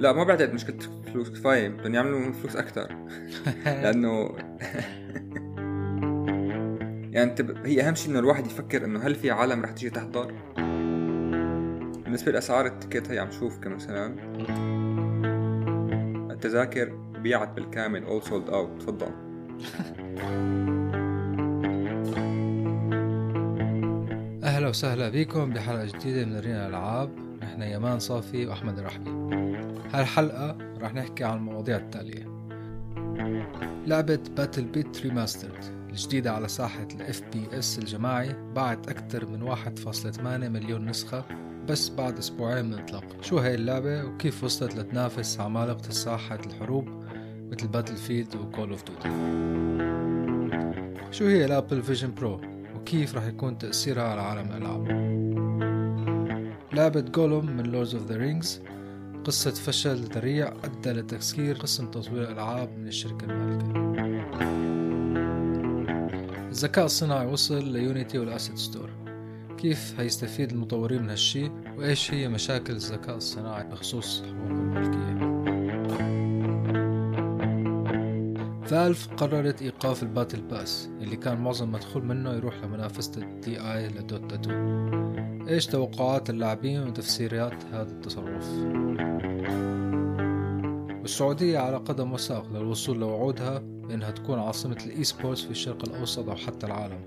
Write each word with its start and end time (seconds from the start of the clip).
لا 0.00 0.12
ما 0.12 0.24
بعتقد 0.24 0.54
مشكلة 0.54 0.76
فلوس 1.12 1.30
كفاية 1.30 1.68
بدهم 1.68 1.94
يعملوا 1.94 2.32
فلوس 2.32 2.56
أكثر 2.56 2.96
لأنه 3.82 4.34
يعني 7.12 7.30
أنت 7.30 7.42
ب... 7.42 7.66
هي 7.66 7.88
أهم 7.88 7.94
شيء 7.94 8.10
إنه 8.10 8.18
الواحد 8.18 8.46
يفكر 8.46 8.84
إنه 8.84 9.00
هل 9.00 9.14
في 9.14 9.30
عالم 9.30 9.62
رح 9.62 9.70
تيجي 9.70 9.90
تحضر؟ 9.90 10.34
بالنسبة 12.04 12.32
لاسعار 12.32 12.66
ال 12.66 12.72
ticket 12.72 13.10
هي 13.10 13.18
عم 13.18 13.30
شوف 13.30 13.58
كمثلا. 13.58 14.14
التذاكر 16.30 16.88
بيعت 17.22 17.48
بالكامل 17.48 18.04
all 18.04 18.22
sold 18.22 18.48
out 18.48 18.82
تفضل. 18.82 19.10
أهلا 24.44 24.68
وسهلا 24.68 25.08
بكم 25.08 25.50
بحلقة 25.50 25.84
جديدة 25.84 26.24
من 26.24 26.38
رينا 26.38 26.66
الألعاب. 26.66 27.10
نحن 27.42 27.62
يمان 27.62 27.98
صافي 27.98 28.46
وأحمد 28.46 28.78
الرحبي 28.78 29.10
هالحلقة 29.92 30.56
رح 30.80 30.94
نحكي 30.94 31.24
عن 31.24 31.36
المواضيع 31.36 31.76
التالية. 31.76 32.38
لعبة 33.86 34.20
BattleBit 34.36 35.02
Remastered 35.02 35.64
الجديدة 35.90 36.32
على 36.32 36.48
ساحة 36.48 36.88
PC 37.32 37.78
الجماعي 37.78 38.36
باعت 38.54 38.88
أكثر 38.88 39.26
من 39.26 39.42
1.8 39.42 40.20
مليون 40.26 40.86
نسخة 40.86 41.24
بس 41.68 41.88
بعد 41.88 42.18
أسبوعين 42.18 42.64
من 42.64 42.74
إطلاق 42.74 43.04
شو 43.20 43.38
هاي 43.38 43.54
اللعبة؟ 43.54 44.04
وكيف 44.04 44.44
وصلت 44.44 44.76
لتنافس 44.76 45.40
عمالقة 45.40 45.90
ساحة 45.90 46.38
الحروب 46.46 46.88
مثل 47.52 47.68
Battlefield 47.68 47.96
و 47.96 48.36
Call 48.36 48.70
of 48.70 48.84
Duty 48.84 49.08
شو 51.10 51.26
هي 51.26 51.44
ال 51.44 51.50
Apple 51.50 51.82
Vision 51.82 52.14
Pro 52.14 52.40
وكيف 52.76 53.16
رح 53.16 53.24
يكون 53.24 53.58
تأثيرها 53.58 54.02
على 54.02 54.20
عالم 54.20 54.52
الألعاب 54.52 54.88
لعبة 56.72 57.00
Gollum 57.00 57.46
من 57.46 57.66
Lords 57.66 57.94
of 57.94 58.06
the 58.06 58.16
Rings 58.16 58.62
قصة 59.28 59.50
فشل 59.50 59.96
ذريع 59.96 60.52
أدى 60.64 60.90
لتسكير 60.90 61.56
قسم 61.56 61.90
تطوير 61.90 62.22
الألعاب 62.22 62.78
من 62.78 62.88
الشركة 62.88 63.24
المالكة. 63.24 63.78
الذكاء 66.48 66.84
الصناعي 66.84 67.26
وصل 67.26 67.72
ل 67.72 67.80
Unity 67.80 68.18
وال 68.18 68.29
Asset 68.29 68.58
Store. 68.58 68.90
كيف 69.58 69.94
هيستفيد 70.00 70.52
المطورين 70.52 71.02
من 71.02 71.10
هالشي؟ 71.10 71.50
وإيش 71.76 72.14
هي 72.14 72.28
مشاكل 72.28 72.72
الذكاء 72.72 73.16
الصناعي 73.16 73.64
بخصوص 73.64 74.22
حقوق 74.22 74.50
الملكية؟ 74.50 75.27
Valve 78.68 79.08
قررت 79.08 79.62
إيقاف 79.62 80.02
ال 80.02 80.07
Battle 80.07 80.40
Pass 80.40 80.88
اللي 81.00 81.16
كان 81.16 81.38
معظم 81.40 81.72
مدخول 81.72 82.04
منه 82.04 82.32
يروح 82.32 82.64
لمنافسة 82.64 83.22
ال 83.22 83.60
TI 83.60 83.88
ل 83.88 83.97
Dota 83.97 84.34
2 84.34 85.48
إيش 85.48 85.66
توقعات 85.66 86.30
اللاعبين 86.30 86.82
وتفسيرات 86.82 87.64
هذا 87.72 87.90
التصرف؟ 87.90 88.48
والسعودية 91.00 91.58
على 91.58 91.76
قدم 91.76 92.12
وساق 92.12 92.48
للوصول 92.52 93.00
لوعودها 93.00 93.58
بأنها 93.58 94.10
تكون 94.10 94.38
عاصمة 94.38 94.78
ال 94.86 95.04
esports 95.04 95.44
في 95.44 95.50
الشرق 95.50 95.88
الأوسط 95.88 96.28
أو 96.28 96.36
حتى 96.36 96.66
العالم. 96.66 97.00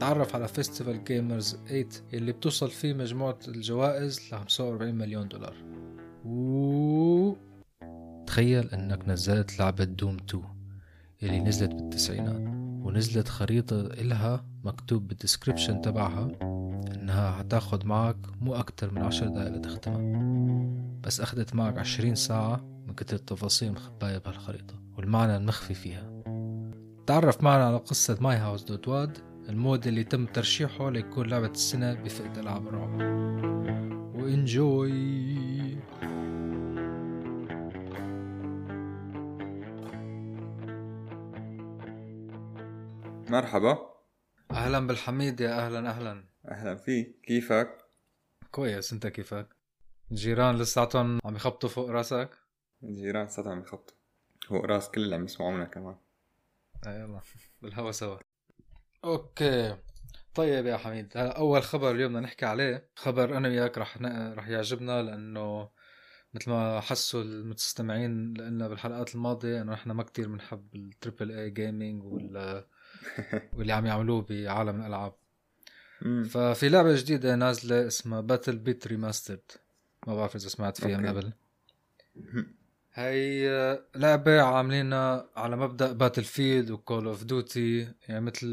تعرف 0.00 0.34
على 0.34 0.48
festival 0.48 1.04
Gamers 1.04 1.56
8 1.68 1.86
اللي 2.14 2.32
بتوصل 2.32 2.70
فيه 2.70 2.94
مجموعة 2.94 3.38
الجوائز 3.48 4.20
ل 4.20 4.36
45 4.36 4.94
مليون 4.94 5.28
دولار. 5.28 5.54
و... 6.24 7.32
تخيل 8.26 8.68
إنك 8.68 9.08
نزلت 9.08 9.58
لعبة 9.58 9.84
Doom 9.84 10.16
2 10.28 10.53
اللي 11.24 11.40
نزلت 11.40 11.74
بالتسعينات 11.74 12.54
ونزلت 12.86 13.28
خريطة 13.28 13.80
إلها 13.80 14.44
مكتوب 14.64 15.08
بال 15.08 15.19
description 15.19 15.80
تبعها 15.80 16.28
إنها 16.94 17.40
هتاخد 17.40 17.86
معك 17.86 18.16
مو 18.40 18.54
أكتر 18.54 18.94
من 18.94 19.02
عشر 19.02 19.26
دقايق 19.28 19.56
لتختمها. 19.56 20.34
بس 21.02 21.20
أخدت 21.20 21.54
معك 21.54 21.78
عشرين 21.78 22.14
ساعة 22.14 22.56
من 22.86 22.94
كتر 22.94 23.16
التفاصيل 23.16 23.68
المخباية 23.68 24.18
بهالخريطة 24.18 24.74
والمعنى 24.96 25.36
المخفي 25.36 25.74
فيها. 25.74 26.22
تعرف 27.06 27.42
معنا 27.42 27.64
على 27.64 27.76
قصة 27.76 28.18
My 28.20 28.36
House 28.36 28.62
dot 28.64 28.88
wad؟ 28.88 29.18
ال 29.48 29.58
mod 29.58 29.86
اللي 29.86 30.04
تم 30.04 30.26
ترشيحه 30.26 30.90
ليكون 30.90 31.26
لعبة 31.26 31.50
السنة 31.50 31.94
بفئة 31.94 32.40
ألعاب 32.40 32.68
الرعب. 32.68 33.00
وإنجوي! 34.14 35.78
مرحبا. 43.34 43.94
أهلا 44.50 44.86
بالحميد 44.86 45.40
يا 45.40 45.66
أهلا 45.66 45.90
أهلا. 45.90 46.24
أهلا 46.48 46.74
فيك. 46.74 47.20
كيفك؟ 47.22 47.78
كويس. 48.50 48.92
أنت 48.92 49.06
كيفك؟ 49.06 49.48
الجيران 50.10 50.58
لساتهم 50.58 51.20
عم 51.24 51.36
يخبطوا 51.36 51.68
فوق 51.68 51.90
راسك؟ 51.90 52.30
الجيران 52.82 53.28
صوتهم 53.28 53.52
عم 53.52 53.60
يخبطوا 53.60 53.96
هو 54.48 54.60
راس 54.60 54.90
كل 54.90 55.00
اللي 55.00 55.14
عم 55.14 55.24
يسمعونا 55.24 55.64
كمان. 55.64 55.96
آه 56.86 57.00
يلا. 57.00 57.20
بالهوا 57.62 57.90
سوا. 57.90 58.18
أوكي. 59.04 59.76
طيب 60.34 60.66
يا 60.66 60.76
حميد 60.76 61.12
هلا 61.16 61.38
أول 61.38 61.62
خبر 61.62 61.90
اليوم 61.90 62.12
بدنا 62.12 62.20
نحكي 62.20 62.46
عليه. 62.46 62.88
خبر 62.96 63.36
أنا 63.36 63.48
وياك 63.48 63.78
رح 63.78 64.00
ن... 64.00 64.32
رح 64.32 64.48
يعجبنا 64.48 65.02
لأنه 65.02 65.70
مثل 66.34 66.50
ما 66.50 66.80
حسوا 66.80 67.22
المستمعين 67.22 68.34
لنا 68.34 68.68
بالحلقات 68.68 69.14
الماضية 69.14 69.62
إنه 69.62 69.72
نحن 69.72 69.90
ما 69.90 70.02
كتير 70.02 70.28
بنحب 70.28 70.74
ال 70.74 70.82
triple 70.82 71.30
A 71.38 71.50
gaming 71.50 72.04
وال 72.04 72.64
واللي 73.56 73.72
عم 73.72 73.86
يعملوه 73.86 74.22
بعالم 74.30 74.80
الالعاب. 74.80 75.12
ففي 76.30 76.68
لعبة 76.68 76.94
جديدة 76.96 77.34
نازلة 77.36 77.86
اسمها 77.86 78.20
BattleBit 78.20 78.86
Remastered 78.86 79.42
ما 80.06 80.14
بعرف 80.16 80.36
إذا 80.36 80.48
سمعت 80.48 80.80
فيها 80.80 80.96
من. 80.98 81.06
قبل. 81.08 81.32
هي 82.92 83.80
لعبة 83.96 84.42
عاملينها 84.42 85.30
على 85.36 85.56
مبدأ 85.56 85.92
Battlefield 85.92 86.24
و 86.24 86.70
Call 86.70 87.06
of 87.06 87.24
Duty 87.24 87.92
يعني 88.08 88.20
مثل 88.20 88.46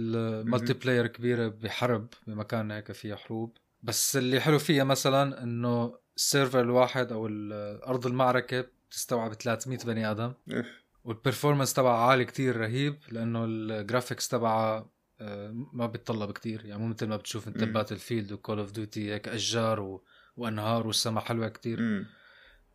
multiplayer 0.46 1.08
كبيرة 1.08 1.48
بحرب 1.48 2.08
بمكان 2.28 2.72
هيك 2.72 2.92
فيها 2.92 3.16
حروب. 3.16 3.58
بس 3.84 4.18
اللي 4.18 4.40
حلو 4.40 4.60
فيها 4.60 4.84
مثلا 4.84 5.44
إنه 5.44 5.98
ال 6.16 6.22
server 6.22 6.60
الواحد 6.62 7.12
أو 7.12 7.28
ال- 7.28 7.82
أرض 7.84 8.08
المعركة 8.08 8.66
بتستوعب 8.90 9.34
300 9.34 9.78
بني 9.86 10.12
آدم. 10.12 10.34
إف. 10.52 10.81
وال 11.04 11.15
performance 11.15 11.74
تبعها 11.74 12.06
عالي 12.06 12.26
كتير 12.26 12.58
رهيب 12.58 12.98
لأنه 13.12 13.46
ال 13.46 13.55
graphics 13.55 14.28
تبعها 14.28 14.90
آه، 15.22 15.52
ما 15.74 15.86
بيتطلب 15.86 16.32
كتير. 16.32 16.66
يعني 16.66 16.82
مو 16.82 16.88
مثل 16.88 17.08
ما 17.08 17.18
بتشوف 17.18 17.48
انت. 17.48 17.64
Battlefield 17.64 17.98
و 17.98 18.32
Call 18.32 18.60
of 18.60 18.72
Duty 18.72 19.14
هيك 19.14 19.28
أشجار 19.28 19.80
و... 19.80 20.04
وأنهار 20.38 20.88
والسما 20.88 21.20
حلوة 21.20 21.48
كتير. 21.48 21.82
مم. 21.82 22.06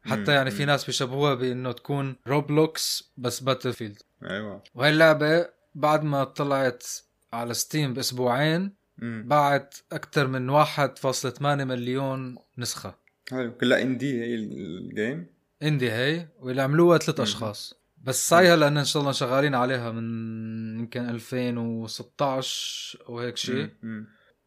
حتى 0.02 0.32
يعني 0.32 0.50
في 0.50 0.64
ناس 0.64 0.84
بيشبهوها 0.84 1.34
بإنه 1.34 1.72
تكون 1.72 2.16
Roblox 2.26 3.12
بس 3.16 3.40
Battlefield. 3.40 4.02
أيوه. 4.22 4.62
وهي 4.74 4.90
اللعبة 4.90 5.48
بعد 5.74 6.02
ما 6.04 6.24
طلعت 6.24 6.86
على 7.32 7.54
Steam 7.54 7.94
بأسبوعين. 7.94 8.74
باعت 8.98 9.74
أكثر 9.92 10.26
من 10.26 10.64
1.8 10.64 11.42
مليون 11.42 12.38
نسخة. 12.58 12.94
حلو. 13.30 13.52
كلها 13.52 13.82
indie 13.82 14.22
هي 14.22 14.34
ال 14.34 14.53
game 14.53 15.26
indie 15.62 15.92
هي 15.92 16.28
واللي 16.38 16.62
عملوها 16.62 16.98
ثلاث. 16.98 17.20
أشخاص. 17.20 17.74
بس 18.06 18.28
صارلها 18.28 18.56
لأن 18.56 18.78
إن 18.78 18.84
شاء 18.84 19.00
الله 19.00 19.12
شغالين 19.12 19.54
عليها 19.54 19.90
من 19.90 20.80
يمكن 20.80 21.08
2016 21.08 22.98
أو 23.08 23.20
هيك 23.20 23.36
شيء 23.36 23.70
مم. 23.82 24.06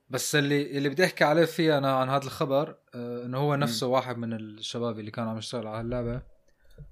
بس 0.09 0.35
اللي 0.35 0.77
اللي 0.77 0.89
بدي 0.89 1.05
أحكي 1.05 1.23
عليه 1.23 1.45
فيها 1.45 1.77
أنا 1.77 1.95
عن 1.95 2.09
هذا 2.09 2.25
الخبر 2.25 2.77
آه، 2.95 3.25
إنه 3.25 3.37
هو 3.37 3.55
نفسه 3.55 3.87
واحد 3.87 4.17
من 4.17 4.33
الشباب 4.33 4.99
اللي 4.99 5.11
كانوا 5.11 5.31
عم 5.31 5.37
يشتغلوا 5.37 5.69
على 5.69 5.81
اللعبه 5.81 6.21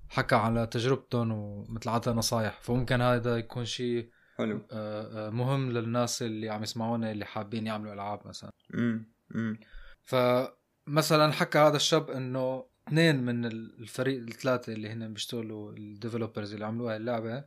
حكى 0.09 0.35
على 0.35 0.67
تجربتهم 0.67 1.31
ومثل 1.31 1.89
عطى 1.89 2.11
نصايح 2.11 2.59
فممكن 2.61 3.01
هذا 3.01 3.38
يكون 3.38 3.66
شيء 3.66 4.09
حلو 4.38 4.67
آه، 4.72 5.27
آه، 5.27 5.29
مهم 5.29 5.72
للناس 5.72 6.22
اللي 6.22 6.50
عم 6.50 6.63
يسمعونا 6.63 7.11
اللي 7.11 7.25
حابين 7.25 7.67
يعملوا 7.67 7.94
ألعاب 7.94 8.27
مثلا 8.27 8.51
مم. 8.73 9.13
مم. 9.29 9.59
فمثلا 10.03 11.31
حكى 11.31 11.57
هذا 11.57 11.75
الشاب 11.75 12.09
إنه 12.09 12.63
اثنين 12.88 13.24
من 13.24 13.45
الفريق 13.45 14.19
الثلاثة 14.19 14.74
اللي 14.74 14.89
هن 14.89 15.13
بيشتغلوا 15.13 15.72
ال 15.71 15.79
developers 15.79 16.53
اللي 16.54 16.66
عملوا 16.66 16.92
هاي 16.92 16.98
اللعبة 16.98 17.44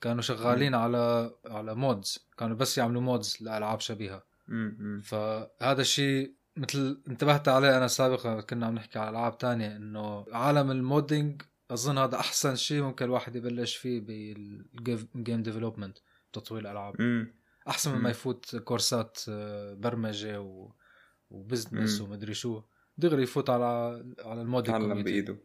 كانوا 0.00 0.22
شغالين 0.22 0.74
على 0.74 1.34
على 1.46 1.74
mods 1.74 2.28
كانوا 2.38 2.56
بس 2.56 2.78
يعملوا 2.78 3.02
mods 3.02 3.36
لألعاب 3.40 3.80
شبيهة. 3.80 4.24
فهذا 5.02 5.80
الشيء 5.80 6.34
مثل 6.56 7.02
انتبهت 7.08 7.48
عليه 7.48 7.76
أنا 7.76 7.86
سابقا 7.88 8.40
كنا 8.40 8.66
عم 8.66 8.74
نحكي 8.74 8.98
على 8.98 9.10
ألعاب 9.10 9.38
تانية 9.38 9.76
إنه 9.76 10.26
عالم 10.32 10.70
ال 10.70 10.79
modding 10.79 11.42
أظن 11.70 11.98
هذا 11.98 12.16
أحسن 12.16 12.56
شيء 12.56 12.82
ممكن 12.82 13.04
الواحد 13.04 13.36
يبلش 13.36 13.76
فيه 13.76 14.00
بال 14.00 14.47
game 14.47 15.42
development 15.42 15.98
تطوير 16.32 16.62
الألعاب. 16.62 17.00
أحسن 17.68 17.90
مم. 17.92 17.98
مما 17.98 18.10
يفوت 18.10 18.56
كورسات 18.56 19.18
آه، 19.28 19.74
برمجة 19.74 20.40
و... 20.40 20.72
و 21.30 21.37
business. 21.37 22.00
ومدري 22.00 22.34
شو 22.34 22.62
دغري 22.98 23.22
يفوت 23.22 23.50
على 23.50 23.64
على 24.24 24.44
community 24.44 25.02
بايده 25.02 25.36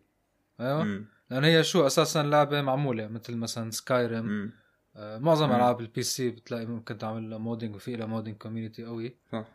أيوه. 0.60 1.06
لأن 1.30 1.44
هي 1.44 1.64
شو 1.64 1.88
أساسا 1.88 2.24
لعبة 2.24 2.62
معمولة 2.62 3.08
مثل 3.08 3.36
مثلا 3.38 3.72
Skyrim 3.72 4.26
مم. 4.26 4.52
آه 4.96 5.18
معظم. 5.18 5.52
ألعاب 5.52 5.80
ال 5.82 6.04
PC 6.04 6.30
بتلاقي 6.30 6.66
ممكن 6.66 6.98
تعمل 6.98 7.30
لها 7.30 7.38
modding 7.38 7.76
وفي 7.76 7.96
لها 7.96 8.06
modding 8.06 8.38
community 8.38 8.84
قوي. 8.86 9.16
صح. 9.32 9.46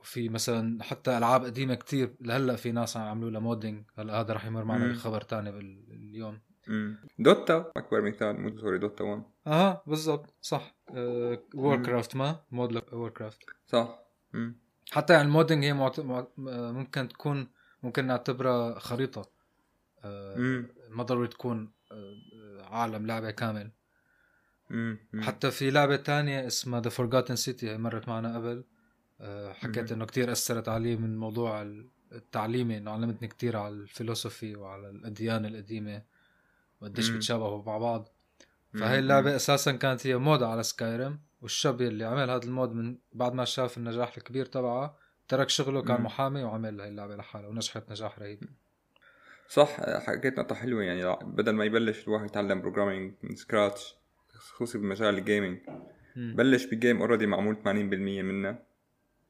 وفي 0.00 0.28
مثلا 0.28 0.82
حتى 0.82 1.18
ألعاب 1.18 1.44
قديمة 1.44 1.74
كتير 1.74 2.14
لهلأ 2.20 2.56
في 2.56 2.72
ناس 2.72 2.96
عم 2.96 3.06
يعملوا 3.06 3.30
لها 3.30 3.40
modding 3.40 3.84
هلأ 3.98 4.20
هذا 4.20 4.32
رح 4.32 4.44
يمر 4.46 4.64
معنا. 4.64 4.92
بخبر 4.92 5.20
تاني 5.20 5.52
بال- 5.52 5.84
اليوم. 5.90 6.40
مم. 6.68 6.96
Dota 7.18 7.72
أكبر 7.76 8.00
مثال 8.00 8.40
مو 8.40 8.58
sorry 8.58 8.78
Dota 8.78 9.04
1 9.04 9.22
أها 9.46 9.82
بالضبط 9.86 10.34
صح. 10.42 10.74
Warcraft 11.54 12.16
ما؟ 12.16 12.40
mod 12.50 12.82
Warcraft 12.92 13.38
صح. 13.66 13.98
مم. 14.32 14.56
حتى 14.92 15.12
يعني 15.12 15.24
ال 15.24 15.29
modding 15.29 15.64
هي 15.64 15.72
معت... 15.72 16.00
مع- 16.00 16.26
ممكن 16.72 17.08
تكون 17.08 17.48
ممكن 17.82 18.06
نعتبرها 18.06 18.78
خريطة 18.78 19.30
آه،. 20.04 20.64
ما 20.90 21.02
ضروري 21.02 21.28
تكون 21.28 21.72
آه، 21.92 22.62
عالم 22.62 23.06
لعبة 23.06 23.30
كامل. 23.30 23.70
حتى 25.20 25.50
في 25.50 25.70
لعبة 25.70 25.96
تانية 25.96 26.46
اسمها 26.46 26.80
The 26.80 26.90
Forgotten 26.90 27.36
City 27.36 27.70
هي 27.70 27.78
مرت 27.78 28.08
معنا 28.08 28.36
قبل 28.36 28.64
آه، 29.20 29.52
حكيت. 29.52 29.92
إنه 29.92 30.04
كتير 30.04 30.32
أثرت 30.32 30.68
علي 30.68 30.96
من 30.96 31.16
موضوع 31.16 31.62
التعليمي 32.12 32.78
إنه 32.78 32.90
علمتني 32.90 33.28
كتير 33.28 33.56
على 33.56 33.74
الفلسفي 33.74 34.56
وعلى 34.56 34.90
الأديان 34.90 35.46
القديمة 35.46 36.02
وقديش 36.80 37.08
مم. 37.08 37.14
بيتشابهوا 37.14 37.64
مع 37.64 37.78
بعض. 37.78 38.08
فهي 38.74 38.98
اللعبة 38.98 39.36
أساسا 39.36 39.72
كانت 39.72 40.06
هي 40.06 40.16
mod 40.16 40.42
على 40.42 40.62
Skyrim 40.62 41.20
والشاب 41.44 41.82
اللي 41.82 42.04
عمل 42.04 42.30
هذا 42.30 42.44
ال 42.44 42.51
mod 42.51 42.72
من 42.72 42.96
بعد 43.12 43.34
ما 43.34 43.44
شاف 43.44 43.78
النجاح 43.78 44.16
الكبير 44.16 44.46
تبعها 44.46 44.96
ترك 45.28 45.48
شغله 45.48 45.82
كان. 45.82 46.00
محامي 46.00 46.42
وعمل 46.42 46.80
هاي 46.80 46.88
اللعبة 46.88 47.16
لحاله 47.16 47.48
ونجحت 47.48 47.90
نجاح 47.90 48.18
رهيب 48.18 48.40
صح 49.48 49.80
حكيت 50.06 50.38
نقطة 50.38 50.54
حلوة 50.54 50.82
يعني 50.82 51.16
بدل 51.22 51.52
ما 51.52 51.64
يبلش 51.64 52.08
الواحد 52.08 52.26
يتعلم 52.26 52.60
programming 52.60 53.14
من 53.22 53.36
scratch 53.36 53.94
خصوصي 54.34 54.78
بمجال 54.78 55.18
ال 55.18 55.23
gaming. 55.23 55.58
بلش 56.16 56.64
ب 56.64 56.71
game 56.71 57.00
already 57.00 57.26
معمول 57.26 57.56
80% 57.64 57.66
منه 57.68 58.58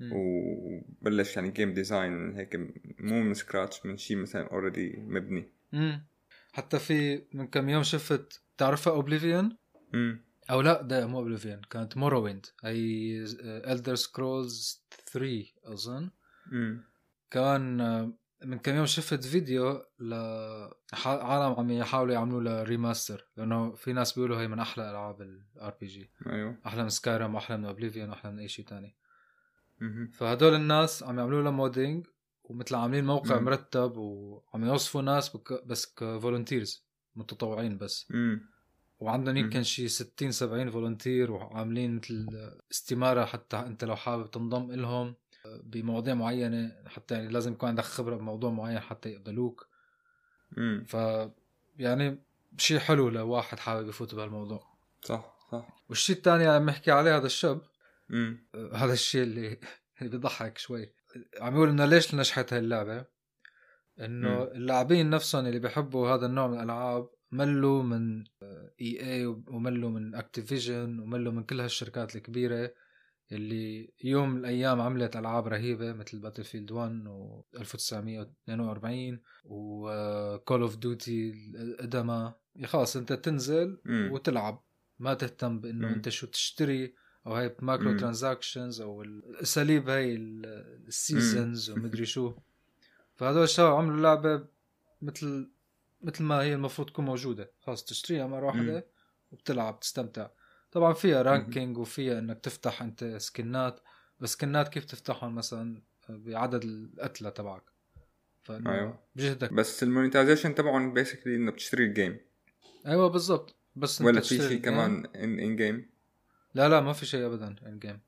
مم. 0.01 0.11
وبلش 0.13 1.37
يعني 1.37 1.51
game 1.51 1.73
design 1.73 2.35
هيك 2.37 2.57
مو 2.99 3.23
من 3.23 3.35
scratch 3.35 3.87
من 3.87 3.97
شيء 3.97 4.17
مثلا 4.17 4.47
already 4.47 4.97
مبني 4.97 5.49
مم. 5.73 6.03
حتى 6.53 6.79
في 6.79 7.23
من 7.33 7.47
كم 7.47 7.69
يوم 7.69 7.83
شفت 7.83 8.43
تعرفها 8.59 8.93
Oblivion 8.93 9.57
أو 10.51 10.61
لا 10.61 10.83
ده 10.83 11.07
مو 11.07 11.19
Oblivion 11.19 11.61
كانت 11.71 11.97
Morrowind 11.97 12.47
هي 12.65 13.25
Elder 13.73 13.95
Scrolls 13.95 14.85
3 15.13 15.45
أظن. 15.65 16.11
كان 17.31 17.81
آه، 17.81 18.13
من 18.45 18.59
كم 18.59 18.75
يوم 18.75 18.87
شفت 18.87 19.25
فيديو 19.25 19.83
لعالم 20.01 21.55
عم 21.59 21.71
يحاولوا 21.71 22.15
يعملوا 22.15 22.41
له 22.43 22.63
remaster 22.63 23.29
لأنه 23.37 23.73
في 23.75 23.93
ناس 23.93 24.13
بيقولوا 24.13 24.41
هي 24.41 24.49
من 24.49 24.59
أحلى 24.59 24.91
ألعاب 24.91 25.23
ال 25.23 25.75
RPG 25.81 26.11
أيوه. 26.27 26.59
أحلى 26.67 26.83
من 26.83 26.89
Skyrim 26.89 27.35
واحلى 27.35 27.57
من 27.57 27.65
Oblivion 27.65 28.11
واحلى 28.11 28.33
من 28.33 28.39
أي 28.39 28.49
شيء 28.49 28.65
تاني. 28.67 28.97
مهم. 29.81 30.11
فهدول 30.11 30.55
الناس 30.55 31.03
عم 31.03 31.19
يعملوا 31.19 31.43
له 31.43 31.51
modding 31.51 32.07
ومثل 32.45 32.75
عاملين 32.75 33.05
موقع 33.05 33.39
مم. 33.39 33.45
مرتب 33.45 33.97
وعم 33.97 34.65
يوظفوا 34.65 35.03
ناس 35.03 35.37
بك 35.37 35.67
بس 35.67 35.95
ك 35.95 36.03
volunteers 36.03 36.87
متطوعين 37.17 37.79
بس. 37.79 38.07
امم 38.11 38.54
وعندهم 39.05 39.35
مم. 39.35 39.41
يمكن 39.41 39.63
شي 39.63 39.89
60 39.89 40.33
70 40.33 40.71
volunteer 40.71 41.33
وعاملين 41.33 41.97
مثل 41.97 42.29
استمارة 42.73 43.25
حتى 43.25 43.57
انت 43.57 43.85
لو 43.85 43.97
حابب 43.97 44.31
تنضم 44.31 44.73
لهم 44.73 45.15
بمواضيع 45.65 46.15
معينة 46.15 46.73
حتى 46.87 47.15
يعني 47.15 47.29
لازم 47.29 47.53
يكون 47.53 47.69
عندك 47.69 47.85
خبرة 47.85 48.17
بموضوع 48.17 48.51
معين 48.51 48.81
حتى 48.81 49.09
يقبلوك. 49.09 49.67
امم 50.59 50.85
ف 50.85 50.97
يعني 51.79 52.19
شيء 52.59 52.79
حلو 52.79 53.09
لواحد 53.09 53.59
حابب 53.59 53.89
يفوت 53.89 54.15
بهالموضوع. 54.15 54.67
صح 55.03 55.37
صح. 55.53 55.85
والشيء 55.89 56.17
الثاني 56.17 56.47
عم 56.47 56.69
يحكي 56.69 56.91
عليه 56.91 57.17
هذا 57.17 57.27
الشاب 57.27 57.61
امم 58.11 58.47
آه، 58.55 58.77
هذا 58.77 58.93
الشيء 58.93 59.23
اللي 59.23 59.59
اللي 59.99 60.11
بيضحك 60.11 60.59
شوي. 60.59 60.93
عم 61.41 61.55
يقول 61.55 61.69
إنه 61.69 61.85
ليش 61.85 62.15
نجحت 62.15 62.53
هاي 62.53 62.61
اللعبة؟ 62.61 63.05
إنه. 64.01 64.43
اللاعبين 64.43 65.11
نفسهم 65.11 65.47
اللي 65.47 65.59
بيحبوا 65.59 66.09
هذا 66.09 66.27
النوع 66.27 66.47
من 66.47 66.55
الألعاب 66.59 67.09
ملوا 67.35 67.83
من 67.83 68.25
EA 68.81 69.27
وملوا 69.27 69.91
من 69.91 70.15
Activision 70.15 71.01
وملوا 71.01 71.33
من 71.33 71.43
كل 71.45 71.61
هالشركات 71.61 72.17
الكبيرة 72.17 72.75
اللي 73.33 73.91
يوم 74.05 74.31
من 74.31 74.39
الأيام 74.41 74.81
عملت 74.81 75.17
ألعاب 75.17 75.47
رهيبة 75.49 75.93
مثل 75.93 76.19
Battlefield 76.19 76.71
1 76.73 77.07
و 77.07 77.43
1942 77.61 79.21
و 79.45 79.68
Call 79.68 80.61
of 80.63 80.77
Duty 80.77 81.31
القدماء 81.55 82.39
خلاص 82.65 82.97
أنت 82.97 83.13
تنزل. 83.13 83.79
وتلعب 84.13 84.63
ما 84.99 85.15
تهتم 85.15 85.61
بإنه. 85.61 85.89
أنت 85.95 86.09
شو 86.09 86.27
تشتري 86.27 86.95
أو 87.27 87.35
هاي 87.35 87.57
micro. 87.63 87.97
transactions 87.97 88.81
أو 88.81 89.03
الأساليب 89.03 89.89
هاي 89.89 90.15
ال- 90.15 90.85
ال 90.89 90.99
seasons 90.99 91.71
ومدري 91.71 92.07
شو 92.15 92.33
فهدول 93.17 93.43
الشباب 93.43 93.73
عملوا 93.77 94.01
لعبة 94.01 94.47
مثل 95.03 95.51
مثل 96.05 96.25
ما 96.25 96.43
هي 96.43 96.55
المفروض 96.55 96.89
تكون 96.89 97.05
موجودة. 97.05 97.53
خلاص 97.61 97.85
تشتريها 97.85 98.27
مرة. 98.27 98.47
واحدة 98.47 98.87
وبتلعب 99.33 99.81
تستمتع. 99.81 100.29
طبعا 100.73 100.93
فيها 100.93 101.23
ranking 101.23 101.79
وفيها 101.79 102.19
إنك 102.19 102.41
تفتح 102.41 102.83
أنت 102.83 103.05
سكنات 103.05 103.81
بس 104.21 104.33
سكنات 104.33 104.69
كيف 104.69 104.85
تفتحهم؟ 104.85 105.35
مثلا 105.35 105.83
بعدد 106.09 106.65
القتله 106.65 107.31
تبعك. 107.31 107.63
أيوة. 108.51 108.99
بجهدك. 109.17 109.53
بس 109.53 109.83
ال 109.83 109.88
monetization 109.88 110.55
تبعهم 110.55 110.93
basically 110.93 111.37
انه 111.37 111.51
بتشتري 111.51 111.85
ال 111.85 111.92
game 111.92 112.21
أيوه 112.87 113.09
بالضبط. 113.09 113.57
بس 113.77 114.03
ولا 114.03 114.21
في 114.21 114.39
شيء. 114.39 114.61
كمان 114.61 115.07
in 115.17 115.39
in 115.39 115.57
game 115.57 115.91
لا 116.55 116.69
لا 116.69 116.81
ما 116.81 116.93
في 116.93 117.07
شيء 117.07 117.27
ابدا 117.27 117.57
in 117.67 117.79
game 117.79 118.01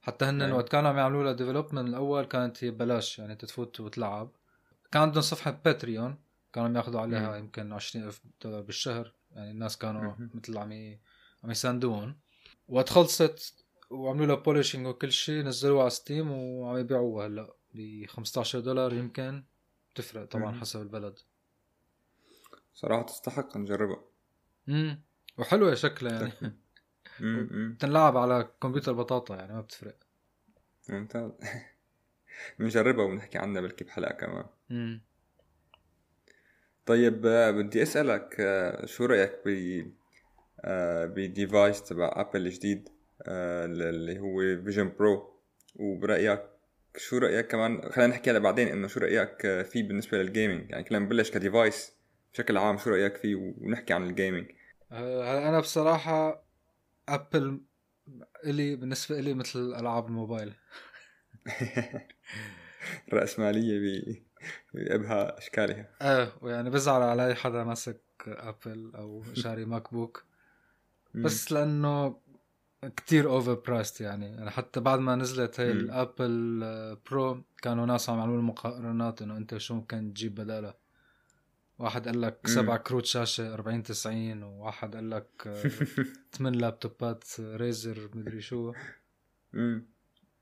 حتى 0.00 0.24
هن 0.24 0.42
أيوة. 0.42 0.56
وقت 0.56 0.68
كانوا 0.68 0.90
عم 0.90 0.96
يعملوا 0.96 1.24
لها 1.24 1.32
development 1.32 1.88
الأول 1.88 2.24
كانت 2.24 2.64
هي 2.64 2.70
ببلاش 2.70 3.18
يعني 3.18 3.36
تفوت 3.36 3.80
وتلعب. 3.80 4.30
كان 4.92 5.02
عندهم 5.02 5.22
صفحة 5.22 5.60
Patreon 5.64 6.18
كانوا 6.54 6.68
عم 6.68 6.76
ياخذوا 6.76 7.00
عليها 7.00 7.30
مم. 7.30 7.36
يمكن 7.44 7.72
20000 7.72 8.20
دولار 8.42 8.60
بالشهر. 8.60 9.12
يعني 9.32 9.50
الناس 9.50 9.78
كانوا. 9.78 10.14
مثل 10.34 10.58
عم. 10.58 10.98
عم 11.44 11.50
يساندوهم 11.50 12.16
وقت 12.68 12.88
خلصت 12.88 13.64
وعملوا 13.90 14.26
لها 14.26 14.34
polishing 14.34 14.86
وكل 14.86 15.12
شيء 15.12 15.42
نزلوها 15.44 15.80
على 15.80 15.90
Steam 15.90 16.30
وعم 16.32 16.76
يبيعوها 16.78 17.26
هلا 17.26 17.54
ب 17.74 18.06
15 18.06 18.60
دولار 18.60 18.92
يمكن. 18.92 19.44
بتفرق 19.94 20.24
طبعا 20.24 20.50
مهم. 20.50 20.60
حسب 20.60 20.82
البلد. 20.82 21.18
صراحة 22.74 23.02
تستحق 23.02 23.56
نجربها. 23.56 24.04
امم 24.68 25.02
وحلوة 25.38 25.74
شكلها 25.74 26.12
يعني. 26.22 26.56
بتنلعب 27.74 28.16
على 28.16 28.50
كمبيوتر 28.62 28.92
بطاطا 28.92 29.36
يعني 29.36 29.52
ما 29.52 29.60
بتفرق. 29.60 29.96
ممتاز. 30.88 31.30
بنجربها 32.58 33.04
وبنحكي 33.04 33.38
عنها 33.38 33.60
بلكي 33.60 33.84
بحلقة 33.84 34.12
كمان. 34.14 34.44
امم 34.70 35.02
طيب 36.86 37.26
آه، 37.26 37.50
بدي 37.50 37.82
أسألك 37.82 38.36
آه، 38.40 38.86
شو 38.86 39.04
رأيك 39.04 39.32
ب 39.46 39.48
آه، 40.60 41.06
ب 41.06 41.17
device 41.17 41.82
تبع 41.82 42.12
Apple 42.16 42.46
الجديد 42.46 42.88
اللي 43.28 44.18
هو 44.18 44.40
Vision 44.64 44.92
Pro 44.98 45.34
وبرأيك 45.76 46.42
شو 46.96 47.18
رأيك 47.18 47.46
كمان؟ 47.46 47.90
خلينا 47.92 48.10
نحكي 48.10 48.30
هلا 48.30 48.38
بعدين 48.38 48.68
إنه 48.68 48.88
شو 48.88 49.00
رأيك 49.00 49.62
فيه 49.62 49.82
بالنسبة 49.88 50.18
لل 50.18 50.31
gaming 50.31 50.70
يعني 50.70 50.84
كلنا 50.84 50.98
نبلش 50.98 51.30
ك 51.30 51.39
device 51.39 51.92
بشكل 52.32 52.56
عام 52.56 52.78
شو 52.78 52.90
رأيك 52.90 53.16
فيه؟ 53.16 53.34
ونحكي 53.36 53.92
عن 53.92 54.02
ال 54.10 54.15
gaming 54.15 54.46
هلا 54.92 55.48
أنا 55.48 55.60
بصراحة 55.60 56.44
Apple 57.08 57.60
إلي 58.46 58.76
بالنسبة 58.76 59.20
لي 59.20 59.34
مثل 59.34 59.58
ألعاب 59.58 60.06
الموبايل. 60.06 60.54
الرأسمالية 63.08 63.78
ب- 63.78 64.22
بأبهى 64.74 65.34
أشكالها 65.38 65.88
إيه 66.02 66.32
ويعني 66.42 66.70
بزعل 66.70 67.02
على 67.02 67.26
أي 67.26 67.34
حدا 67.34 67.64
ماسك 67.64 68.00
Apple 68.26 68.92
أو 68.94 69.24
شاري 69.32 69.64
MacBook 69.74 70.24
بس 71.14 71.52
لأنه 71.52 72.20
كتير 72.96 73.30
overpriced 73.30 74.00
يعني 74.00 74.26
يعني 74.26 74.50
حتى 74.50 74.80
بعد 74.80 74.98
ما 74.98 75.16
نزلت 75.16 75.60
هي. 75.60 75.70
ال 75.72 75.87
Apple 75.87 76.60
آه، 76.64 76.98
Pro 77.10 77.42
كانوا 77.62 77.86
ناس 77.86 78.10
عم 78.10 78.18
يعملوا 78.18 78.42
مقارنات 78.42 79.22
إنه 79.22 79.36
أنت 79.36 79.56
شو 79.56 79.74
ممكن 79.74 80.14
تجيب 80.14 80.34
بدالها 80.34 80.74
واحد 81.78 82.08
قال 82.08 82.20
لك. 82.20 82.46
سبع 82.46 82.76
كروت 82.76 83.04
شاشة 83.06 83.54
40 83.54 83.82
90 83.82 84.42
وواحد 84.42 84.94
قال 84.94 85.10
لك 85.10 85.28
آه، 85.46 85.62
ثمان 86.32 86.54
لابتوبات 86.54 87.24
Razer 87.40 88.10
مدري 88.14 88.40
شو. 88.40 88.72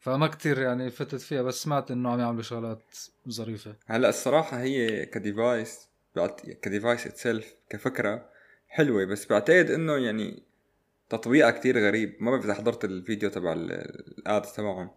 فما 0.02 0.26
كتير 0.26 0.58
يعني 0.58 0.90
فتت 0.90 1.20
فيها 1.20 1.42
بس 1.42 1.62
سمعت 1.62 1.90
إنه 1.90 2.10
عم 2.10 2.20
يعملوا 2.20 2.42
شغلات 2.42 2.82
ظريفة. 3.28 3.74
هلأ 3.86 4.08
الصراحة 4.08 4.60
هي 4.60 5.06
ك 5.06 5.18
device 5.18 5.88
بعت... 6.16 6.40
ك 6.50 6.58
device 6.58 7.06
itself 7.06 7.54
كفكرة 7.70 8.28
حلوة 8.68 9.04
بس 9.04 9.26
بعتقد 9.26 9.70
إنه 9.70 9.96
يعني 9.96 10.42
تطبيقها 11.08 11.50
كتير 11.50 11.78
غريب. 11.78 12.16
ما 12.20 12.30
بعرف 12.30 12.44
إذا 12.44 12.54
حضرت 12.54 12.84
الفيديو 12.84 13.30
تبع 13.30 13.52
ال- 13.52 13.72
ال 14.18 14.26
ad 14.26 14.42
تبعهم. 14.42 14.90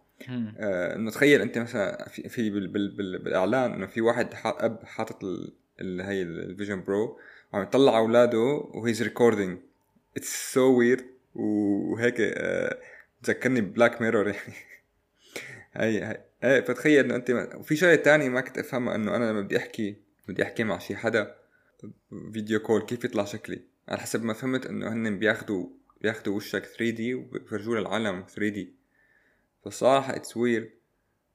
آه 0.58 0.96
إنه 0.96 1.10
تخيل 1.10 1.40
أنت 1.40 1.58
مثلا 1.58 2.08
في, 2.08 2.28
في 2.28 2.50
بال... 2.50 2.68
بال... 2.68 2.96
بال... 2.96 3.18
بالإعلان 3.18 3.72
إنه 3.72 3.86
في 3.86 4.00
واحد 4.00 4.34
ح... 4.34 4.46
أب 4.46 4.84
حاطط 4.84 5.24
ال... 5.24 5.52
ال... 5.80 6.00
هي 6.00 6.22
ال 6.22 6.31
Vision 6.31 6.82
Pro 6.84 7.18
وعم 7.52 7.62
يطلع 7.62 7.98
أولاده 7.98 8.38
و 8.74 8.80
he's 8.80 9.02
recording 9.02 9.58
it's 10.16 10.52
so 10.52 10.78
weird 10.78 11.06
وهيك 11.34 12.14
آه 12.20 12.78
تذكرني 13.22 13.60
ب 13.60 13.67
Black 13.67 14.02
Mirror 14.02 14.28
يعني. 14.28 14.54
هي 15.76 16.04
هي 16.04 16.24
إيه 16.44 16.60
فتخيل 16.60 17.04
إنه 17.04 17.16
أنت 17.16 17.54
وفي 17.54 17.76
شغلة 17.76 17.94
تانية 17.94 18.28
ما 18.28 18.40
كنت 18.40 18.58
أفهمها 18.58 18.94
إنه 18.94 19.16
أنا 19.16 19.30
لما 19.30 19.40
بدي 19.40 19.56
أحكي 19.56 19.96
بدي 20.28 20.42
أحكي 20.42 20.64
مع 20.64 20.78
شي 20.78 20.96
حدا 20.96 21.34
video 22.32 22.60
call 22.60 22.82
كيف 22.82 23.04
يطلع 23.04 23.24
شكلي. 23.24 23.62
على 23.88 24.00
حسب 24.00 24.24
ما 24.24 24.32
فهمت 24.32 24.66
إنه 24.66 24.92
هن 24.92 25.18
بياخدوا 25.18 25.66
بياخدوا 26.00 26.36
وشك 26.36 26.64
3D 26.64 27.14
وبيفرجوه 27.14 27.78
للعالم 27.78 28.24
3D 28.28 28.74
فصراحة 29.64 30.16
it's 30.16 30.36
weird 30.36 30.70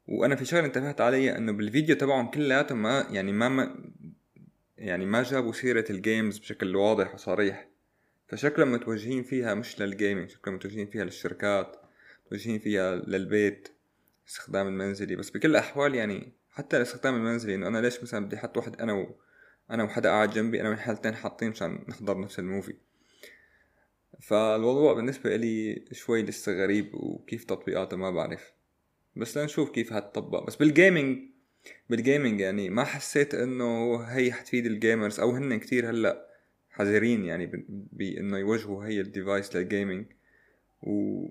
وأنا 0.07 0.35
في 0.35 0.45
شغلة 0.45 0.65
انتبهت 0.65 1.01
عليها 1.01 1.37
إنه 1.37 1.51
بالفيديو 1.51 1.95
تبعهم 1.95 2.31
كلياتهم 2.31 2.81
ما 2.81 3.07
يعني 3.09 3.31
ما, 3.31 3.49
ما 3.49 3.91
يعني 4.77 5.05
ما 5.05 5.23
جابوا 5.23 5.51
سيرة 5.51 5.85
ال 5.89 5.97
games 5.97 6.37
بشكل 6.37 6.75
واضح 6.75 7.13
وصريح. 7.13 7.67
فشكلهم 8.27 8.71
متوجهين 8.71 9.23
فيها 9.23 9.53
مش 9.53 9.81
لل 9.81 9.93
gaming 9.93 10.29
شكلهم 10.29 10.55
متوجهين 10.55 10.87
فيها 10.87 11.03
للشركات 11.03 11.75
متوجهين 12.25 12.59
فيها 12.59 12.95
للبيت. 12.95 13.69
استخدام 14.27 14.67
المنزلي. 14.67 15.15
بس 15.15 15.29
بكل 15.29 15.49
الأحوال 15.49 15.95
يعني 15.95 16.33
حتى 16.49 16.77
الاستخدام 16.77 17.15
المنزلي 17.15 17.55
إنه 17.55 17.67
أنا 17.67 17.81
ليش 17.81 18.03
مثلا 18.03 18.25
بدي 18.25 18.35
أحط 18.35 18.57
واحد 18.57 18.81
أنا 18.81 18.93
و... 18.93 19.15
أنا 19.71 19.83
وحدا 19.83 20.09
قاعد 20.09 20.29
جنبي 20.29 20.61
أنا 20.61 20.69
والحالتين 20.69 21.15
حاطين 21.15 21.49
مشان 21.49 21.85
نحضر 21.89 22.19
نفس 22.19 22.39
ال 22.39 22.44
movie. 22.44 22.73
فالموضوع 24.21 24.93
بالنسبة 24.93 25.35
لي 25.35 25.85
شوي 25.91 26.23
لسه 26.23 26.51
غريب 26.51 26.93
وكيف 26.93 27.43
تطبيقاته 27.43 27.97
ما 27.97 28.11
بعرف. 28.11 28.53
بس 29.15 29.37
لنشوف 29.37 29.69
كيف 29.69 29.93
هتطبق 29.93 30.47
بس 30.47 30.55
بال 30.55 30.74
gaming 30.74 31.31
بال 31.89 32.02
gaming 32.02 32.39
يعني 32.39 32.69
ما 32.69 32.83
حسيت 32.83 33.35
إنه 33.35 33.97
هي 33.97 34.31
حتفيد 34.31 34.65
ال 34.65 34.73
gamers 34.73 35.19
أو 35.19 35.31
هن 35.31 35.59
كتير 35.59 35.89
هلأ 35.89 36.27
حذرين 36.69 37.25
يعني 37.25 37.65
بانه 37.69 38.37
يوجهوا 38.37 38.85
هي 38.85 39.01
ال 39.01 39.09
device 39.09 39.55
لل 39.55 39.68
gaming 39.68 40.05
و 40.83 41.25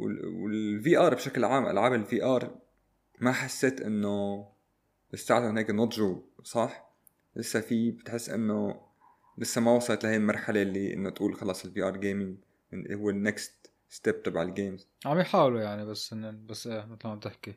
وال 0.00 0.98
VR 0.98 1.14
بشكل 1.14 1.44
عام 1.44 1.66
ألعاب 1.66 1.92
ال 1.92 2.24
VR 2.24 2.58
ما 3.20 3.32
حسيت 3.32 3.80
إنه 3.80 4.46
لساتهم 5.12 5.58
هيك 5.58 5.70
نضجوا 5.70 6.20
صح؟ 6.44 6.90
لسه 7.36 7.60
في 7.60 7.90
بتحس 7.90 8.30
إنه 8.30 8.80
لسه 9.38 9.60
ما 9.60 9.72
وصلت 9.72 10.04
لهي 10.04 10.16
المرحلة 10.16 10.62
اللي 10.62 10.94
إنه 10.94 11.10
تقول 11.10 11.34
خلاص 11.34 11.64
ال 11.64 11.82
VR 11.82 11.96
gaming 11.96 12.36
هو 12.92 13.10
ال 13.10 13.22
next 13.22 13.70
step 13.88 14.22
تبع 14.22 14.42
ال 14.42 14.50
games 14.50 14.88
عم 15.06 15.18
يحاولوا 15.18 15.60
يعني 15.60 15.84
بس 15.86 16.12
إن 16.12 16.46
بس 16.46 16.66
إيه 16.66 16.86
مثل 16.86 17.00
ما 17.04 17.10
عم 17.10 17.20
تحكي 17.20 17.54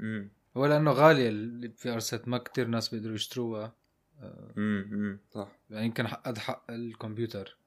امم 0.00 0.30
هو 0.56 0.66
لأنه 0.66 0.90
غالية 0.90 1.28
ال 1.28 1.90
VR 1.90 1.98
set 1.98 2.28
ما 2.28 2.38
كتير 2.38 2.66
ناس 2.66 2.88
بيقدروا 2.88 3.14
يشتروها. 3.14 3.76
امم 4.58 5.20
صح. 5.30 5.48
يعني 5.70 5.86
يمكن 5.86 6.06
قد 6.06 6.38
حق 6.38 6.70
الكمبيوتر. 6.70 7.58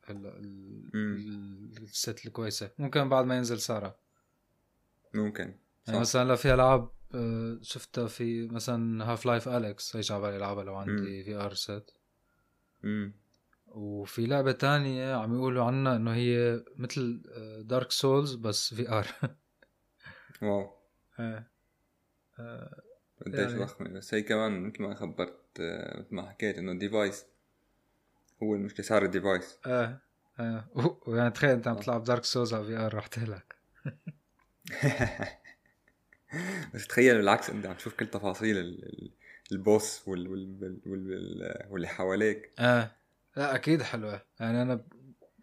ال 1.82 1.93
set 1.93 2.26
الكويسة. 2.26 2.72
ممكن 2.78 3.10
بعد 3.10 3.26
ما 3.26 3.38
ينزل 3.38 3.60
سعرها 3.60 4.00
ممكن. 5.14 5.44
يعني 5.44 5.60
صح. 5.84 5.90
يعني 5.90 6.00
مثلا 6.00 6.36
في 6.36 6.54
ألعاب 6.54 6.90
آه، 7.16 7.60
شفتها 7.62 8.08
في 8.08 8.48
مثلا 8.48 9.12
Half-Life 9.12 9.48
Alyx 9.48 9.96
هي 9.96 10.02
على 10.12 10.22
بالي 10.22 10.38
العبها 10.38 10.64
لو 10.64 10.76
عندي 10.76 11.24
VR 11.24 11.54
set 11.54 11.92
وفي 13.68 14.26
لعبة 14.26 14.52
تانية 14.52 15.16
عم 15.16 15.36
يقولوا 15.36 15.64
عنها 15.64 15.96
إنه 15.96 16.14
هي 16.14 16.64
مثل 16.76 17.22
Dark 17.64 17.86
آه، 17.86 17.90
Souls 17.90 18.36
بس 18.36 18.74
VR 18.74 19.08
واو. 20.42 20.80
إيه 21.20 21.52
قديش 23.26 23.52
يعني... 23.52 23.60
ضخمة 23.60 23.90
بس 23.90 24.14
هي 24.14 24.22
كمان 24.22 24.64
مثل 24.64 24.84
ما 24.84 24.96
خبرت 24.96 25.60
آه، 25.60 26.00
مثل 26.00 26.16
ما 26.16 26.30
حكيت 26.30 26.58
إنه 26.58 26.74
device 26.74 27.26
هو 28.44 28.56
المشكلة 28.56 28.86
صار 28.86 29.06
ال 29.06 29.13
device 29.13 29.58
إيه 29.68 30.02
إيه 30.40 30.70
يعني 31.08 31.32
تخيل 31.32 31.50
أنت 31.50 31.68
عم 31.68 31.76
آه. 31.76 31.80
تلعب 31.80 32.04
Dark 32.04 32.24
Souls 32.24 32.54
على 32.54 32.66
VR 32.66 32.96
رح 32.96 33.08
تهلك. 33.08 33.56
بس 36.74 36.88
تخيل 36.88 37.18
بالعكس 37.18 37.50
أنت 37.50 37.66
عم 37.66 37.74
تشوف 37.74 37.94
كل 37.94 38.08
تفاصيل 38.08 38.58
ال 39.52 39.63
boss 39.63 40.08
وال 40.08 40.28
وال 40.28 40.80
وال 40.86 41.66
واللي 41.70 41.88
حواليك. 41.88 42.52
آه. 42.60 42.92
لا 43.38 43.56
أكيد 43.56 43.82
حلوة. 43.82 44.22
يعني 44.40 44.62
أنا 44.62 44.86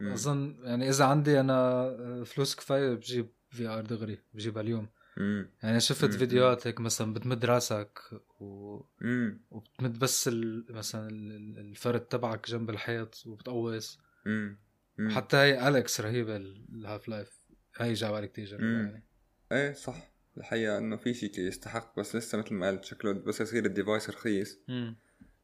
أظن 0.00 0.56
يعني 0.62 0.88
إذا 0.88 1.04
عندي 1.04 1.40
أنا 1.40 2.24
فلوس 2.24 2.56
كفاية 2.56 2.94
بجيب 2.94 3.28
VR 3.50 3.80
دغري 3.80 4.18
بجيبها 4.34 4.62
اليوم. 4.62 4.88
مم. 5.16 5.50
يعني 5.62 5.80
شفت 5.80 6.04
مم. 6.04 6.18
فيديوهات 6.18 6.66
هيك 6.66 6.80
مثلا 6.80 7.14
بتمد 7.14 7.44
راسك 7.44 7.98
و... 8.40 8.80
مم. 9.00 9.40
وبتمد 9.50 9.98
بس 9.98 10.28
ال... 10.28 10.66
مثلا 10.70 11.08
الفرد 11.60 12.00
تبعك 12.00 12.50
جنب 12.50 12.70
الحيط 12.70 13.22
وبتقوس. 13.26 13.98
مم. 14.26 14.58
مم. 14.98 15.10
حتى 15.10 15.36
هي 15.36 15.68
Alyx 15.68 16.00
رهيبة 16.00 16.36
ال 16.36 17.08
Half-Life 17.08 17.40
هي 17.76 17.92
ع 17.92 18.01
بالي 18.01 18.28
كتير 18.28 18.64
يعني. 18.64 19.02
إيه 19.52 19.72
صح. 19.72 20.12
الحقيقة 20.36 20.78
إنه 20.78 20.96
في 20.96 21.14
شيء 21.14 21.40
يستحق 21.40 21.98
بس 22.00 22.16
لسه 22.16 22.38
مثل 22.38 22.54
ما 22.54 22.68
قلت 22.68 22.84
شكله 22.84 23.12
بس 23.12 23.40
يصير 23.40 23.64
ال 23.64 23.71
device 23.71 24.10
رخيص. 24.10 24.58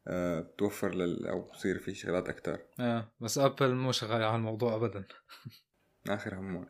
آه 0.09 0.41
بتوفر 0.41 0.95
لل 0.95 1.27
أو 1.27 1.41
بصير 1.41 1.79
في 1.79 1.95
شغلات 1.95 2.29
أكثر 2.29 2.61
آه 2.81 3.13
بس 3.21 3.39
Apple 3.39 3.75
مو 3.75 3.93
شغاله 3.93 4.27
على 4.27 4.37
الموضوع 4.37 4.77
ابدا. 4.77 5.05
آخر 6.09 6.35
همون 6.35 6.67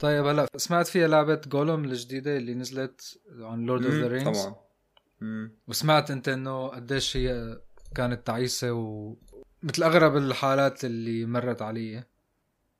طيب 0.00 0.26
هلا 0.26 0.46
سمعت 0.56 0.86
فيها 0.86 1.08
لعبة 1.08 1.40
Gollum 1.46 1.84
الجديدة 1.84 2.36
اللي 2.36 2.54
نزلت 2.54 3.20
عن 3.38 3.66
Lord 3.66 3.84
of 3.84 3.94
the 3.94 4.08
Rings 4.08 4.42
طبعا. 4.42 4.56
مم. 5.20 5.52
وسمعت 5.68 6.10
انت 6.10 6.28
انه 6.28 6.68
قديش 6.68 7.16
هي 7.16 7.60
كانت 7.94 8.26
تعيسة 8.26 8.72
و 8.72 9.16
مثل 9.62 9.82
أغرب 9.82 10.16
الحالات 10.16 10.84
اللي 10.84 11.26
مرت 11.26 11.62
علي 11.62 12.04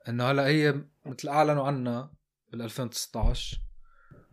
إنه 0.08 0.24
هلا 0.24 0.46
هي 0.46 0.74
مثل 1.06 1.28
أعلنوا 1.28 1.66
عنها 1.66 2.12
بال 2.52 2.62
2019 2.62 3.60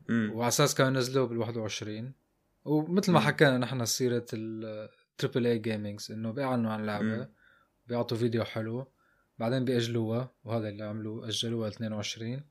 وعلى 0.09 0.47
أساس 0.47 0.75
كانوا 0.75 0.91
ينزلوه 0.91 1.27
بال 1.27 1.37
21 1.37 2.13
ومثل 2.65 3.11
ما 3.11 3.19
حكينا 3.19 3.57
نحن 3.57 3.85
سيرة 3.85 4.25
ال 4.33 4.49
triple 4.49 5.47
A 5.47 5.59
gamings 5.59 6.11
إنه 6.11 6.31
بيعلنوا 6.31 6.71
عن 6.71 6.85
لعبة 6.85 7.27
بيعطوا 7.87 8.17
فيديو 8.17 8.43
حلو 8.43 8.91
بعدين 9.39 9.65
بيأجلوها 9.65 10.31
وهذا 10.43 10.69
اللي 10.69 10.83
عملوه 10.83 11.27
أجلوها 11.27 11.69
ل 11.69 11.73
22 11.73 12.43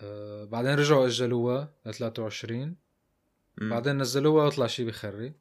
آه 0.00 0.44
بعدين 0.44 0.74
رجعوا 0.74 1.06
أجلوها 1.06 1.74
ل 1.86 1.94
23 1.94 2.76
مم. 3.58 3.70
بعدين 3.70 3.98
نزلوها 3.98 4.46
وطلع 4.46 4.66
شيء 4.66 4.86
بيخري. 4.86 5.32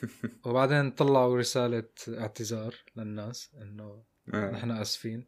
وبعدين 0.46 0.90
طلعوا 0.90 1.38
رسالة 1.38 1.88
اعتذار 2.08 2.74
للناس 2.96 3.50
إنه 3.62 4.02
آه. 4.34 4.50
نحن 4.50 4.70
آسفين. 4.70 5.26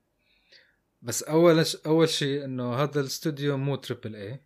بس 1.03 1.23
أول 1.23 1.65
أول 1.87 2.09
شيء 2.09 2.45
إنه 2.45 2.75
هذا 2.75 3.01
الاستوديو 3.01 3.57
مو 3.57 3.77
triple 3.77 4.17
A 4.17 4.41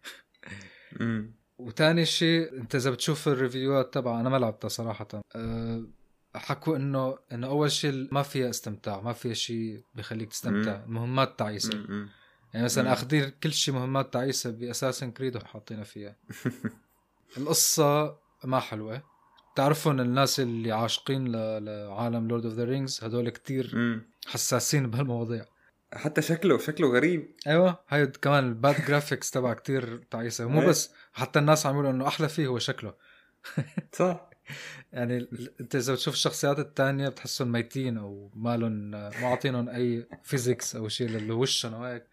وتاني 1.59 2.05
شيء 2.05 2.53
أنت 2.53 2.75
إذا 2.75 2.91
بتشوف 2.91 3.29
ال 3.29 3.37
review 3.37 3.86
ات 3.87 3.95
تبع 3.95 4.21
أنا 4.21 4.29
ما 4.29 4.37
لعبتها 4.37 4.69
صراحة. 4.69 5.09
أه 5.37 5.85
حكوا 6.35 6.77
إنه 6.77 7.19
إنه 7.33 7.47
أول 7.47 7.71
شيء 7.71 8.09
ما 8.13 8.23
فيها 8.23 8.51
استمتاع 8.51 9.01
ما 9.01 9.13
فيها 9.13 9.35
شيء 9.35 9.85
بخليك 9.95 10.31
تستمتع. 10.31 10.85
مهمات 10.87 11.39
تعيسة. 11.39 12.09
يعني 12.55 12.65
مثلا 12.65 12.93
اخذين 12.93 13.33
كل 13.43 13.53
شيء 13.53 13.75
مهمات 13.75 14.13
تعيسة 14.13 14.51
ب 14.51 14.56
Assassin's 14.56 15.11
Creed 15.11 15.37
وحاطينها 15.37 15.85
فيها. 15.85 16.17
القصة 17.39 18.17
ما 18.45 18.61
حلوة. 18.61 19.03
تعرفون 19.57 20.01
الناس 20.01 20.41
اللي 20.41 20.73
عاشقين 20.73 21.33
لعالم 21.33 22.29
Lord 22.29 22.45
of 22.45 22.55
the 22.55 22.65
Rings 22.65 23.05
هدول 23.05 23.29
كتير 23.31 23.77
حساسين 24.27 24.91
بهالمواضيع. 24.91 25.45
حتى 25.93 26.23
شكله 26.23 26.59
شكله 26.59 26.89
غريب. 26.89 27.35
أيوه 27.47 27.79
هاي 27.89 28.07
كمان 28.07 28.49
ال 28.49 28.58
bad 28.58 28.87
graphics 28.87 29.31
تبع 29.31 29.55
كتير 29.55 29.97
تعيسه 30.11 30.49
مو 30.49 30.67
بس 30.67 30.91
حتى 31.13 31.39
الناس 31.39 31.67
عم 31.67 31.75
يقولوا 31.75 31.91
إنه 31.91 32.07
أحلى 32.09 32.29
فيه 32.29 32.47
هو 32.47 32.59
شكله. 32.59 32.95
صح. 33.93 34.31
يعني 34.93 35.29
أنت 35.61 35.77
إذا 35.77 35.93
بتشوف 35.93 36.15
الشخصيات 36.15 36.59
الثانية 36.59 37.09
بتحسهم 37.09 37.53
ميتين 37.53 37.99
أو 37.99 38.31
مالهم 38.35 38.91
ما 38.91 39.11
عاطينهم 39.23 39.69
أي 39.69 40.07
physics 40.23 40.77
أو 40.77 40.89
شيء 40.89 41.09
لوشهم 41.09 41.75
وهيك 41.75 42.05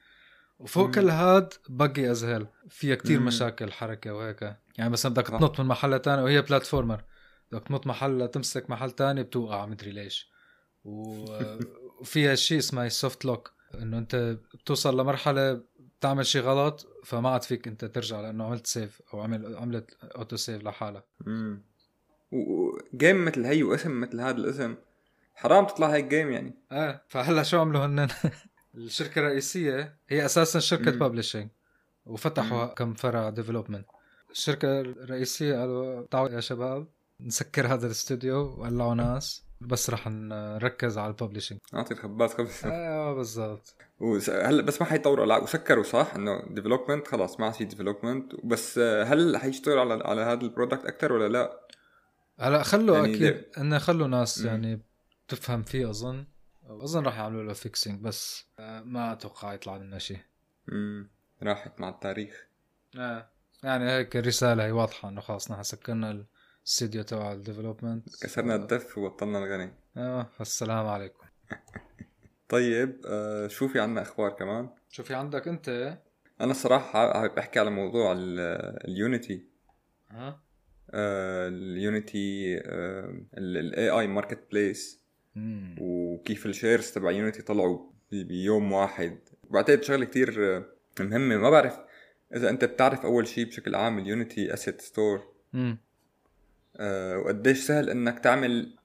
وفوق 0.61 0.85
مم. 0.85 0.91
كل 0.91 1.09
هاد 1.09 1.53
بقي 1.69 2.11
ازهل 2.11 2.47
فيها 2.69 2.95
كتير 2.95 3.19
مم. 3.19 3.25
مشاكل 3.25 3.71
حركة 3.71 4.13
وهيك. 4.13 4.41
يعني 4.77 4.89
مثلا 4.89 5.11
بدك 5.13 5.27
تنط 5.27 5.59
من 5.59 5.65
محل 5.67 5.99
تاني 5.99 6.21
وهي 6.21 6.41
platformer 6.41 7.03
بدك 7.51 7.67
تنط 7.67 7.87
محل 7.87 8.27
تمسك 8.27 8.69
محل 8.69 8.91
تاني 8.91 9.23
بتوقع 9.23 9.65
مدري 9.65 9.91
ليش. 9.91 10.31
وفيها 10.85 12.35
شيء 12.35 12.57
اسمه 12.57 12.87
soft 12.87 13.25
lock 13.25 13.51
إنه 13.75 13.97
أنت 13.97 14.15
بتوصل 14.53 14.99
لمرحلة 14.99 15.61
بتعمل 15.99 16.25
شيء 16.25 16.41
غلط 16.41 16.87
فما 17.05 17.29
عاد 17.29 17.43
فيك 17.43 17.67
أنت 17.67 17.85
ترجع 17.85 18.21
لأنه 18.21 18.45
عملت 18.45 18.67
save 18.67 19.01
أو 19.13 19.21
عمل 19.21 19.55
عملت 19.55 19.97
auto 20.03 20.35
save 20.35 20.63
لحالها 20.63 21.03
امم 21.27 21.63
و 22.31 22.50
game 22.50 23.25
مثل 23.25 23.45
هي 23.45 23.63
واسم 23.63 24.01
مثل 24.01 24.21
هذا 24.21 24.37
الاسم. 24.37 24.75
حرام 25.35 25.65
تطلع 25.65 25.87
هيك 25.87 26.05
game 26.05 26.31
يعني. 26.31 26.53
آه 26.71 27.01
فهلا 27.07 27.43
شو 27.43 27.59
عملوا 27.59 27.85
هن 27.85 28.07
الشركة 28.75 29.19
الرئيسية 29.19 29.95
هي 30.09 30.25
أساسا 30.25 30.59
شركة 30.59 30.91
publishing 30.91 31.49
وفتحوا 32.05 32.65
مم. 32.65 32.71
كم 32.71 32.93
فرع 32.93 33.29
development 33.29 33.85
الشركة 34.31 34.81
الرئيسية 34.81 35.59
قالوا 35.59 36.05
تعالوا 36.11 36.35
يا 36.35 36.39
شباب 36.39 36.87
نسكر 37.19 37.67
هذا 37.67 37.85
الاستوديو 37.85 38.37
وقلعوا 38.37 38.95
ناس 38.95 39.43
بس 39.61 39.89
رح 39.89 40.07
نركز 40.07 40.97
على 40.97 41.07
ال 41.07 41.12
publishing 41.12 41.59
أعطي 41.73 41.93
الخباز 41.93 42.33
خبز 42.33 42.65
أيوه 42.65 43.13
بالضبط. 43.13 43.75
هلا 44.27 44.61
بس 44.61 44.81
ما 44.81 44.87
حيطوروا 44.87 45.25
لا 45.25 45.37
وسكروا 45.37 45.83
صح 45.83 46.11
إنه 46.15 46.43
development 46.49 47.07
خلاص 47.07 47.39
ما 47.39 47.51
في 47.51 47.65
development 47.65 48.31
بس 48.43 48.79
هل 48.79 49.37
حيشتغلوا 49.37 49.81
على 49.81 50.03
على 50.03 50.21
هذا 50.21 50.41
ال 50.41 50.47
product 50.47 50.85
أكثر 50.85 51.13
ولا 51.13 51.27
لا؟ 51.27 51.59
هلا 52.39 52.63
خلوا 52.63 52.97
يعني 52.97 53.15
أكيد 53.15 53.45
إنه 53.57 53.77
خلوا 53.77 54.07
ناس 54.07 54.41
م. 54.41 54.47
يعني 54.47 54.81
تفهم 55.27 55.63
فيه 55.63 55.89
أظن. 55.89 56.25
أظن 56.79 57.05
راح 57.05 57.17
يعملوا 57.17 57.43
له 57.43 57.53
fixing 57.53 58.01
بس 58.01 58.45
آه، 58.59 58.81
ما 58.81 59.13
أتوقع 59.13 59.53
يطلع 59.53 59.77
لنا 59.77 59.97
شيء. 59.99 60.19
امم 60.71 61.09
راحت 61.43 61.81
مع 61.81 61.89
التاريخ. 61.89 62.47
آه. 62.97 63.29
يعني 63.63 63.91
هيك 63.91 64.17
الرسالة 64.17 64.65
هي 64.65 64.71
واضحة 64.71 65.09
إنه 65.09 65.21
خلاص 65.21 65.51
نحن 65.51 65.63
سكرنا 65.63 66.25
الاستديو 66.63 67.03
تبع 67.03 67.31
ال 67.31 67.39
development 67.39 68.23
كسرنا 68.23 68.55
الدف 68.55 68.97
وبطلنا 68.97 69.37
الغني. 69.37 69.73
آه 69.97 70.29
السلام 70.41 70.87
عليكم. 70.87 71.25
طيب 72.49 73.01
آه 73.05 73.47
شو 73.47 73.67
في 73.67 73.79
عنا 73.79 74.01
أخبار 74.01 74.29
كمان؟ 74.29 74.69
شو 74.89 75.03
في 75.03 75.13
عندك 75.13 75.47
أنت؟ 75.47 75.97
أنا 76.41 76.51
الصراحه 76.51 77.27
بحكي 77.27 77.59
على 77.59 77.69
موضوع 77.69 78.13
ال 78.17 78.38
Unity 78.38 79.45
ها 80.11 80.41
ال 80.93 82.57
Unity 83.37 83.89
ال 83.89 84.07
AI 84.07 84.51
marketplace 84.51 85.00
وكيف 85.79 86.45
ال 86.45 86.52
shares 86.52 86.91
تبع 86.91 87.11
Unity 87.11 87.41
طلعوا 87.41 87.79
بيوم 88.11 88.71
واحد. 88.71 89.17
بعتقد 89.49 89.83
شغله 89.83 90.05
كتير 90.05 90.57
آه، 90.57 90.65
مهمه 90.99 91.37
ما 91.37 91.49
بعرف 91.49 91.79
إذا 92.35 92.49
أنت 92.49 92.65
بتعرف 92.65 93.05
أول 93.05 93.27
شيء 93.27 93.45
بشكل 93.45 93.75
عام 93.75 93.99
ال 93.99 94.08
Unity 94.08 94.53
asset 94.53 94.81
store 94.81 95.27
وقديش 97.17 97.59
سهل 97.59 97.89
إنك 97.89 98.19
تعمل 98.19 98.75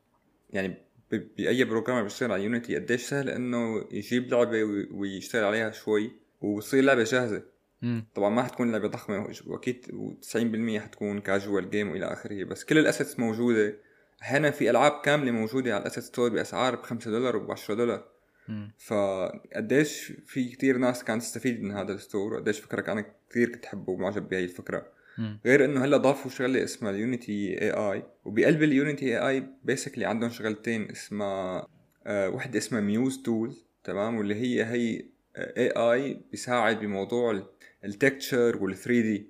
يعني 0.50 0.74
بأي 1.10 1.64
programmer 1.64 2.02
بيشتغل 2.02 2.32
على 2.32 2.44
Unity 2.44 2.76
قديش 2.76 3.02
سهل 3.02 3.30
إنه 3.30 3.84
يجيب 3.90 4.30
لعبة 4.30 4.62
ويشتغل 4.90 5.44
عليها 5.44 5.70
شوي 5.70 6.12
وتصير 6.40 6.84
لعبة 6.84 7.04
جاهزة. 7.04 7.42
طبعا 8.14 8.30
ما 8.30 8.42
حتكون 8.42 8.72
لعبة 8.72 8.88
ضخمة 8.88 9.28
وأكيد 9.46 9.86
و90% 9.86 10.80
حتكون 10.82 11.20
casual 11.20 11.70
game 11.70 11.90
وإلى 11.90 12.12
آخره 12.12 12.44
بس 12.44 12.64
كل 12.64 12.78
ال 12.78 12.84
assets 12.84 13.18
موجودة. 13.18 13.76
أحيانا 14.22 14.50
في 14.50 14.70
ألعاب 14.70 15.00
كاملة 15.04 15.30
موجودة 15.30 15.74
على 15.74 15.82
ال 15.82 15.86
asset 15.86 16.04
store 16.04 16.30
بأسعار 16.30 16.76
ب 16.76 16.82
5 16.82 17.10
دولار. 17.10 17.36
وب 17.36 17.50
10 17.50 17.74
دولار 17.74 18.04
فقديش 18.78 20.12
في 20.26 20.48
كتير 20.48 20.78
ناس 20.78 21.04
كانت 21.04 21.22
تستفيد 21.22 21.62
من 21.62 21.72
هذا 21.72 21.92
ال 21.92 21.99
store 21.99 22.34
وقديش 22.34 22.60
فكرك 22.60 22.88
أنا 22.88 23.04
كثير 23.30 23.48
كنت 23.48 23.64
احبه 23.64 23.92
ومعجب 23.92 24.28
بهي 24.28 24.44
الفكرة. 24.44 24.86
غير 25.46 25.64
إنه 25.64 25.84
هلأ 25.84 25.96
ضافوا 25.96 26.30
شغلة 26.30 26.64
اسمها 26.64 26.90
ال 26.90 27.62
Unity 27.62 27.70
AI 27.70 28.02
وبقلب 28.24 28.62
ال 28.62 29.06
Unity 29.06 29.28
AI 29.28 29.46
basically 29.64 30.04
عندهم 30.04 30.30
شغلتين 30.30 30.90
اسمها 30.90 31.66
آه 32.06 32.28
وحدة 32.28 32.58
اسمها 32.58 32.80
Muse 32.80 33.22
tool 33.22 33.56
تمام؟ 33.84 34.16
واللي 34.18 34.34
هي 34.34 34.64
هي 34.64 35.04
AI 35.36 36.20
بيساعد 36.30 36.80
بموضوع 36.80 37.42
ال 37.84 37.93
texture 37.93 38.56
وال 38.62 38.74
3D 38.76 39.28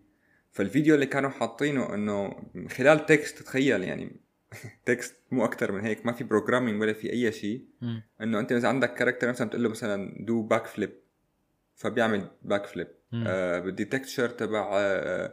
فالفيديو 0.52 0.94
اللي 0.94 1.06
كانوا 1.06 1.30
حاطينه 1.30 1.94
إنه 1.94 2.36
من 2.54 2.68
خلال 2.68 3.06
text 3.06 3.42
تخيل 3.42 3.82
يعني 3.82 4.16
text 4.84 5.16
مو 5.30 5.44
أكثر 5.44 5.72
من 5.72 5.80
هيك 5.80 6.06
ما 6.06 6.12
في 6.12 6.24
programming 6.24 6.80
ولا 6.80 6.92
في 6.92 7.12
أي 7.12 7.32
شيء. 7.32 7.64
إنه 8.22 8.40
أنت 8.40 8.52
إذا 8.52 8.68
عندك 8.68 8.94
character 8.94 9.28
مثلا 9.28 9.48
بتقول 9.48 9.62
له 9.62 9.68
مثلا 9.68 10.16
do 10.20 10.42
backflip 10.42 10.92
فبيعمل 11.76 12.30
backflip 12.42 12.88
آه 13.14 13.58
بدي 13.58 13.84
texture 13.84 14.28
تبع 14.28 14.70
آه 14.72 15.32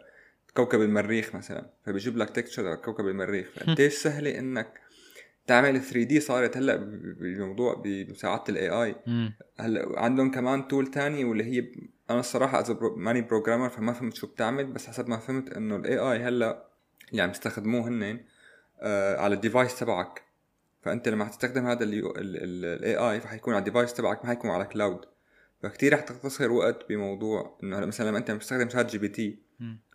كوكب 0.53 0.81
المريخ 0.81 1.35
مثلا. 1.35 1.69
فبيجيب 1.85 2.17
لك 2.17 2.29
texture 2.29 2.75
كوكب 2.75 3.07
المريخ. 3.07 3.49
فقديش 3.55 3.93
سهلة 3.93 4.39
إنك 4.39 4.79
تعمل 5.47 5.81
3D 5.81 6.19
صارت 6.19 6.57
هلأ 6.57 6.75
بموضوع 7.19 7.81
بمساعدة 7.85 8.43
ال 8.49 8.69
AI 8.69 8.95
هلأ 9.59 9.99
عندهم 9.99 10.31
كمان 10.31 10.67
tool 10.67 10.87
تاني 10.87 11.23
واللي 11.23 11.43
هي 11.43 11.71
أنا 12.09 12.19
الصراحة 12.19 12.59
as 12.59 12.71
ماني 12.95 13.21
programmer 13.21 13.69
فما 13.69 13.93
فهمت 13.93 14.15
شو 14.15 14.27
بتعمل 14.27 14.65
بس 14.65 14.87
حسب 14.87 15.09
ما 15.09 15.17
فهمت 15.17 15.53
إنه 15.53 15.75
ال 15.75 15.97
AI 15.97 16.17
هلأ 16.17 16.67
اللي 17.11 17.21
عم 17.21 17.29
يستخدموه 17.29 17.87
هن 17.87 18.19
على 19.17 19.35
ال 19.35 19.42
device 19.42 19.79
تبعك. 19.79 20.23
فأنت 20.81 21.07
لما 21.09 21.25
تستخدم 21.25 21.67
هذا 21.67 21.83
ال 21.83 22.95
AI 22.95 23.21
فحيكون 23.21 23.53
على 23.53 23.59
ال 23.59 23.64
device 23.64 23.93
تبعك 23.93 24.25
ما 24.25 24.29
حيكون 24.29 24.51
على 24.51 24.65
cloud 24.65 25.05
فكتير 25.61 25.93
رح 25.93 25.99
تختصر 25.99 26.51
وقت 26.51 26.89
بموضوع 26.89 27.57
إنه 27.63 27.85
مثلا 27.85 28.09
لما 28.09 28.17
أنت 28.17 28.31
بتستخدم 28.31 28.69
ChatGPT 28.69 29.39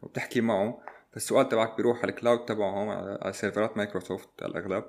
وبتحكي 0.02 0.40
معه 0.40 0.81
فالسؤال 1.12 1.48
تبعك 1.48 1.76
بيروح 1.76 2.02
على 2.02 2.11
ال 2.11 2.16
cloud 2.16 2.44
تبعهم 2.44 2.88
على 2.88 3.33
سيرفرات 3.33 3.76
مايكروسوفت 3.76 4.29
على 4.42 4.50
الأغلب 4.50 4.85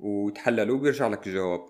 وتحلل 0.00 0.70
وبيرجع 0.70 1.06
لك 1.08 1.26
الجواب. 1.26 1.66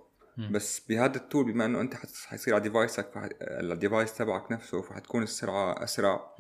بس 0.49 0.81
بهذا 0.89 1.17
ال 1.17 1.24
tool 1.24 1.53
بما 1.53 1.65
إنه 1.65 1.81
أنت 1.81 1.95
حيصير 2.27 2.55
على 2.55 2.63
device 2.63 3.04
ك 3.04 3.11
فح... 3.15 3.29
ال 3.43 3.53
device 3.53 4.17
تبعك 4.17 4.53
نفسه 4.53 4.83
فحتكون 4.83 5.23
السرعة 5.23 5.85
أسرع. 5.85 6.35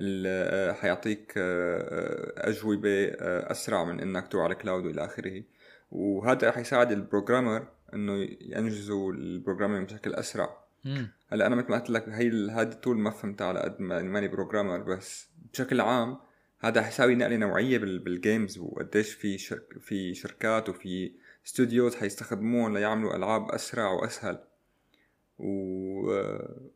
آه، 0.00 0.72
حيعطيك 0.72 1.32
آه، 1.36 1.78
آه، 1.78 2.48
أجوبة 2.48 3.06
أسرع 3.50 3.84
من 3.84 4.00
إنك 4.00 4.28
تروح 4.28 4.44
على 4.44 4.54
cloud 4.54 4.86
وإلى 4.86 5.04
آخره. 5.04 5.42
وهذا 5.90 6.48
رح 6.48 6.58
يساعد 6.58 6.92
ال 6.92 6.99
programmer 6.99 7.66
إنه 7.94 8.28
ينجزوا 8.40 9.12
ال 9.12 9.19
programming 9.19 9.92
بشكل 9.92 10.14
أسرع. 10.14 10.56
هلأ 11.32 11.46
أنا 11.46 11.56
مثل 11.56 11.70
ما 11.70 11.78
قلت 11.78 11.90
لك 11.90 12.08
هي 12.08 12.28
هذه 12.50 12.72
ال 12.72 12.77
tool 12.77 12.98
ما 12.98 13.10
فهمتها 13.10 13.46
على 13.46 13.60
قد 13.60 13.80
ما 13.80 14.02
ماني 14.02 14.28
programmer 14.28 14.78
بس 14.78 15.28
بشكل 15.52 15.80
عام 15.80 16.18
هذا 16.60 16.82
حيساوي 16.82 17.14
نقلة 17.14 17.36
نوعية 17.36 17.78
بال 17.78 18.01
games 18.01 18.58
وقديش 18.58 19.12
في 19.12 19.38
شرك 19.38 19.78
في 19.80 20.14
شركات 20.14 20.68
وفي 20.68 21.12
studios 21.46 21.94
حيستخدموهم 21.94 22.74
ليعملوا 22.78 23.16
ألعاب 23.16 23.50
أسرع 23.50 23.90
وأسهل. 23.90 24.38
و... 25.38 26.12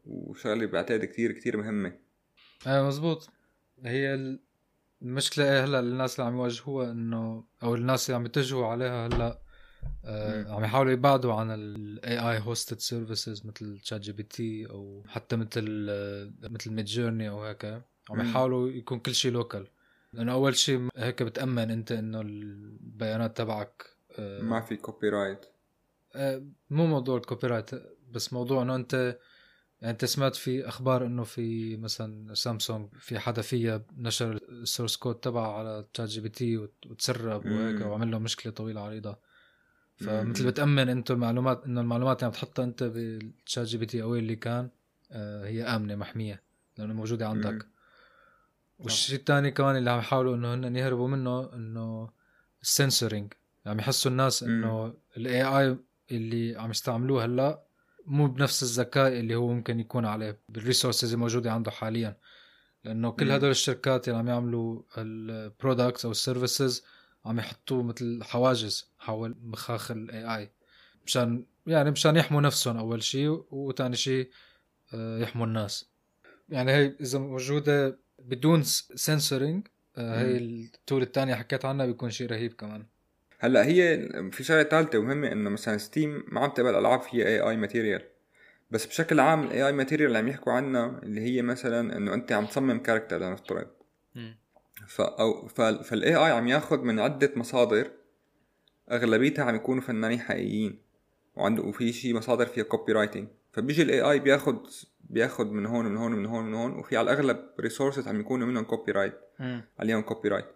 وشغله 0.04 0.66
بعتقد 0.66 1.04
كتير 1.04 1.32
كتير 1.32 1.56
مهمة. 1.56 1.92
إيه 2.66 2.86
مزبوط. 2.86 3.28
هي 3.84 4.38
المشكلة 5.02 5.64
هلأ 5.64 5.80
الناس 5.80 6.20
اللي 6.20 6.30
عم 6.30 6.36
يواجهوها 6.36 6.90
إنه 6.90 7.44
أو 7.62 7.74
الناس 7.74 8.10
اللي 8.10 8.16
عم 8.16 8.26
يتجهوا 8.26 8.66
عليها 8.66 9.06
هلأ 9.06 9.40
آه 10.04 10.52
عم 10.54 10.64
يحاولوا 10.64 10.92
يبعدوا 10.92 11.34
عن 11.34 11.50
ال 11.50 12.18
AI 12.18 12.38
hosted 12.38 12.78
services 12.78 13.46
مثل 13.46 13.80
ChatGPT 13.80 14.66
أو 14.70 15.02
حتى 15.08 15.36
مثل 15.36 15.86
آه، 15.90 16.32
مثل 16.42 16.72
Midjourney 16.72 17.28
أو 17.28 17.44
هيك. 17.44 17.64
عم 18.10 18.20
يحاولوا 18.20 18.68
يكون 18.68 18.98
كل 18.98 19.14
شيء 19.14 19.32
local 19.32 19.66
لأنه 20.12 20.32
أول 20.32 20.56
شيء 20.56 20.88
هيك 20.96 21.22
بتأمن 21.22 21.70
أنت 21.70 21.92
إنه 21.92 22.20
البيانات 22.20 23.36
تبعك 23.36 23.93
ما 24.18 24.60
في 24.60 24.76
copyright 24.76 25.46
آه 26.14 26.42
مو 26.70 26.86
موضوع 26.86 27.16
ال 27.16 27.46
copyright 27.46 27.70
بس 28.10 28.32
موضوع 28.32 28.62
إنه 28.62 28.74
أنت 28.74 29.18
يعني 29.80 29.92
أنت 29.92 30.04
سمعت 30.04 30.36
في 30.36 30.68
أخبار 30.68 31.06
إنه 31.06 31.24
في 31.24 31.76
مثلا 31.76 32.34
سامسونج 32.34 32.88
في 32.98 33.18
حدا 33.18 33.42
فيها 33.42 33.82
نشر 33.96 34.32
ال 34.48 34.55
source 34.55 34.96
code 34.96 35.14
تبعه 35.14 35.58
على 35.58 35.84
ChatGPT 35.94 36.56
وتسرب 36.56 37.46
وهيك 37.46 37.80
وعمل 37.80 38.10
له 38.10 38.18
مشكلة 38.18 38.52
طويلة 38.52 38.80
عريضة. 38.80 39.16
فمثل 39.96 40.46
بتأمن 40.46 40.88
أنت 40.88 41.10
المعلومات 41.10 41.64
إنه 41.64 41.80
المعلومات 41.80 42.16
اللي 42.16 42.26
عم 42.26 42.32
تحطها 42.32 42.64
أنت 42.64 42.82
بال 42.82 43.66
ChatGPT 43.66 44.02
أو 44.02 44.14
اللي 44.14 44.36
كان 44.36 44.70
آه 45.12 45.46
هي 45.46 45.62
آمنة 45.62 45.94
محمية 45.94 46.42
لأنه 46.78 46.94
موجودة 46.94 47.28
عندك. 47.28 47.66
والشيء 48.78 49.18
الثاني 49.18 49.50
كمان 49.50 49.76
اللي 49.76 49.90
عم 49.90 49.98
يحاولوا 49.98 50.36
إنه 50.36 50.54
هن 50.54 50.76
يهربوا 50.76 51.08
منه 51.08 51.54
إنه 51.54 52.10
السنسورينج 52.62 53.32
عم 53.66 53.78
يحسوا 53.78 54.10
الناس 54.10 54.42
إنه 54.42 54.94
ال 55.16 55.42
AI 55.42 55.76
اللي 56.10 56.56
عم 56.56 56.70
يستعملوه 56.70 57.24
هلأ 57.24 57.64
مو 58.06 58.26
بنفس 58.26 58.62
الذكاء 58.62 59.12
اللي 59.12 59.34
هو 59.34 59.48
ممكن 59.48 59.80
يكون 59.80 60.04
عليه 60.06 60.38
بال 60.48 60.60
resources 60.60 61.12
الموجوده 61.12 61.52
عنده 61.52 61.70
حاليا. 61.70 62.16
لأنه 62.84 63.10
كل 63.10 63.30
هدول 63.30 63.50
الشركات 63.50 64.08
اللي 64.08 64.18
عم 64.18 64.28
يعملوا 64.28 64.82
ال 64.98 65.10
products 65.10 66.04
أو 66.04 66.10
ال 66.10 66.18
services 66.18 66.84
عم 67.24 67.38
يحطوا 67.38 67.82
مثل 67.82 68.24
حواجز 68.24 68.88
حول 68.98 69.34
مخاخ 69.42 69.90
ال 69.90 70.36
AI 70.36 70.50
مشان 71.06 71.44
يعني 71.66 71.90
مشان 71.90 72.16
يحموا 72.16 72.40
نفسهم 72.40 72.76
أول 72.76 73.02
شيء 73.02 73.44
وثاني 73.50 73.96
شيء 73.96 74.30
آه، 74.94 75.18
يحموا 75.18 75.46
الناس. 75.46 75.88
يعني 76.48 76.72
هي 76.72 76.96
إذا 77.00 77.18
موجودة 77.18 77.98
بدون 78.18 78.62
سنسورينج 78.62 79.66
آه، 79.96 80.20
هي 80.20 80.36
ال 80.36 80.49
tool 80.49 81.02
الثانية 81.02 81.34
حكيت 81.34 81.64
عنها 81.64 81.86
بيكون 81.86 82.10
شيء 82.10 82.30
رهيب 82.30 82.52
كمان. 82.52 82.86
هلأ 83.44 83.66
هي 83.66 84.08
في 84.32 84.44
شغلة 84.44 84.62
ثالثه 84.62 84.98
ومهمة 84.98 85.32
إنه 85.32 85.50
مثلا 85.50 85.76
Steam 85.78 86.24
ما 86.28 86.40
عم 86.40 86.50
تقبل 86.50 86.74
ألعاب 86.74 87.00
فيها 87.00 87.26
AI 87.26 87.40
material 87.40 88.02
بس 88.70 88.86
بشكل 88.86 89.20
عام 89.20 89.42
ال 89.42 89.66
AI 89.66 89.72
material 89.72 90.06
اللي 90.08 90.18
عم 90.18 90.28
يحكوا 90.28 90.52
عنها 90.52 91.00
اللي 91.02 91.20
هي 91.20 91.42
مثلا 91.42 91.96
إنه 91.96 92.14
أنت 92.14 92.32
عم 92.32 92.46
تصمم 92.46 92.78
character 92.78 93.18
لنفترض. 93.18 93.66
ف 94.86 95.00
أو 95.00 95.48
فال 95.82 96.14
AI 96.14 96.30
عم 96.30 96.48
ياخذ 96.48 96.82
من 96.82 97.00
عدة 97.00 97.32
مصادر 97.36 97.90
أغلبيتها 98.90 99.44
عم 99.44 99.54
يكونوا 99.54 99.82
فنانين 99.82 100.20
حقيقيين. 100.20 100.78
وعنده 101.36 101.62
وفي 101.62 101.92
شيء 101.92 102.14
مصادر 102.14 102.46
فيها 102.46 102.64
copyrighting 102.64 103.28
فبيجي 103.52 103.82
ال 103.82 104.00
AI 104.00 104.18
بياخذ 104.18 104.56
بياخذ 105.00 105.44
من 105.50 105.66
هون 105.66 105.84
من 105.86 105.96
هون 105.96 106.12
من 106.12 106.26
هون 106.26 106.44
من 106.44 106.54
هون 106.54 106.72
وفي 106.72 106.96
على 106.96 107.12
الأغلب 107.12 107.38
resources 107.60 108.08
عم 108.08 108.20
يكونوا 108.20 108.46
منهم 108.46 108.64
copyright 108.64 109.20
عليهم 109.78 110.02
copyright 110.02 110.46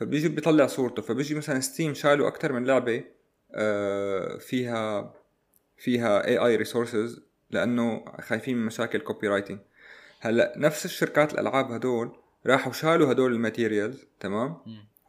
فبيجي 0.00 0.28
بيطلع 0.28 0.66
صورته 0.66 1.02
فبيجي 1.02 1.34
مثلا 1.34 1.60
Steam 1.60 1.94
شالوا 1.94 2.28
أكثر 2.28 2.52
من 2.52 2.64
لعبة 2.64 3.04
آه، 3.54 4.38
فيها 4.38 5.14
فيها 5.76 6.26
AI 6.26 6.38
resources 6.38 7.22
لأنه 7.50 8.04
خايفين 8.20 8.56
من 8.56 8.66
مشاكل 8.66 8.98
copyrighting 8.98 9.58
هلأ 10.20 10.54
نفس 10.56 10.84
الشركات 10.84 11.34
الألعاب 11.34 11.70
هدول 11.70 12.16
راحوا 12.46 12.72
شالوا 12.72 13.12
هدول 13.12 13.32
ال 13.32 13.39
materials 13.39 14.06
تمام؟ 14.20 14.56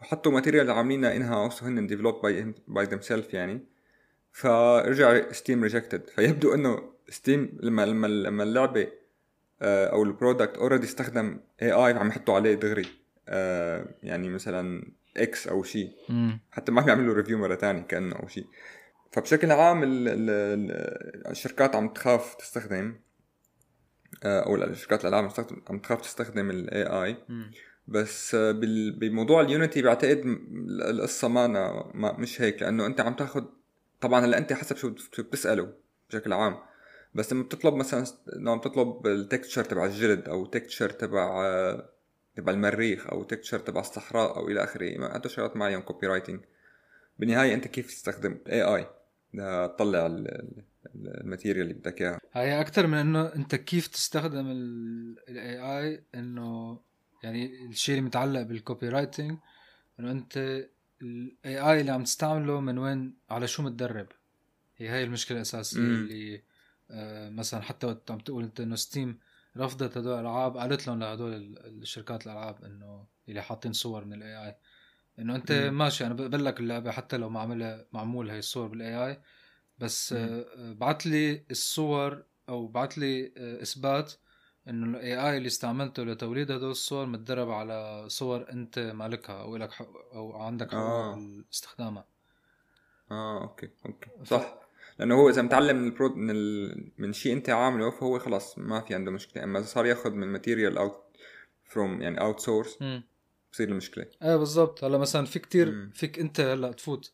وحطوا 0.02 0.32
material 0.32 0.72
عاملينها 0.72 1.16
in-house 1.16 1.64
وهن 1.64 1.88
develop 1.88 2.22
by 2.22 2.54
by 2.68 2.86
themself 2.86 3.34
يعني. 3.34 3.66
فرجع 4.32 5.32
Steam 5.32 5.64
rejected 5.64 6.10
فيبدو 6.10 6.54
إنه 6.54 6.94
Steam 7.10 7.58
لما 7.62 7.86
لما 7.86 8.08
لما 8.08 8.44
اللعبة 8.44 8.88
آه، 9.62 9.86
أو 9.86 10.04
ال 10.04 10.11
product 10.11 10.58
already 10.58 10.86
استخدم 10.86 11.40
AI 11.62 11.94
عم 11.94 12.08
يحطوا 12.08 12.36
عليه 12.36 12.56
دغري. 12.56 13.01
يعني 14.04 14.30
مثلا 14.30 14.92
X 15.18 15.48
أو 15.48 15.64
شيء 15.64 15.92
حتى 16.52 16.72
ما 16.72 16.82
عم 16.82 16.88
يعملوا 16.88 17.14
review 17.14 17.38
مرة 17.38 17.56
ثانية 17.56 17.82
كأنه 17.82 18.16
أو 18.16 18.28
شيء 18.28 18.46
فبشكل 19.12 19.52
عام 19.52 19.84
ال 19.84 20.08
ال 20.08 20.72
الشركات 21.32 21.76
عم 21.76 21.88
تخاف 21.90 22.36
تستخدم 22.36 22.96
آه، 24.24 24.40
أو 24.40 24.74
شركات 24.74 25.06
الالعاب 25.06 25.32
عم 25.70 25.80
تخاف 25.80 26.02
تستخدم 26.02 26.50
ال 26.50 26.84
AI 26.84 27.18
بس 27.88 28.36
بموضوع 28.36 29.42
ال 29.42 29.48
Unity 29.48 29.82
بعتقد 29.82 30.24
القصة 30.90 31.28
ما, 31.28 31.48
ما 31.94 32.12
مش 32.12 32.42
هيك 32.42 32.62
لأنه 32.62 32.86
أنت 32.86 33.02
عم 33.02 33.14
تاخذ 33.14 33.44
طبعا 34.02 34.26
هلأ 34.26 34.38
أنت 34.38 34.54
حسب 34.54 34.76
شو 34.76 34.96
شو 35.14 35.24
بتسأله 35.24 35.74
بشكل 36.10 36.34
عام. 36.34 36.58
بس 37.16 37.34
لما 37.34 37.44
بتطلب 37.44 37.74
مثلا 37.74 38.06
لما 38.36 38.56
بتطلب 38.56 39.08
ال 39.08 39.15
texture 39.15 39.64
تبع 39.64 39.86
الجلد 39.86 40.30
أو 40.30 40.46
texture 40.46 40.90
تبع 40.90 41.44
تبع 42.36 42.52
المريخ 42.54 43.08
أو 43.08 43.24
texture 43.24 43.60
تبع 43.60 43.82
الصحراء 43.82 44.38
أو 44.38 44.48
إلى 44.48 44.64
آخره. 44.64 45.06
عنده 45.06 45.30
شغلات 45.30 45.58
معينة 45.58 45.82
copyrighting 45.82 46.40
بالنهاية 47.20 47.54
أنت 47.54 47.68
كيف 47.68 47.88
تستخدم 47.88 48.40
AI 48.48 48.88
لتطلع 49.34 50.06
ال 50.96 51.03
material 51.03 51.64
اللي 51.64 51.74
بدك 51.74 52.02
إياها. 52.02 52.20
هي 52.34 52.62
أكثر 52.62 52.88
من 52.88 52.98
إنه 52.98 53.36
أنت 53.36 53.56
كيف 53.56 53.88
تستخدم 53.88 54.52
ال 55.30 55.60
AI 55.60 56.04
إنه 56.16 56.80
يعني 57.24 57.66
الشيء 57.66 57.96
اللي 57.96 58.06
متعلق 58.06 58.42
بال 58.42 58.90
copyrighting 58.90 59.38
إنه 60.00 60.12
أنت 60.12 60.38
ال 61.02 61.60
AI 61.60 61.82
اللي 61.82 61.92
عم 61.92 62.04
تستعمله 62.04 62.60
من 62.60 62.78
وين 62.78 63.14
على 63.30 63.48
شو 63.48 63.64
متدرب؟ 63.64 64.08
هي 64.78 64.88
هاي 64.88 65.04
المشكلة 65.04 65.38
الأساسية. 65.38 65.80
اللي 65.80 66.42
آه 66.92 67.30
مثلا 67.30 67.62
حتى 67.62 67.88
وقت 67.88 68.12
عم 68.12 68.20
تقول 68.20 68.44
أنت 68.44 68.60
إنه 68.60 68.76
Steam 68.76 69.20
رفضت 69.58 69.98
هدول 69.98 70.14
الألعاب 70.14 70.58
قالت 70.58 70.88
لهم 70.88 71.00
لهدول 71.00 71.34
الشركات 71.66 72.26
الألعاب 72.26 72.64
إنه 72.64 73.08
اللي 73.30 73.42
حاطين 73.42 73.74
صور 73.74 74.06
من 74.06 74.14
ال 74.14 74.48
AI 74.48 74.58
إنه 75.20 75.36
أنت 75.36 75.52
م. 75.52 75.74
ماشي 75.74 76.06
أنا 76.06 76.14
بقبل 76.14 76.46
لك 76.46 76.60
اللعبة 76.60 76.92
حتى 76.92 77.18
لو 77.18 77.30
معموله 77.30 77.86
معمول 77.94 78.30
هي 78.30 78.40
الصور 78.40 78.68
بال 78.68 79.08
AI 79.08 79.22
بس 79.80 80.14
آه 80.14 80.74
بعت 80.74 81.06
لي 81.06 81.46
الصور 81.52 82.24
أو 82.50 82.68
بعت 82.68 82.98
لي 82.98 83.34
آه 83.38 83.62
إثبات 83.62 84.14
إنه 84.68 84.98
ال 84.98 85.30
AI 85.30 85.38
اللي 85.38 85.48
استعملته 85.48 86.04
لتوليد 86.04 86.52
هدول 86.52 86.72
الصور 86.72 87.06
متدرب 87.06 87.50
على 87.52 88.06
صور 88.10 88.52
أنت 88.52 88.80
مالكها 88.80 89.42
أو 89.42 89.58
لك 89.58 89.72
حق 89.72 89.88
أو 90.14 90.42
عندك 90.42 90.72
حق 90.72 90.78
آه. 90.78 91.20
استخدامها 91.54 92.06
آه 93.12 93.42
okay 93.42 93.70
okay. 93.86 94.10
صح. 94.26 94.61
لأنه 95.02 95.16
هو 95.16 95.30
إذا 95.30 95.42
متعلم 95.42 95.78
من 95.78 95.88
ال 95.88 95.93
prod 95.93 96.16
من 96.16 96.30
ال... 96.30 96.92
من 96.98 97.14
شيء 97.14 97.34
أنت 97.34 97.50
عامله 97.50 97.92
فهو 97.92 98.20
خلاص 98.20 98.58
ما 98.58 98.82
في 98.82 98.96
عنده 98.96 99.12
مشكلة. 99.12 99.44
اما 99.44 99.60
إذا 99.60 99.68
صار 99.68 99.86
يأخذ 99.86 100.12
من 100.12 100.28
material 100.28 100.78
out 100.78 101.04
from 101.64 102.02
يعني 102.02 102.22
outsource 102.22 102.78
بصير 103.52 103.70
المشكلة 103.70 104.06
إيه 104.24 104.36
بالضبط. 104.36 104.84
هلا 104.84 104.98
مثلا 104.98 105.26
في 105.26 105.40
كتير 105.40 105.90
فيك 105.94 106.20
أنت 106.20 106.40
هلا 106.40 106.72
تفوت. 106.72 107.12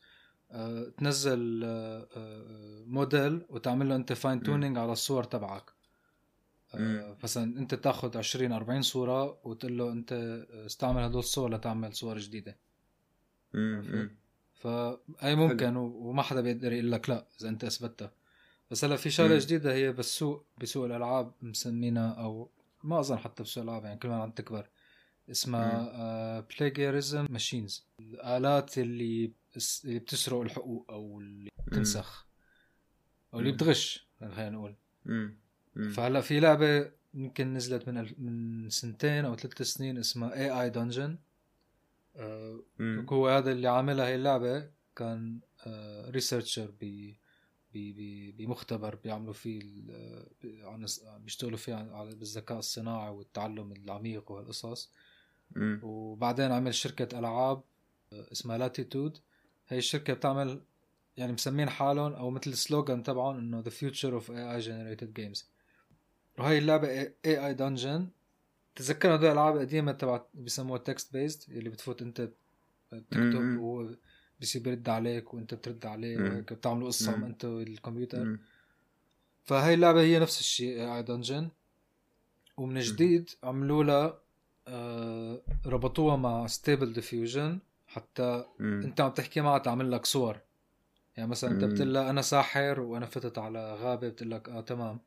آه 0.52 0.94
تنزل 0.98 1.64
آه 1.64 2.08
آه 2.16 2.84
موديل 2.88 3.46
وتعمل 3.50 3.90
له 3.90 3.96
أنت 3.96 4.14
fine 4.14 4.44
tuning 4.44 4.78
على 4.78 4.92
الصور 4.92 5.24
تبعك. 5.24 5.72
آه 6.74 7.18
مثلا 7.24 7.60
أنت 7.60 7.76
تأخذ 7.76 8.18
20 8.18 8.52
40 8.52 8.82
صورة 8.82 9.40
وتقول 9.44 9.78
له 9.78 9.92
أنت 9.92 10.14
استعمل 10.66 11.04
هدول 11.04 11.20
الصور 11.20 11.54
لتعمل 11.54 11.94
صور 11.94 12.18
جديدة. 12.18 12.58
فهي 14.58 15.36
ممكن 15.36 15.76
وما 15.76 16.22
حدا 16.22 16.42
بيقدر 16.42 16.74
يقول 16.74 16.92
لك 16.92 17.10
لا 17.10 17.28
إذا 17.42 17.50
أنت 17.50 17.64
اثبتها 17.64 18.12
بس 18.72 18.86
هلأ 18.86 18.96
في 18.96 19.10
شغلة 19.10 19.38
جديدة 19.40 19.74
هي 19.74 19.92
بالسوق 19.92 20.46
بسوق 20.62 20.86
الألعاب 20.86 21.32
مسمينها 21.42 22.10
أو 22.12 22.50
ما 22.84 23.00
أظن 23.00 23.18
حتى 23.18 23.44
بسوق 23.44 23.64
الألعاب 23.64 23.86
يعني 23.86 24.00
كل 24.00 24.08
ما 24.10 24.22
عم 24.24 24.32
تكبر 24.32 24.70
اسمها 25.32 26.40
plagiarism 26.40 27.28
machines 27.30 27.86
الآلات 28.00 28.78
اللي 28.78 29.32
اللي 29.86 30.00
بتسرق 30.00 30.42
الحقوق 30.42 30.86
أو 30.90 31.20
اللي 31.20 31.50
بتنسخ 31.68 32.28
أو 33.34 33.40
اللي 33.40 33.52
بتغش 33.52 34.08
خلينا 34.20 34.50
نقول. 34.50 34.76
فهلأ 35.92 36.22
في 36.22 36.40
لعبة 36.40 36.92
يمكن 37.14 37.54
نزلت 37.54 37.90
من 37.90 38.06
من 38.18 38.70
سنتين 38.70 39.26
أو 39.26 39.36
ثلاث 39.36 39.62
سنين 39.62 39.98
اسمها 39.98 40.34
AI 40.34 40.62
Dungeon 40.62 41.18
هو 43.10 43.28
هذا 43.28 43.52
اللي 43.52 43.68
عاملها 43.68 44.08
هي 44.08 44.16
اللعبة 44.16 44.70
كان 44.96 45.40
researcher 46.10 46.74
ب 46.82 47.14
بمختبر 48.38 48.96
بيعملوا 48.96 49.34
فيه 49.34 49.62
عن 50.44 50.86
بيشتغلوا 51.18 51.58
فيه 51.58 51.76
على 51.76 52.16
بالذكاء 52.16 52.60
الصناعي 52.60 53.10
والتعلم 53.10 53.72
العميق 53.72 54.32
وهالقصص 54.32 54.92
وبعدين 55.58 56.52
عمل 56.52 56.74
شركة 56.74 57.20
ألعاب 57.20 57.64
آه، 58.14 58.32
اسمها 58.32 58.58
Latitude 58.58 59.18
هي 59.68 59.78
الشركة 59.78 60.14
بتعمل 60.14 60.62
يعني 61.18 61.34
مسمين 61.34 61.70
حالهم 61.70 62.14
أو 62.14 62.30
مثل 62.30 62.52
ال 62.52 62.59
slogan 62.59 63.04
تبعهم 63.04 63.38
إنه 63.38 63.60
the 63.60 63.70
future 63.70 64.14
of 64.14 64.32
AI 64.32 64.56
generated 64.56 65.14
games 65.14 65.50
وهي 66.38 66.58
اللعبة 66.58 66.88
AI 66.88 67.16
Dungeon 67.26 68.08
تذكر 68.78 69.16
هدول 69.16 69.26
الألعاب 69.26 69.56
القديمة 69.56 69.92
تبع 69.92 70.22
بيسموها 70.34 70.80
text 70.80 71.14
based 71.14 71.50
اللي 71.50 71.70
بتفوت 71.70 72.02
أنت 72.02 72.30
تكتب 72.92 73.58
وهو 73.60 73.90
بصير 74.42 74.62
بيرد 74.62 74.90
عليك 74.90 75.34
وأنت 75.34 75.54
بترد 75.54 75.86
عليه 75.86 76.18
وهيك 76.18 76.54
بتعملوا 76.54 76.88
قصة 76.88 77.16
أنت 77.16 77.46
والكمبيوتر. 77.46 78.38
فهي 79.44 79.74
اللعبة 79.74 80.02
هي 80.02 80.20
نفس 80.20 80.40
الشيء 80.40 80.96
AI 80.96 81.04
Dungeon 81.04 81.50
ومن 82.58 82.80
جديد 82.80 83.30
عملوا 83.44 83.84
لها 83.84 84.20
آه 84.68 85.42
ربطوها 85.66 86.16
مع 86.16 86.48
Stable 86.48 86.94
Diffusion 86.94 87.60
حتى 87.88 88.46
مم. 88.60 88.82
أنت 88.84 89.02
عم 89.02 89.12
تحكي 89.12 89.42
معها 89.42 89.58
تعمل 89.58 89.92
لك 89.92 90.06
صور. 90.06 90.40
يعني 91.18 91.30
مثلا 91.30 91.52
أنت 91.52 91.64
بتقول 91.64 91.94
لها 91.94 92.10
أنا 92.10 92.22
ساحر 92.22 92.80
وأنا 92.80 93.06
فتت 93.06 93.38
على 93.38 93.76
غابة 93.76 94.10
بتقول 94.10 94.32
لك 94.32 94.50
آه 94.50 94.62
تمام. 94.62 95.00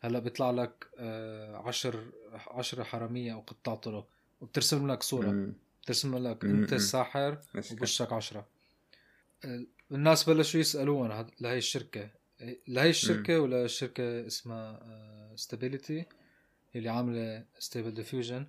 هلا 0.00 0.18
بيطلع 0.18 0.50
لك 0.50 0.86
آه 0.98 1.56
عشر 1.56 2.04
عشرة 2.32 2.82
حرامية 2.82 3.32
أو 3.34 3.40
قطاع 3.40 3.74
طرق 3.74 4.08
وبترسم 4.40 4.90
لك 4.90 5.02
صورة. 5.02 5.26
مم. 5.26 5.52
بترسم 5.82 6.16
لك 6.28 6.44
مم. 6.44 6.62
انت 6.62 6.72
الساحر 6.72 7.38
وبوشك 7.72 8.12
عشرة. 8.12 8.46
آه، 9.44 9.64
الناس 9.92 10.30
بلشوا 10.30 10.60
يسألون 10.60 11.26
لهي 11.40 11.58
الشركة. 11.58 12.10
لهي 12.68 12.90
الشركة 12.90 13.40
ولا 13.40 13.66
شركة 13.66 14.26
اسمها 14.26 14.80
Stability 15.36 16.00
آه، 16.00 16.06
اللي 16.76 16.88
عاملة 16.88 17.44
Stable 17.58 17.94
Diffusion 17.94 18.46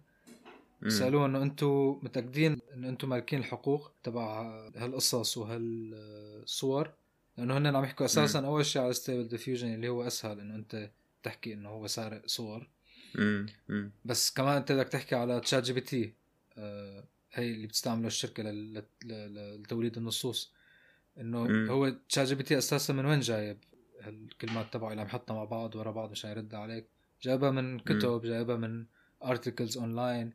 سالوه 0.88 1.26
إنه 1.26 1.42
أنتم 1.42 2.00
متأكدين 2.02 2.60
انه 2.74 2.90
أنتم 2.90 3.10
مالكين 3.10 3.40
الحقوق 3.40 3.92
تبع 4.04 4.42
هالقصص 4.76 5.38
وهالصور؟ 5.38 6.92
لأنه 7.38 7.58
هن 7.58 7.76
عم 7.76 7.84
يحكوا 7.84 8.06
أساسا 8.06 8.40
أول 8.40 8.66
شيء 8.66 8.82
على 8.82 8.94
Stable 8.94 9.28
Diffusion 9.28 9.74
اللي 9.74 9.90
هو 9.90 10.08
أسهل 10.08 10.40
إنه 10.40 10.56
انت 10.56 10.90
تحكي 11.24 11.54
إنه 11.54 11.70
هو 11.70 11.88
سارق 11.88 12.22
صور. 12.26 12.70
بس 14.06 14.32
كمان 14.32 14.58
أنت 14.58 14.72
بدك 14.72 14.88
تحكي 14.88 15.16
على 15.16 15.40
ChatGPT 15.40 16.14
آه 16.58 17.04
هي 17.34 17.52
اللي 17.52 17.68
بتستعمله 17.68 18.08
الشركة 18.08 18.44
لتوليد 19.04 19.98
النصوص. 19.98 20.54
إنه 21.18 21.72
هو 21.72 21.90
ChatGPT 21.90 22.58
أساسا 22.58 22.94
من 22.94 23.06
وين 23.06 23.20
جايب 23.20 23.58
الكلمات 24.08 24.74
تبعه؟ 24.74 24.92
اللي 24.92 25.02
عم 25.02 25.08
يحطها 25.08 25.34
مع 25.34 25.44
بعض 25.44 25.76
ورا 25.76 25.92
بعض 25.92 26.12
مشان 26.12 26.32
يرد 26.32 26.56
عليك. 26.56 26.88
جايبها 27.22 27.52
من 27.52 27.80
كتب 27.80 28.22
جايبها 28.22 28.56
من 28.56 28.86
articles 29.24 29.78
online 29.78 30.34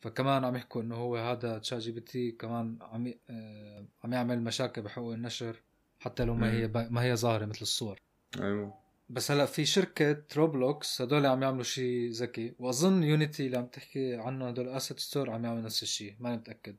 فكمان 0.00 0.44
عم 0.44 0.56
يحكوا 0.56 0.82
إنه 0.82 0.94
هو 0.94 1.16
هذا 1.16 1.58
ChatGPT 1.58 2.32
كمان 2.32 2.78
عم 2.80 3.14
آه 3.30 3.86
عم 4.04 4.12
يعمل 4.12 4.42
مشاكل 4.42 4.82
بحقوق 4.82 5.14
النشر 5.14 5.56
حتى 6.00 6.24
لو 6.24 6.34
ما 6.34 6.52
هي 6.52 6.68
ما 6.68 7.02
هي 7.02 7.16
ظاهرة 7.16 7.46
مثل 7.46 7.60
الصور. 7.62 8.00
أيوه. 8.40 8.79
بس 9.10 9.30
هلا 9.30 9.46
في 9.46 9.64
شركة 9.64 10.22
Roblox 10.36 11.02
هدول 11.02 11.26
عم 11.26 11.42
يعملوا 11.42 11.62
شيء 11.62 12.10
ذكي. 12.10 12.54
وأظن 12.58 13.02
Unity 13.02 13.46
اللي 13.46 13.58
عم 13.58 13.66
تحكي 13.66 14.14
عنه 14.14 14.48
هدول 14.48 14.68
asset 14.68 14.98
store 15.00 15.30
عم 15.30 15.44
يعمل 15.44 15.62
نفس 15.62 15.82
الشيء 15.82 16.14
ماني 16.20 16.36
متاكد 16.36 16.76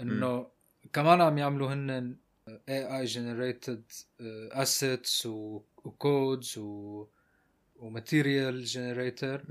إنه 0.00 0.46
كمان 0.92 1.20
عم 1.20 1.38
يعملوا 1.38 1.72
هن 1.72 2.16
AI 2.68 2.98
generated 2.98 3.82
assets 4.52 6.58
و 6.58 7.06
codes 7.76 8.05
و 8.05 8.11
و 8.11 8.17
material 8.17 8.64
generator 8.64 9.42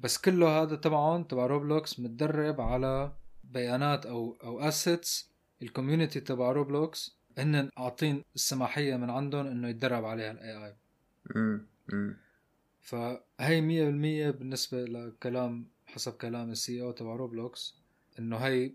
بس 0.00 0.18
كله 0.18 0.62
هذا 0.62 0.76
تبعهم 0.76 1.24
تبع 1.24 1.46
Roblox 1.46 2.00
متدرب 2.00 2.60
على 2.60 3.12
بيانات 3.44 4.06
أو 4.06 4.36
أو 4.44 4.60
assets 4.60 5.30
ال 5.62 5.68
community 5.68 6.20
تبع 6.20 6.52
Roblox 6.52 7.16
هن 7.38 7.70
عاطين 7.76 8.24
السماحية 8.34 8.96
من 8.96 9.10
عندهم 9.10 9.46
إنه 9.46 9.68
يتدرب 9.68 10.04
عليها 10.04 10.30
ال 10.30 10.66
AI 10.66 10.74
فهي 12.80 13.60
مية 13.60 13.84
بالمية 13.84 14.30
بالنسبة 14.30 14.84
لكلام 14.84 15.66
حسب 15.86 16.12
كلام 16.12 16.50
ال 16.50 16.82
CEO 16.82 16.90
تبع 16.90 17.16
Roblox 17.16 17.74
إنه 18.18 18.36
هي 18.36 18.72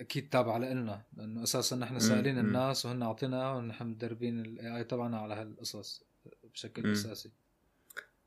أكيد 0.00 0.28
تابعة 0.28 0.58
لنا 0.58 1.02
لإنه 1.16 1.42
أساسا 1.42 1.76
نحن 1.76 1.98
سائلين 1.98 2.38
الناس 2.38 2.86
وهن 2.86 3.02
اعطينا 3.02 3.52
ونحن 3.52 3.86
مدربين 3.86 4.40
ال 4.40 4.76
AI 4.76 4.84
تبعنا 4.84 5.18
على 5.18 5.34
هالقصص 5.34 6.04
بشكل 6.52 6.86
مم. 6.86 6.92
أساسي. 6.92 7.30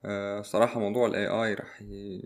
آه، 0.06 0.42
صراحة 0.42 0.80
موضوع 0.80 1.08
ال 1.08 1.28
AI 1.28 1.54
رح 1.54 1.82
ي... 1.82 2.22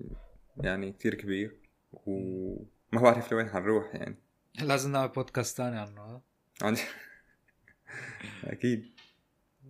يعني 0.57 0.91
كتير 0.91 1.15
كبير 1.15 1.57
وما 1.93 3.01
بعرف 3.01 3.31
لوين 3.31 3.49
حنروح 3.49 3.95
يعني. 3.95 4.15
لازم 4.69 4.91
نعمل 4.91 5.07
بودكاست 5.07 5.57
ثاني 5.57 5.79
عنه 5.79 6.01
ها؟ 6.01 6.21
أكيد. 8.43 8.92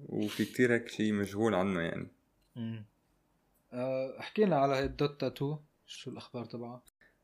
وفي 0.10 0.46
كتير 0.46 0.74
هيك 0.74 0.88
شيء 0.88 1.14
مجهول 1.14 1.56
عنه 1.56 1.82
يعني. 1.82 2.08
مم. 2.56 2.86
آه، 3.74 4.16
حكينا 4.22 4.56
على 4.60 4.76
هي 4.76 4.84
ال 4.86 4.94
Dota 4.94 5.28
2 5.28 5.58
شو 5.88 6.12
الأخبار 6.12 6.46
تبعها؟ 6.46 6.82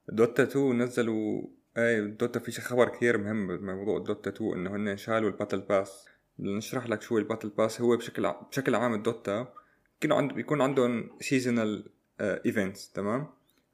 Dota 0.09 0.43
2 0.43 0.77
نزلوا 0.77 1.41
إيه 1.77 2.01
Dota 2.01 2.39
في 2.39 2.51
شي 2.51 2.61
خبر 2.61 2.89
كثير 2.89 3.17
مهم 3.17 3.57
بموضوع 3.57 3.99
Dota 3.99 4.29
2 4.29 4.53
إنه 4.53 4.75
هن 4.75 4.97
شالوا 4.97 5.29
ال 5.29 5.33
battle 5.33 5.59
pass. 5.61 6.05
بدنا 6.39 6.57
نشرح 6.57 6.87
لك 6.87 7.01
شو 7.01 7.17
ال 7.17 7.22
battle 7.22 7.49
pass. 7.49 7.81
هو 7.81 7.97
بشكل 7.97 8.25
ع... 8.25 8.41
بشكل 8.51 8.75
عام 8.75 8.93
ال 8.93 9.05
Dota 9.05 9.53
كانوا 10.01 10.17
عند 10.17 10.33
بيكون 10.33 10.61
عندهم 10.61 11.09
seasonal 11.21 11.89
events 12.21 12.91
تمام؟ 12.91 13.27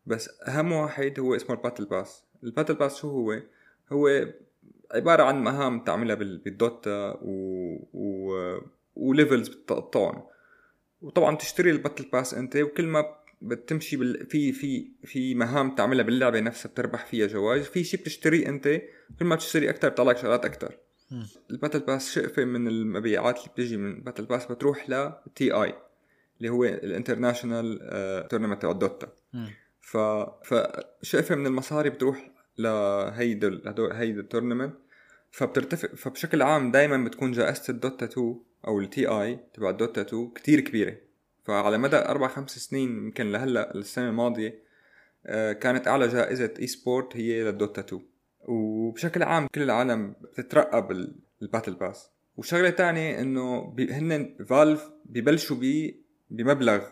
بس 0.06 0.30
أهم 0.48 0.72
واحد 0.72 1.20
هو 1.20 1.36
اسمه 1.36 1.56
ال 1.56 1.60
battle 1.60 1.86
pass. 1.86 2.24
ال 2.44 2.48
battle 2.48 2.76
pass 2.76 2.96
شو 2.98 3.10
هو؟ 3.10 3.42
هو 3.92 4.26
عبارة 4.92 5.24
عن 5.24 5.44
مهام 5.44 5.84
تعملها 5.84 6.16
بال- 6.16 6.38
ب 6.38 6.50
ال 6.50 6.62
Dota 6.62 7.12
و... 7.22 7.30
و... 7.94 8.58
و 8.96 9.03
levels 9.03 9.48
بتقطعهم. 9.48 10.24
وطبعا 11.02 11.36
تشتري 11.36 11.72
ال 11.72 11.77
battle 11.77 12.10
pass 12.14 12.34
أنت 12.34 12.56
وكل 12.56 12.88
ما 12.88 13.06
بتمشي 13.42 13.98
بال... 13.98 14.26
في 14.26 14.52
في 14.52 14.92
في 15.04 15.36
مهام 15.36 15.76
تعملها 15.76 16.04
باللعبة 16.04 16.40
نفسها 16.40 16.70
بتربح 16.70 17.06
فيها 17.06 17.28
جوائز. 17.28 17.66
في 17.66 17.84
شيء 17.84 18.00
بتشتريه 18.00 18.50
أنت 18.50 18.82
كل 19.20 19.26
ما 19.26 19.36
بتشتري 19.36 19.70
أكثر 19.70 19.90
بيطلع 19.90 20.12
لك 20.12 20.18
شغلات 20.18 20.46
أكثر. 20.46 20.78
ال 21.52 21.56
battle 21.56 21.80
pass 21.80 22.12
شقفة 22.12 22.46
من 22.46 22.68
المبيعات 22.68 23.38
اللي 23.38 23.50
بتجي 23.50 23.78
من 23.78 23.92
ال 23.92 23.97
battle 23.97 24.26
pass 24.26 24.46
بتروح 24.46 24.90
ل 24.90 25.12
TI 25.36 25.74
اللي 26.38 26.50
هو 26.50 26.64
ال 26.64 26.72
International 26.72 27.80
tournament 28.30 28.62
تبع 28.62 28.72
ال 28.72 28.78
Dota. 28.78 29.08
ف 29.82 29.98
فشقفه 30.44 31.36
من 31.36 31.48
المصاري 31.48 31.90
بتروح 31.90 32.32
لهيدا 32.58 33.62
هيدا 33.92 34.20
ال 34.22 34.27
tournament 34.27 34.76
فبترتفع 35.32 35.88
فبشكل 35.88 36.42
عام 36.42 36.72
دائما 36.72 36.98
بتكون 36.98 37.32
جائزة 37.32 37.64
ال 37.70 37.77
Dota 37.77 38.06
2 38.06 38.40
أو 38.68 38.80
ال 38.80 39.08
TI 39.08 39.40
تبع 39.54 39.70
ال 39.70 39.76
Dota 39.76 40.02
2 40.02 40.30
كتير 40.36 40.60
كبيرة. 40.60 40.96
فعلى 41.44 41.78
مدى 41.78 41.96
أربع 41.98 42.28
خمس 42.28 42.60
سنين 42.60 42.90
يمكن 42.90 43.32
لهلأ 43.32 43.76
السنة 43.76 44.10
الماضية 44.10 44.60
آه، 45.26 45.54
كانت 45.54 45.88
أعلى 45.88 46.08
جائزة 46.08 46.54
esport 46.60 47.18
هي 47.18 47.44
لل 47.44 47.57
Dota 47.57 47.82
2 47.82 48.02
وبشكل 48.48 49.24
عام 49.24 49.48
كل 49.56 49.62
العالم 49.62 50.16
بتترقب 50.22 50.92
ال- 50.92 51.16
battle 51.42 51.74
pass. 51.74 52.10
وشغلة 52.38 52.70
تانية 52.70 53.20
إنه 53.22 53.62
بي- 53.72 53.94
هن 53.94 54.36
Valve 54.50 54.90
ببلشوا 55.06 55.58
بيه 55.58 55.96
بمبلغ 56.30 56.84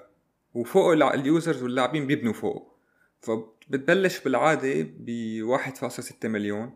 وفوق 0.54 0.92
الع- 0.92 1.14
ال 1.14 1.22
users 1.22 1.64
واللاعبين 1.64 2.08
بيبنوا 2.08 2.34
فوقه. 2.34 2.74
فبتبلش 3.22 4.20
بالعادة 4.20 4.74
ب 5.00 5.10
1.6 5.44 6.30
مليون. 6.30 6.74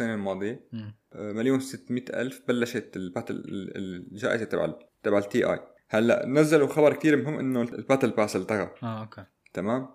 الماضية. 0.00 0.60
مم. 0.72 0.94
آه، 1.12 1.32
مليون 1.32 1.60
600 1.60 2.04
ألف 2.10 2.42
بلشت 2.48 2.96
ال 2.96 3.01
battle 3.01 3.34
ال- 3.34 3.76
الجائزة 4.12 4.44
تبع 4.44 4.74
تبع 5.02 5.18
ال 5.18 5.44
TI 5.52 5.60
هلا 5.88 6.26
نزلوا 6.26 6.68
خبر 6.68 6.92
كتير 6.92 7.16
مهم 7.16 7.38
إنه 7.38 7.62
ال 7.62 7.69
battle 7.69 8.10
pass 8.10 8.36
التغى. 8.36 8.70
آه 8.82 9.00
okay. 9.00 9.24
تمام؟ 9.54 9.88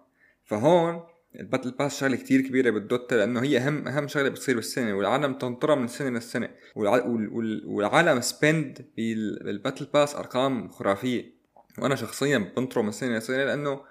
فهون 0.44 1.04
ال 1.40 1.44
battle 1.44 1.72
pass 1.72 2.00
شغلة 2.00 2.16
كتير 2.16 2.42
كبيرة 2.42 2.70
ب 2.70 2.77
ال 2.77 2.85
Dota 2.85 3.16
لأنه 3.16 3.42
هي 3.44 3.58
اهم 3.58 3.88
أهم 3.88 4.08
شغلة 4.08 4.30
بتصير 4.30 4.56
بالسنة 4.56 4.94
والعالم 4.94 5.34
تنطرها 5.34 5.76
من 5.76 5.88
سنة 5.88 6.10
للسنة. 6.10 6.50
والع... 6.76 6.92
وال... 7.06 7.30
وال... 7.34 7.66
والعالم 7.66 8.22
spend 8.22 8.86
ب 8.98 9.09
ال 9.09 9.20
battle 9.20 9.86
pass 9.94 10.16
أرقام 10.16 10.70
خرافية. 10.70 11.42
وأنا 11.80 11.96
شخصيا 11.96 12.38
بنطره 12.58 12.82
من 12.82 12.92
سنة 12.92 13.18
لسنة 13.18 13.38
لأنه 13.44 13.82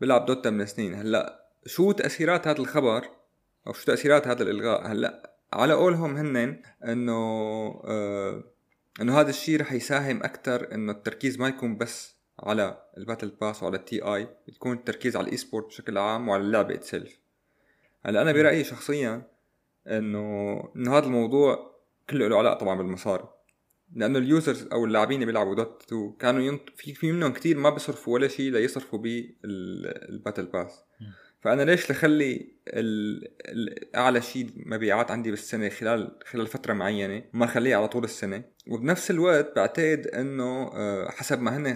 بلعب 0.00 0.26
Dota 0.26 0.50
من 0.50 0.66
سنين 0.66 0.94
هلا 0.94 1.44
شو 1.66 1.92
تأثيرات 1.92 2.48
هذا 2.48 2.58
الخبر؟ 2.58 3.08
أو 3.66 3.72
شو 3.72 3.84
تأثيرات 3.84 4.28
هذا 4.28 4.42
الإلغاء 4.42 4.86
هلأ 4.86 5.34
على 5.52 5.72
قولهم 5.74 6.16
هن 6.16 6.62
إنه 6.84 7.12
آه 7.84 8.44
إنه 9.00 9.20
هذا 9.20 9.30
الشيء 9.30 9.60
رح 9.60 9.72
يساهم 9.72 10.22
أكثر 10.22 10.74
إنه 10.74 10.92
التركيز 10.92 11.38
ما 11.38 11.48
يكون 11.48 11.76
بس 11.76 12.14
على 12.40 12.82
ال 12.98 13.02
battle 13.02 13.28
pass 13.40 13.62
وعلى 13.62 13.76
ال 13.76 14.02
TI 14.02 14.28
يكون 14.48 14.76
التركيز 14.76 15.16
على 15.16 15.24
ال 15.26 15.36
e-sport 15.36 15.66
بشكل 15.66 15.98
عام 15.98 16.28
وعلى 16.28 16.42
اللعبة 16.42 16.74
itself 16.74 17.18
هلأ 18.06 18.22
أنا 18.22 18.32
برأيي 18.32 18.64
شخصيا 18.64 19.22
إنه 19.86 20.54
إنه 20.76 20.98
هذا 20.98 21.06
الموضوع 21.06 21.74
كله 22.10 22.28
له 22.28 22.38
علاقة 22.38 22.58
طبعا 22.58 22.78
بالمصاري 22.78 23.28
لأنه 23.96 24.18
ال 24.18 24.26
users 24.26 24.68
أو 24.72 24.84
اللاعبين 24.84 25.14
اللي 25.14 25.26
بيلعبوا 25.26 25.54
Dota 25.54 25.82
2 25.86 26.12
كانوا 26.18 26.40
ينط... 26.42 26.70
في 26.76 26.94
في 26.94 27.12
منهم 27.12 27.32
كثير 27.32 27.56
ما 27.58 27.70
بيصرفوا 27.70 28.14
ولا 28.14 28.28
شيء 28.28 28.52
ليصرفوا 28.52 28.98
ال- 29.04 29.34
ال 30.10 30.15
battle 30.15 30.46
pass. 30.46 30.84
فأنا 31.40 31.62
ليش 31.62 31.90
لخلي. 31.90 32.53
أعلى 33.94 34.22
شيء 34.22 34.50
مبيعات 34.56 35.10
عندي 35.10 35.30
بالسنة 35.30 35.68
خلال 35.68 36.18
خلال 36.26 36.46
فترة 36.46 36.72
معينة 36.72 37.22
ما 37.32 37.46
خليه 37.46 37.76
على 37.76 37.88
طول 37.88 38.04
السنة. 38.04 38.42
وبنفس 38.66 39.10
الوقت 39.10 39.56
بعتقد 39.56 40.06
إنه 40.06 40.44
آه، 40.72 41.08
حسب 41.10 41.42
ما 41.42 41.56
هن 41.56 41.74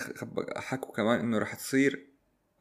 حكوا 0.56 0.94
كمان 0.94 1.20
إنه 1.20 1.38
رح 1.38 1.54
تصير 1.54 2.06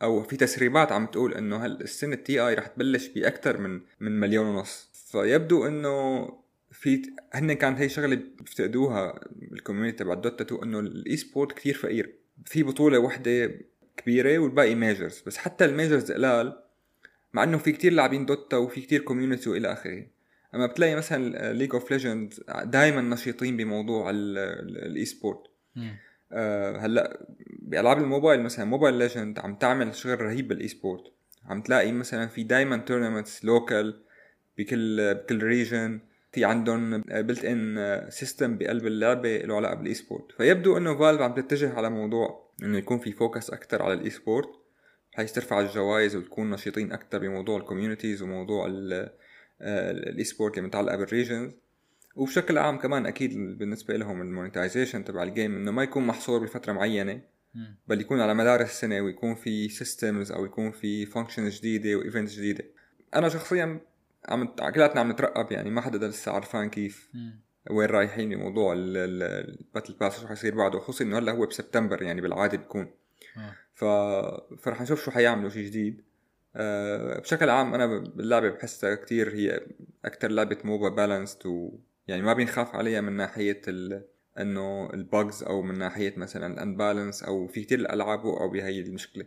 أو 0.02 0.24
في 0.24 0.38
تسريبات 0.38 0.92
عم 0.92 1.06
تقول 1.06 1.34
إنه 1.34 1.56
هال- 1.66 1.82
السنة 1.82 2.14
ال 2.16 2.40
TI 2.40 2.54
رح 2.54 2.68
تبلش 2.68 3.08
باكثر 3.08 3.58
من 3.58 3.82
من 4.00 4.20
مليون 4.20 4.46
ونص. 4.46 4.90
فيبدو 5.12 5.68
إنه 5.68 6.28
في 6.72 7.02
هن 7.34 7.54
كانت 7.54 7.80
هي 7.80 7.90
شغلة 7.90 8.16
بيفتقدوها 8.40 9.20
ال 9.52 9.56
community 9.56 9.98
تبع 10.04 10.14
ال 10.14 10.20
Dota 10.20 10.44
2 10.44 10.64
إنه 10.64 10.80
ال 10.80 11.18
e-sport 11.18 11.52
كثير 11.52 11.74
فقير. 11.74 12.14
في 12.46 12.64
بطولة 12.64 13.00
وحدة 13.00 13.52
كبيرة 13.98 14.38
والباقي 14.40 14.76
majors 14.76 15.24
بس 15.28 15.38
حتى 15.38 15.66
ال 15.66 15.72
majors 15.72 16.12
قلال 16.12 16.64
مع 17.34 17.44
إنه 17.44 17.58
في 17.58 17.72
كتير 17.72 17.94
لاعبين 17.94 18.26
Dota 18.26 18.58
وفي 18.58 18.82
كتير 18.82 19.02
community 19.02 19.50
وإلى 19.50 19.74
آخره. 19.74 20.06
أما 20.56 20.66
بتلاقي 20.66 20.96
مثلا 20.96 21.54
League 21.54 21.74
of 21.74 21.92
Legends 21.92 22.44
دائما 22.64 23.02
نشيطين 23.02 23.58
بموضوع 23.58 24.10
ال 24.10 25.06
e-sport. 25.06 25.40
آه، 26.32 26.78
هلأ 26.78 27.28
بألعاب 27.60 27.98
الموبايل 27.98 28.44
مثلا 28.44 28.66
Mobile 28.66 28.94
Legend 28.94 29.40
عم 29.40 29.56
تعمل 29.56 29.96
شغل 29.96 30.22
رهيب 30.22 30.48
بال 30.48 30.68
e-sport 30.68 31.04
عم 31.46 31.62
تلاقي 31.62 31.92
مثلا 31.92 32.28
في 32.28 32.44
دايما 32.44 32.78
tournaments 32.78 33.46
local 33.46 34.04
بكل 34.58 35.16
بكل 35.16 35.44
region 35.44 36.00
في 36.32 36.46
عندهم 36.46 37.02
built-in 37.02 38.06
system 38.10 38.58
بقلب 38.58 38.88
اللعبة 38.88 39.38
له 39.38 39.56
علاقة 39.56 39.76
بال 39.76 39.94
e-sport 39.94 40.32
فيبدو 40.32 40.78
إنه 40.78 40.98
Valve 40.98 41.22
عم 41.22 41.34
تتجه 41.34 41.74
على 41.74 41.90
موضوع 41.90 42.52
إنه 42.64 42.78
يكون 42.78 43.00
في 43.00 43.12
focus 43.12 43.50
أكثر 43.50 43.84
على 43.84 43.94
ال 43.94 44.10
e-sport 44.10 44.50
بحيث 45.18 45.32
ترفع 45.32 45.60
الجوائز 45.62 46.16
وتكون 46.16 46.50
نشيطين 46.50 46.92
أكثر 46.92 47.20
بموضوع 47.20 47.58
ال 47.58 47.63
communities 47.63 48.22
وموضوع 48.22 48.66
ال- 48.66 48.94
آه، 49.62 49.92
ال 49.92 50.24
e-sport 50.24 50.58
اللي 50.58 50.68
متعلقه 50.68 50.96
بال 50.98 51.10
regions 51.10 51.52
وبشكل 52.16 52.58
عام 52.58 52.78
كمان 52.78 53.06
أكيد 53.06 53.58
بالنسبة 53.58 53.98
لهم 53.98 54.22
ال 54.22 54.28
monetization 54.28 55.04
تبع 55.06 55.24
ال 55.24 55.30
game 55.30 55.56
إنه 55.56 55.72
ما 55.72 55.84
يكون 55.84 56.08
محصور 56.08 56.44
بفترة 56.44 56.74
معينة. 56.74 57.22
بل 57.88 58.02
يكون 58.02 58.20
على 58.22 58.34
مدار 58.34 58.62
السنة 58.62 59.02
ويكون 59.02 59.36
في 59.36 59.70
systems 59.70 60.32
أو 60.32 60.46
يكون 60.46 60.72
في 60.72 61.06
functions 61.06 61.58
جديدة 61.60 61.96
و 61.96 62.01
events 62.01 62.34
جديدة 62.36 62.64
أنا 63.16 63.30
شخصيا 63.30 63.80
عم 64.30 64.46
كلياتنا 64.48 65.00
عم 65.02 65.12
نترقب 65.12 65.52
يعني 65.52 65.70
ما 65.72 65.82
حدا 65.82 66.08
لسه 66.08 66.32
عرفان 66.32 66.70
كيف. 66.70 67.10
وين 67.72 67.90
رايحين 67.90 68.30
بموضوع 68.30 68.74
ال 68.78 68.94
battle 68.94 69.94
pass 69.94 70.20
شو 70.22 70.28
حيصير 70.28 70.56
بعده 70.56 70.80
خصوصا 70.80 71.04
إنه 71.06 71.18
هلأ 71.18 71.32
هو 71.32 71.46
بسبتمبر 71.46 72.02
يعني 72.04 72.22
بالعادة 72.22 72.58
بيكون 72.58 72.92
آه. 73.38 73.56
ف... 73.78 73.86
فرح 74.60 74.82
نشوف 74.82 75.04
شو 75.06 75.12
حيعملوا 75.12 75.50
شيء 75.50 75.66
جديد. 75.66 76.02
أه 76.56 77.20
بشكل 77.20 77.50
عام 77.50 77.74
أنا 77.74 77.86
باللعبة 77.86 78.50
بحسها 78.50 78.96
كتير 78.96 79.34
هي 79.34 79.62
أكثر 80.06 80.32
لعبة 80.32 80.58
MOBA 80.64 80.90
balanced 80.90 81.46
و 81.46 81.80
يعني 82.08 82.22
ما 82.22 82.34
بينخاف 82.34 82.76
عليها 82.76 83.02
من 83.02 83.14
ناحية 83.14 83.62
ال... 83.68 84.06
إنه 84.40 84.94
ال 84.94 85.04
bugs 85.04 85.44
أو 85.44 85.62
من 85.62 85.78
ناحية 85.78 86.14
مثلا 86.18 86.54
ال 86.54 86.61
unbalance 86.61 87.24
أو 87.24 87.48
في 87.48 87.64
كتير 87.64 87.80
الالعاب 87.80 88.26
وقعوا 88.26 88.52
بهي 88.52 88.80
المشكلة. 88.82 89.26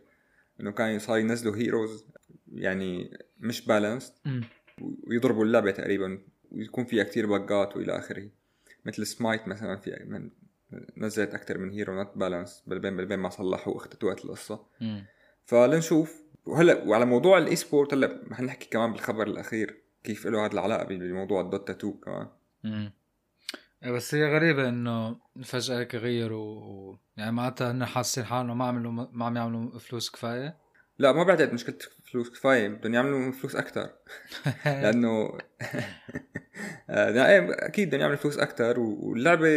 إنه 0.60 0.72
كان 0.72 0.98
صار 0.98 1.18
ينزلوا 1.18 1.56
heroes 1.56 2.06
يعني 2.52 3.18
مش 3.40 3.66
balanced. 3.66 4.12
ويضربوا 5.06 5.44
اللعبة 5.44 5.70
تقريبا 5.70 6.18
ويكون 6.52 6.84
فيها 6.84 7.04
كتير 7.04 7.26
بقات 7.26 7.76
وإلى 7.76 7.98
آخره. 7.98 8.28
مثل 8.84 9.06
سمايت 9.06 9.48
مثلا 9.48 9.76
في 9.76 9.90
نزلت 10.96 11.35
أكثر 11.35 11.59
من 11.59 11.70
hero 11.70 11.94
not 11.94 12.12
balanced 12.16 12.62
بالبين 12.66 12.96
بالبين 12.96 13.18
ما 13.18 13.28
صلحوا 13.28 13.74
واختتوت 13.74 14.24
القصة. 14.24 14.66
فلنشوف 15.44 16.22
وهلا 16.46 16.85
وعلى 16.85 17.04
موضوع 17.04 17.38
ال 17.38 17.56
e-sport 17.56 17.94
هلا 17.94 18.20
رح 18.30 18.40
نحكي 18.40 18.68
كمان 18.68 18.92
بالخبر 18.92 19.26
الأخير 19.26 19.83
كيف 20.04 20.26
له 20.26 20.46
هذا 20.46 20.52
العلاقة 20.52 20.85
بموضوع 20.85 21.40
ال 21.40 21.47
Dota 21.47 21.72
2 21.72 21.92
كمان. 21.92 22.28
مم. 22.64 22.92
إيه 23.85 23.90
بس 23.90 24.14
هي 24.14 24.35
غريبة 24.35 24.68
إنه 24.68 25.16
فجأة 25.44 25.78
هيك 25.78 25.94
غيروا 25.94 26.64
و... 26.64 26.98
يعني 27.16 27.33
معناتها 27.33 27.70
انه 27.70 27.85
حاسين 27.85 28.24
حالهم 28.24 28.59
ما 28.59 28.64
عملوا 28.64 28.92
ما 28.92 29.24
عم 29.24 29.37
يعملوا 29.37 29.78
فلوس 29.78 30.11
كفاية. 30.11 30.56
لا 30.98 31.12
ما 31.12 31.22
بعتقد 31.22 31.52
مشكلة 31.52 31.78
فلوس 32.12 32.30
كفاية 32.30 32.68
بدهم 32.68 32.94
يعملوا 32.94 33.33
فلوس 33.33 33.56
أكثر 33.56 33.90
لأنه 34.64 35.11
آه 36.90 37.11
يعني 37.11 37.52
أكيد 37.52 37.88
بدهم 37.88 38.00
يعملوا 38.00 38.18
فلوس 38.18 38.38
أكثر 38.38 38.80
واللعبة 38.80 39.48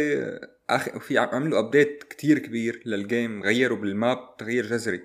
آخ 0.70 0.98
في 0.98 1.18
عملوا 1.18 1.58
update 1.58 2.02
كتير 2.02 2.38
كبير 2.38 2.82
لل 2.86 3.05
game 3.05 3.42
غيروا 3.42 3.78
بال 3.78 4.01
map 4.01 4.36
تغيير 4.36 4.66
جذري. 4.66 5.00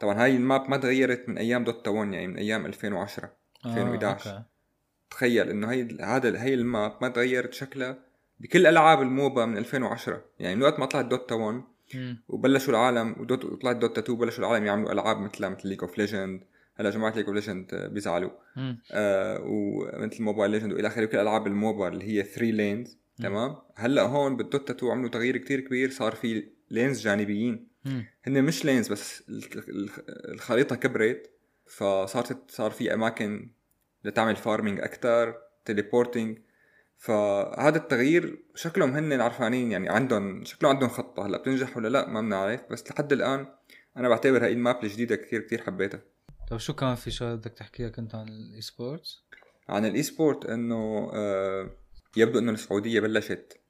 طبعا 0.00 0.24
هاي 0.24 0.36
ال 0.36 0.44
map 0.44 0.70
ما 0.70 0.76
تغيرت 0.76 1.28
من 1.28 1.38
أيام 1.38 1.64
Dota 1.64 1.90
1 1.90 2.12
يعني 2.12 2.26
من 2.26 2.36
أيام 2.36 2.66
2010 2.66 3.32
2011 3.66 4.30
آه، 4.30 4.46
تخيل 5.10 5.50
إنه 5.50 5.70
هي 5.70 5.88
هذا 6.00 6.42
هي 6.42 6.54
ال 6.54 6.65
map 6.65 6.98
ما 7.02 7.08
تغيرت 7.08 7.52
شكلها 7.52 7.98
بكل 8.40 8.66
ألعاب 8.66 9.02
ال 9.02 9.11
MOBA 9.11 9.46
من 9.46 9.58
2010 9.58 10.24
يعني 10.38 10.56
من 10.56 10.62
وقت 10.62 10.78
ما 10.78 10.86
طلعت 10.86 11.04
Dota 11.04 11.34
1 11.34 11.62
مم. 11.94 12.22
وبلشوا 12.28 12.70
العالم 12.72 13.16
و 13.20 13.25
Dota 13.25 13.44
وطلعت 13.44 13.76
Dota 13.76 14.00
2 14.00 14.18
بلشوا 14.18 14.44
العالم 14.44 14.66
يعملوا 14.66 14.92
ألعاب 14.92 15.20
مثلها 15.20 15.48
مثل 15.48 15.68
League 15.68 15.82
of 15.82 15.98
Legend 15.98 16.40
هلا 16.80 16.90
جماعة 16.90 17.14
League 17.16 17.26
of 17.26 17.34
Legend 17.34 17.74
بيزعلوا. 17.74 18.30
آه 18.92 19.40
ومثل 19.44 20.22
Mobile 20.22 20.50
Legend 20.50 20.72
والى 20.72 20.88
آخره 20.88 21.04
وكل 21.04 21.18
ألعاب 21.18 21.46
ال 21.46 21.54
MOBA 21.54 21.88
اللي 21.88 22.04
هي 22.04 22.22
3 22.22 22.44
lanes 22.50 22.98
تمام؟ 23.22 23.56
هلأ 23.76 24.02
هون 24.02 24.36
بال 24.36 24.48
Dota 24.48 24.72
2 24.72 24.92
عملوا 24.92 25.10
تغيير 25.10 25.36
كتير 25.36 25.60
كبير 25.60 25.90
صار 25.90 26.14
في 26.14 26.48
lanes 26.70 27.00
جانبيين. 27.00 27.68
هن 28.26 28.42
مش 28.44 28.64
lanes 28.64 28.88
بس 28.88 29.22
ال- 29.28 29.58
ال- 29.68 29.90
الخريطة 30.32 30.76
كبرت 30.76 31.30
فصارت 31.66 32.50
صار 32.50 32.70
في 32.70 32.94
أماكن 32.94 33.50
لتعمل 34.04 34.36
farming 34.36 34.80
أكثر 34.80 35.34
teleporting 35.64 36.38
فهذا 36.98 37.76
التغيير 37.78 38.42
شكلهم 38.54 38.90
هن 38.90 39.20
عرفانين 39.20 39.72
يعني 39.72 39.88
عندهم 39.88 40.44
شكله 40.44 40.68
عندهم 40.68 40.88
خطة. 40.88 41.26
هلأ 41.26 41.38
بتنجح 41.38 41.76
ولا 41.76 41.88
لأ؟ 41.88 42.08
ما 42.08 42.20
بنعرف. 42.20 42.60
بس 42.70 42.90
لحد 42.90 43.12
الآن 43.12 43.46
أنا 43.96 44.08
بعتبر 44.08 44.44
هاي 44.44 44.52
ال 44.52 44.60
map 44.60 44.84
الجديدة 44.84 45.16
كثير 45.16 45.40
كثير 45.40 45.62
حبيتها. 45.62 46.00
طيب 46.50 46.58
شو 46.58 46.72
كان 46.72 46.94
في 46.94 47.10
شغلة 47.10 47.34
بدك 47.34 47.52
تحكيها 47.52 47.88
كنت 47.88 48.14
عن 48.14 48.28
ال 48.28 48.60
e-sports؟ 48.60 49.24
عن 49.68 49.84
ال 49.84 50.02
e-sport 50.02 50.46
إنه 50.46 51.10
آه 51.14 51.70
يبدو 52.16 52.38
إنه 52.38 52.52
السعودية 52.52 53.00
بلشت 53.00 53.60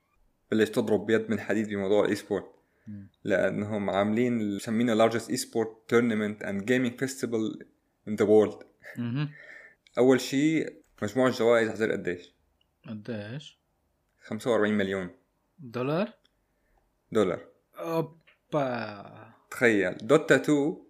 بلش 0.50 0.70
تضرب 0.70 1.06
بيد 1.06 1.30
من 1.30 1.40
حديد 1.40 1.68
بموضوع 1.68 2.04
ال 2.04 2.14
e-sport. 2.14 2.58
لأنهم 3.24 3.90
عاملين 3.90 4.56
مسمينه 4.56 5.08
largest 5.08 5.30
e-sport 5.30 5.68
tournament 5.92 6.42
and 6.42 6.66
gaming 6.66 6.96
festival 7.04 7.62
in 8.08 8.16
the 8.16 8.26
world 8.26 8.64
أها 8.98 9.28
أول 9.98 10.20
شيء 10.20 10.82
مجموع 11.02 11.28
الجوائز 11.28 11.70
حزر 11.70 11.92
قديش 11.92 12.34
قديش؟ 12.88 13.58
45 14.20 14.72
مليون 14.74 15.10
دولار؟ 15.58 16.12
دولار 17.12 17.48
أوبا 17.78 19.34
تخيل 19.50 19.96
Dota 19.96 20.36
2 20.36 20.87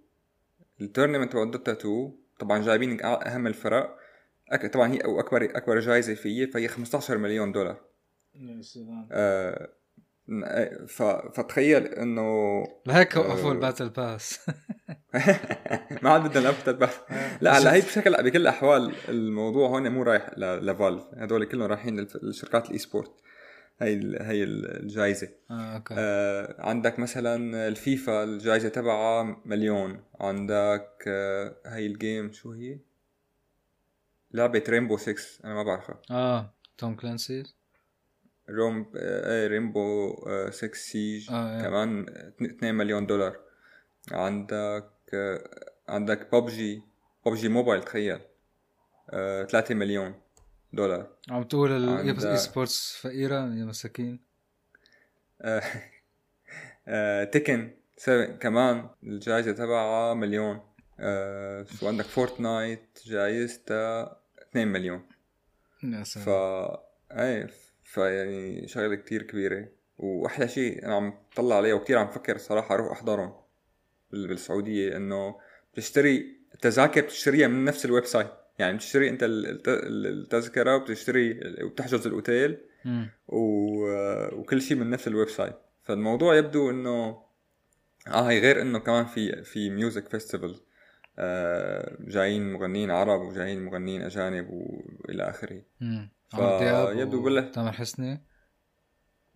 ال 0.80 0.85
tournament 0.85 1.32
تبع 1.32 1.44
Dota 1.44 1.72
2 1.72 2.12
طبعا 2.40 2.62
جايبين 2.62 3.04
أهم 3.04 3.46
الفرق. 3.46 3.96
أك... 4.52 4.66
طبعا 4.72 4.92
هي 4.92 4.98
أو 4.98 5.20
اكبر 5.20 5.44
أكبر 5.44 5.80
جائزه 5.80 6.14
فيه 6.14 6.50
فهي 6.50 6.68
15 6.68 7.18
مليون 7.18 7.52
دولار. 7.52 7.76
يا 8.34 8.62
سلام. 8.62 9.08
آه... 9.12 9.68
ف... 10.88 11.02
فتخيل 11.02 11.86
إنه 11.86 12.62
لهيك 12.86 13.16
وقفوا 13.16 13.50
آه. 13.50 13.52
ال 13.52 13.58
battle 13.58 13.88
pass. 13.88 14.40
ما 16.02 16.10
عاد 16.10 16.28
بدنا 16.28 16.48
نفتح 16.50 16.72
بس 16.72 16.94
لا 17.40 17.58
هلا 17.58 17.74
هي 17.74 17.80
بشكل 17.80 18.22
بكل 18.22 18.40
الأحوال 18.40 18.92
الموضوع 19.08 19.68
هون 19.68 19.88
مو 19.88 20.02
رايح 20.02 20.30
ل- 20.36 20.66
ل 20.66 20.72
Valve. 20.72 21.02
هدول 21.14 21.44
كلهم 21.44 21.62
رايحين 21.66 21.96
للف- 22.00 22.16
لشركات 22.24 22.66
ال 22.66 22.78
e-sport. 22.78 23.12
هي 23.80 23.92
ال- 23.94 24.22
هي 24.22 24.44
الجائزه 24.44 25.28
آه 25.50 25.76
أوكي. 25.76 25.94
آه 25.98 26.56
عندك 26.58 26.98
مثلا 26.98 27.68
الفيفا 27.68 28.24
الجائزه 28.24 28.68
تبعها 28.68 29.42
مليون. 29.44 30.02
عندك 30.20 31.04
آه 31.06 31.56
هي 31.66 31.86
ال 31.87 31.96
game 31.96 32.32
شو 32.32 32.52
هي؟ 32.52 32.78
لعبة 34.32 34.64
Rainbow 34.68 34.96
6 34.96 35.16
أنا 35.44 35.54
ما 35.54 35.62
بعرفها. 35.62 36.02
آه 36.10 36.54
Tom 36.78 36.96
Clancy 36.96 37.42
روم 38.50 38.92
آه 38.96 39.46
Rainbow 39.46 40.12
آه 40.26 40.50
6 40.50 40.74
Siege 40.74 41.30
آه، 41.30 41.56
إيه. 41.56 41.62
كمان 41.62 42.06
2 42.42 42.74
مليون 42.74 43.06
دولار. 43.06 43.36
عندك 44.12 44.90
آه 45.14 45.48
عندك 45.88 46.34
PUBG 46.34 46.82
PUBG 47.26 47.48
Mobile 47.48 47.82
تخيل. 47.82 48.20
آه 49.10 49.44
3 49.44 49.74
مليون. 49.74 50.14
دولار 50.72 51.07
عم 51.31 51.42
تقول 51.42 51.72
ال 51.72 52.04
e 52.04 52.37
sports 52.37 52.96
فقيرة 53.02 53.35
يا 53.35 53.64
مساكين. 53.64 54.20
آه 55.42 55.62
آه 56.88 57.24
Tekken 57.24 57.70
7 57.96 58.26
كمان 58.26 58.88
الجائزة 59.02 59.52
تبعها 59.52 60.14
مليون. 60.14 60.61
آه 61.00 61.66
شو 61.81 61.88
عندك؟ 61.88 62.04
Fortnite 62.04 62.98
جايزتها 63.04 64.20
2 64.50 64.68
مليون. 64.68 65.02
يا 65.83 66.02
ف 66.04 66.07
سلام 66.09 66.76
إيه 67.12 67.50
فيعني 67.85 68.68
شغلة 68.68 68.94
كتير 68.94 69.22
كبيرة. 69.22 69.68
وأحلى 69.98 70.48
شيء 70.48 70.85
أنا 70.85 70.94
عم 70.96 71.14
طلع 71.37 71.57
عليه 71.57 71.72
وكتير 71.74 71.98
عم 71.98 72.11
فكر 72.11 72.38
صراحة 72.38 72.74
أروح 72.74 72.92
أحضرهم 72.92 73.33
بال- 74.11 74.28
بالسعودية 74.28 74.96
إنه 74.96 75.40
بتشتري 75.74 76.38
التذاكر 76.54 77.00
بتشتريها 77.00 77.48
من 77.48 77.64
نفس 77.64 77.85
ال 77.84 78.04
website. 78.04 78.30
يعني 78.58 78.76
بتشتري 78.76 79.08
انت 79.10 79.22
ال- 79.22 79.46
الت- 79.46 79.68
التذكرة 80.06 80.76
وبتشتري 80.76 81.40
وبتحجز 81.64 82.06
الأوتيل 82.06 82.58
وكل 83.28 84.62
شيء 84.62 84.76
من 84.76 84.90
نفس 84.90 85.08
ال 85.08 85.28
website. 85.28 85.54
فالموضوع 85.82 86.36
يبدو 86.36 86.70
إنه 86.70 87.22
آه 88.08 88.30
هي 88.30 88.40
غير 88.40 88.62
إنه 88.62 88.78
كمان 88.78 89.04
في 89.06 89.42
في 89.44 89.70
music 89.70 90.08
festival 90.08 90.61
آه 91.18 91.96
جايين 92.00 92.52
مغنيين 92.52 92.90
عرب 92.90 93.20
وجايين 93.20 93.64
مغنيين 93.64 94.02
أجانب 94.02 94.50
وإلى 94.50 95.22
آخره. 95.30 95.62
ف- 96.28 96.34
يبدو 96.98 97.22
بلا- 97.22 97.50
تامر 97.50 97.72
حسني. 97.72 98.22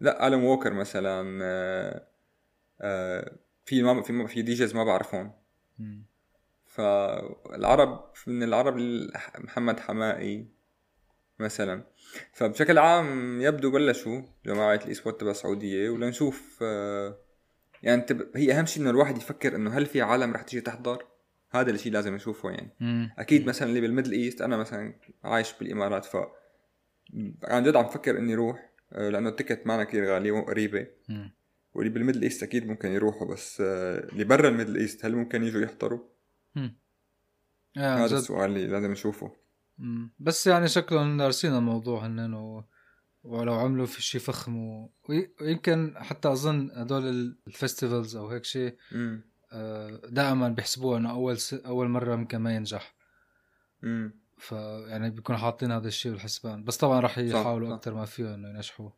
ألان 0.00 0.44
ووكر 0.44 0.72
مثلا 0.72 1.38
آه 1.42 2.06
آه 2.80 3.32
في 3.64 3.82
ما 3.82 4.02
في 4.02 4.12
ما 4.12 4.26
في 4.26 4.42
DJs 4.42 4.74
ما 4.74 4.84
بعرفهم. 4.84 5.32
مم. 5.78 6.04
فالعرب 6.72 8.04
من 8.26 8.42
العرب 8.42 8.76
محمد 9.38 9.80
حماقي 9.80 10.46
مثلا 11.38 11.84
فبشكل 12.32 12.78
عام 12.78 13.40
يبدو 13.40 13.70
بلشوا 13.70 14.22
جماعة 14.46 14.74
ال 14.74 14.94
esports 14.94 15.20
تبع 15.20 15.30
السعودية 15.30 15.90
ولنشوف 15.90 16.58
آه، 16.62 17.18
يعني 17.82 18.02
تب... 18.02 18.36
هي 18.36 18.52
أهم 18.52 18.66
شيء 18.66 18.82
إنه 18.82 18.90
الواحد 18.90 19.16
يفكر 19.16 19.56
إنه 19.56 19.78
هل 19.78 19.86
في 19.86 20.02
عالم 20.02 20.32
رح 20.32 20.42
تيجي 20.42 20.60
تحضر 20.60 21.06
هذا 21.50 21.70
الشيء 21.70 21.92
لازم 21.92 22.14
نشوفه 22.14 22.50
يعني 22.50 22.76
مم. 22.80 23.10
أكيد 23.18 23.46
مثلا 23.46 23.68
اللي 23.68 23.80
بال 23.80 23.88
Middle 23.88 24.12
East 24.12 24.42
أنا 24.42 24.56
مثلا 24.56 24.94
عايش 25.24 25.52
بالإمارات 25.60 26.04
ف 26.04 26.16
عن 27.44 27.62
جد 27.62 27.76
عم 27.76 27.88
فكر 27.88 28.18
إني 28.18 28.34
أروح 28.34 28.72
آه، 28.92 29.08
لأنه 29.08 29.28
ال 29.28 29.34
ticket 29.34 29.66
معنا 29.66 29.84
كثير 29.84 30.14
غالية 30.14 30.32
وقريبة. 30.32 30.86
واللي 31.74 31.90
بال 31.90 31.98
Middle 31.98 32.22
East 32.22 32.42
أكيد 32.42 32.66
ممكن 32.66 32.88
يروحوا 32.88 33.26
بس 33.26 33.60
آه، 33.60 34.08
اللي 34.12 34.24
برا 34.24 34.48
ال 34.48 34.52
Middle 34.52 34.76
East 34.76 35.04
هل 35.04 35.16
ممكن 35.16 35.42
يجوا 35.42 35.62
يحضروا؟ 35.62 36.11
عن 36.56 36.72
هذا 37.76 38.06
جد. 38.06 38.12
السؤال 38.12 38.50
اللي 38.50 38.66
لازم 38.66 38.90
نشوفه. 38.92 39.30
بس 40.18 40.46
يعني 40.46 40.68
شكلهم 40.68 41.18
دارسين 41.18 41.54
الموضوع 41.56 42.06
هنن 42.06 42.34
و... 42.34 42.64
ولو 43.24 43.54
عملوا 43.54 43.86
في 43.86 44.02
شيء 44.02 44.20
فخم 44.20 44.56
و... 44.56 44.92
وي- 45.08 45.34
ويمكن 45.40 45.94
حتى 45.96 46.28
أظن 46.32 46.70
هدول 46.70 47.36
ال 47.46 47.53
festivals 47.53 48.16
أو 48.16 48.28
هيك 48.28 48.44
شيء 48.44 48.76
آه، 49.52 50.00
دائما 50.08 50.48
بيحسبوها 50.48 50.98
إنه 50.98 51.10
أول 51.10 51.38
س... 51.38 51.54
أول 51.54 51.88
مرة 51.88 52.14
يمكن 52.14 52.38
ما 52.38 52.54
ينجح. 52.54 52.94
امم 53.84 54.14
فيعني 54.38 55.10
بيكونوا 55.10 55.40
حاطين 55.40 55.72
هذا 55.72 55.88
الشيء 55.88 56.12
بالحسبان. 56.12 56.64
بس 56.64 56.76
طبعا 56.76 57.00
راح 57.00 57.18
يحاولوا. 57.18 57.74
أكثر 57.74 57.94
ما 57.94 58.04
فيهم 58.04 58.26
إنه 58.26 58.48
ينجحوا. 58.48 58.90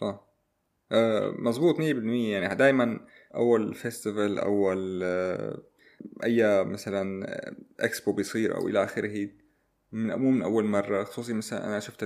صح. 0.00 0.20
آه 0.92 1.34
مزبوط 1.38 1.76
100% 1.76 1.80
يعني 1.80 2.54
دائما 2.54 3.00
أول 3.34 3.74
festival 3.74 4.38
أول 4.38 5.00
آه 5.02 5.62
أي 6.24 6.64
مثلا 6.64 7.26
إكسبو 7.80 8.12
بيصير 8.12 8.56
أو 8.56 8.68
إلى 8.68 8.84
آخره 8.84 9.28
من 9.92 10.14
مو 10.14 10.30
من 10.30 10.42
أول 10.42 10.64
مرة 10.64 11.04
خصوصي 11.04 11.32
مثلا 11.32 11.66
أنا 11.66 11.80
شفت 11.80 12.04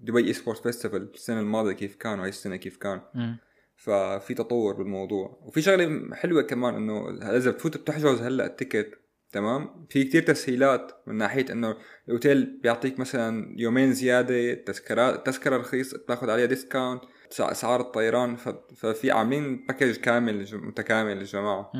دبي 0.00 0.26
esports 0.26 0.62
festival 0.62 1.10
السنة 1.14 1.40
الماضية 1.40 1.72
كيف 1.72 1.96
كان 1.96 2.20
وهي 2.20 2.28
السنة 2.28 2.56
كيف 2.56 2.76
كان. 2.76 3.00
مم. 3.14 3.38
ففي 3.76 4.34
تطور 4.34 4.74
بالموضوع. 4.74 5.38
وفي 5.42 5.62
شغلة 5.62 6.14
حلوة 6.14 6.42
كمان 6.42 6.74
إنه 6.74 7.18
إذا 7.36 7.50
بتفوت 7.50 7.76
بتحجز 7.76 8.20
هلأ 8.22 8.46
ال 8.46 8.52
ticket 8.52 8.90
تمام؟ 9.32 9.86
في 9.90 10.04
كتير 10.04 10.22
تسهيلات 10.22 10.92
من 11.06 11.14
ناحية 11.14 11.52
إنه 11.52 11.76
الأوتيل 12.08 12.60
بيعطيك 12.62 13.00
مثلا 13.00 13.54
يومين 13.58 13.92
زيادة 13.92 14.54
تذكرات 14.54 15.26
تذكرة 15.26 15.56
رخيص 15.56 15.94
بتاخذ 15.94 16.30
عليها 16.30 16.46
discount 16.46 17.02
اسعار 17.40 17.80
الطيران. 17.80 18.36
ففي 18.76 19.10
عاملين 19.10 19.66
package 19.66 19.96
كامل 19.96 20.46
متكامل 20.52 21.16
للجماعة. 21.16 21.72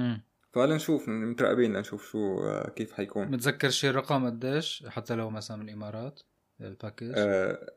مم. 0.56 0.62
فلنشوف 0.66 1.08
مترقبين 1.08 1.72
لنشوف 1.76 2.10
شو 2.10 2.40
آه، 2.44 2.70
كيف 2.70 2.92
حيكون. 2.92 3.28
متذكر 3.30 3.70
شيء 3.70 3.90
رقم 3.90 4.26
قديش؟ 4.26 4.84
حتى 4.88 5.14
لو 5.14 5.30
مثلا 5.30 5.56
من 5.56 5.68
الإمارات 5.68 6.20
ال 6.60 6.67
package 6.67 7.12
آه 7.16 7.70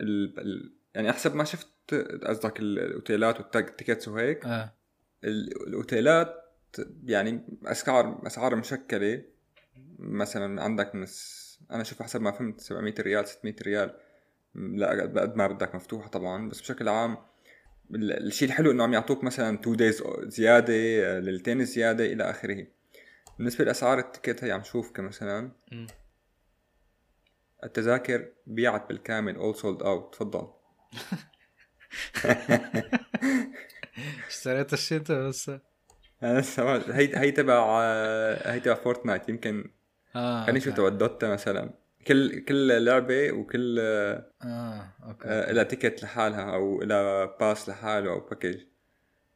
ال... 0.00 0.38
ال... 0.40 0.74
يعني 0.94 1.12
حسب 1.12 1.34
ما 1.34 1.44
شفت 1.44 1.94
قصدك 2.24 2.60
الأوتيلات 2.60 3.40
وال 3.40 3.55
tickets 3.55 4.08
وهيك. 4.08 4.46
ال- 4.46 5.66
الأوتيلات 5.68 6.34
يعني 7.04 7.58
أسعار 7.66 8.26
أسعار 8.26 8.56
مشكلة. 8.56 9.22
مثلا 9.98 10.62
عندك 10.62 10.94
من 10.94 11.06
أنا 11.70 11.84
شوف 11.84 12.02
حسب 12.02 12.20
ما 12.20 12.30
فهمت 12.30 12.60
700 12.60 12.94
ريال 13.00 13.28
600 13.28 13.54
ريال. 13.62 13.96
لا 14.54 14.90
قد 15.02 15.36
ما 15.36 15.46
بدك 15.46 15.74
مفتوحة 15.74 16.08
طبعا 16.08 16.48
بس 16.48 16.60
بشكل 16.60 16.88
عام 16.88 17.16
الشيء 17.94 18.48
الحلو 18.48 18.70
إنه 18.70 18.84
عم 18.84 18.92
يعطوك 18.92 19.24
مثلا 19.24 19.54
2 19.60 19.76
days 19.76 20.02
زيادة 20.22 20.74
ليلتين 21.18 21.64
زيادة 21.64 22.04
إلى 22.04 22.30
آخره. 22.30 22.66
بالنسبة 23.38 23.64
لأسعار 23.64 23.98
ال 23.98 24.05
ticket 24.05 24.44
هي 24.44 24.52
عم 24.52 24.62
شوف 24.62 24.90
كمثلا 24.90 25.50
التذاكر 27.64 28.28
بيعت 28.46 28.88
بالكامل 28.88 29.36
اول 29.36 29.56
sold 29.56 29.82
out 29.82 30.14
تفضل. 30.14 30.48
اشتريت 34.28 34.72
الشيء 34.72 34.98
انت 34.98 35.12
بس. 35.12 35.50
هي 36.90 37.18
هي 37.18 37.30
تبع 37.30 37.80
هي 38.52 38.60
تبع 38.60 38.74
فورتنايت 38.74 39.28
يمكن 39.28 39.70
آه 40.16 40.42
خليني 40.42 40.58
أشوف 40.58 40.74
تبع 40.74 40.88
مثلا. 41.24 41.74
كل 42.06 42.40
كل 42.40 42.84
لعبة 42.84 43.32
وكل 43.32 43.78
آه 43.78 44.88
okay 45.02 45.28
آه 45.28 45.52
لها 45.52 45.62
ticket 45.62 46.02
لحالها 46.02 46.54
أو 46.54 46.82
لها 46.82 47.24
pass 47.24 47.68
لحاله 47.68 48.10
أو 48.10 48.20
package 48.20 48.58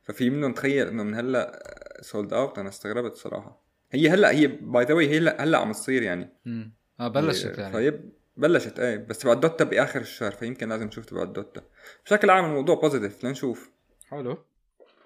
ففي 0.03 0.31
منهم 0.31 0.53
تخيل 0.53 0.89
إنه 0.89 1.03
من 1.03 1.15
هلأ 1.15 1.63
sold 2.01 2.33
out 2.33 2.59
أنا 2.59 2.69
استغربت 2.69 3.15
صراحة. 3.17 3.65
هي 3.93 4.09
هلأ 4.09 4.31
هي 4.31 4.47
by 4.47 4.85
the 4.85 4.95
هي 4.95 5.19
هلأ 5.19 5.45
هلأ 5.45 5.59
عم 5.59 5.73
تصير 5.73 6.03
يعني. 6.03 6.29
امم 6.47 6.73
آه 7.01 7.09
بلشت 7.09 7.59
يعني. 7.59 7.73
طيب 7.73 8.13
بلشت 8.37 8.79
إيه 8.79 8.97
بس 8.97 9.19
تبع 9.19 9.33
الدوتا 9.33 9.65
بآخر 9.65 10.01
الشهر 10.01 10.33
فيمكن 10.33 10.69
لازم 10.69 10.87
نشوف 10.87 11.05
تبع 11.05 11.23
الدوتا 11.23 11.63
بشكل 12.05 12.31
عام 12.31 12.45
الموضوع 12.45 12.75
positive 12.75 13.25
لنشوف. 13.25 13.71
حلو. 14.09 14.45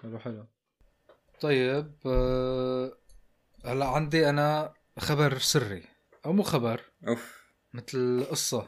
حلو 0.01 0.19
حلو. 0.19 0.45
طيب 1.41 1.91
أه... 2.05 2.97
هلأ 3.65 3.85
عندي 3.85 4.29
أنا 4.29 4.73
خبر 4.97 5.37
سري. 5.37 5.83
أو 6.25 6.33
مو 6.33 6.43
خبر. 6.43 6.81
أوف. 7.07 7.38
مثل 7.73 8.25
قصه 8.31 8.67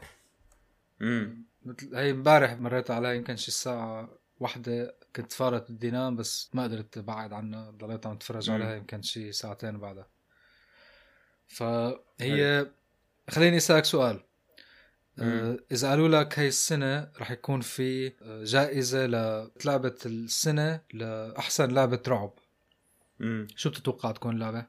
امم 1.02 1.46
مثل 1.66 1.96
هي 1.96 2.12
امبارح 2.12 2.54
مريت 2.54 2.92
عليها 2.92 3.14
يمكن 3.14 3.36
شي 3.36 3.48
الساعة 3.48 4.10
واحدة 4.40 4.96
كنت 5.16 5.32
فايت 5.32 5.72
بدي 5.72 5.92
نام 5.92 6.16
بس 6.16 6.50
ما 6.54 6.64
قدرت 6.64 6.98
أبعد 6.98 7.34
عنها. 7.34 7.72
ضليت 7.72 8.06
عم 8.06 8.12
اتفرج 8.14 8.50
عليها 8.50 8.76
يمكن 8.76 9.02
شي 9.02 9.32
ساعتين 9.32 9.78
بعدها. 9.80 10.08
فهي 11.48 12.72
خليني 13.30 13.58
أسألك 13.58 13.86
سؤال. 13.86 14.20
آه 15.20 15.58
إذا 15.72 15.90
قالوا 15.90 16.08
لك 16.08 16.40
هاي 16.40 16.48
السنة 16.48 17.12
رح 17.20 17.32
يكون 17.32 17.62
في 17.62 18.08
آه، 18.22 18.44
جائزة 18.44 19.06
للعبة 19.06 19.96
السنة 20.06 20.82
لأحسن 20.94 21.72
لعبة 21.72 22.02
رعب. 22.08 22.34
مم. 23.20 23.48
شو 23.56 23.70
بتتوقع 23.70 24.12
تكون 24.12 24.36
اللعبة؟ 24.36 24.66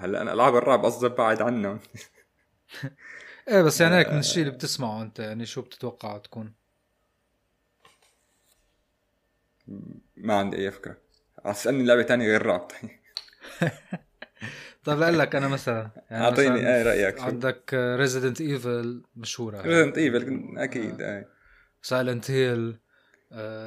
هلا 0.00 0.22
أنا 0.22 0.32
العاب 0.32 0.56
الرعب 0.56 0.84
قصدي 0.84 1.08
بعد 1.08 1.42
عنهم 1.42 1.80
إيه 3.48 3.62
بس 3.62 3.80
يعني 3.80 3.96
هيك 3.96 4.08
من 4.08 4.18
الشيء 4.18 4.42
اللي 4.42 4.54
بتسمعه 4.54 5.02
أنت 5.02 5.18
يعني 5.18 5.46
شو 5.46 5.62
بتتوقع 5.62 6.18
تكون؟ 6.18 6.52
ما 10.16 10.34
عندي 10.34 10.56
أي 10.56 10.70
فكرة. 10.70 10.96
اسالني 11.38 11.84
لعبة 11.84 12.02
تانية 12.02 12.26
غير 12.26 12.46
رعب 12.46 12.68
طيب 14.84 14.98
لأقول 14.98 15.18
لك 15.18 15.34
أنا 15.34 15.48
مثلا 15.48 15.90
يعني 16.10 16.24
أعطيني 16.24 16.76
اي 16.76 16.82
رأيك 16.82 17.16
شو. 17.18 17.22
عندك 17.22 17.70
Resident 17.74 18.40
Evil 18.40 19.02
مشهورة. 19.16 19.62
Resident 19.62 19.98
Evil 19.98 20.54
أكيد 20.58 21.02
اي 21.02 21.26
Silent 21.82 22.30
Hill 22.30 22.78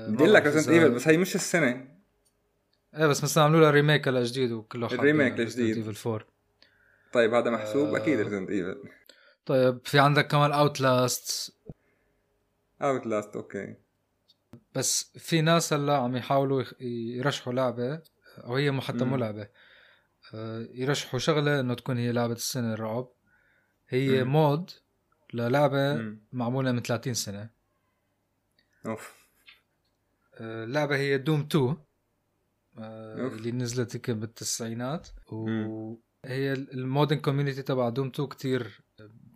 بدي 0.10 0.26
لك 0.26 0.44
Resident 0.44 0.70
Evil 0.70 0.92
بس 0.96 1.08
هي 1.08 1.18
مش 1.18 1.36
السنة. 1.36 1.88
إيه 2.98 3.08
بس 3.08 3.24
مثلا 3.24 3.44
عملوا 3.44 3.62
لها 3.62 3.72
remake 3.72 4.08
هلا 4.08 4.24
جديد 4.24 4.52
وكله 4.52 4.88
ال 4.88 4.95
remake 4.95 5.40
الجديد 5.40 5.78
Evil 5.78 6.10
4 6.10 6.26
طيب 7.14 7.34
هذا 7.34 7.50
محسوب؟ 7.52 7.96
آه. 7.96 7.98
أكيد 7.98 8.20
Resident 8.20 8.50
Evil 8.50 8.84
طيب 9.46 9.80
في 9.86 10.00
عندك 10.00 10.28
كمان 10.28 10.52
Outlast 10.52 11.56
Outlast 12.82 13.36
okay. 13.36 13.76
بس 14.76 15.18
في 15.18 15.42
ناس 15.42 15.74
هلأ 15.74 15.98
عم 15.98 16.16
يحاولوا 16.16 16.64
يرشحوا 16.80 17.54
لعبة 17.54 18.02
أو 18.38 18.56
هي 18.56 18.82
حتى 18.82 19.06
مو 19.06 19.16
لعبة. 19.16 19.48
آه، 20.34 20.68
يرشحوا 20.72 21.20
شغلة 21.20 21.60
إنه 21.60 21.74
تكون 21.74 21.98
هي 21.98 22.12
لعبة 22.12 22.34
السنة 22.34 22.74
الرعب. 22.74 23.10
هي 23.90 24.24
مم. 24.24 24.32
mod 24.32 24.72
للعبة 25.34 25.94
مم. 25.94 26.20
معمولة 26.32 26.72
من 26.72 26.82
30 26.82 27.14
سنة. 27.14 27.50
أوف. 28.86 29.24
اللعبة 30.40 30.96
هي 30.96 31.18
Doom 31.18 31.40
2 31.42 31.78
آه، 32.78 33.28
اللي 33.28 33.52
نزلت 33.52 33.96
يمكن 33.96 34.20
بالتسعينات. 34.20 35.08
وهي 36.26 36.54
ال 36.54 36.62
modding 36.62 37.20
community 37.20 37.62
تبع 37.62 37.90
Doom 37.90 38.08
2 38.08 38.30
كتير 38.30 38.82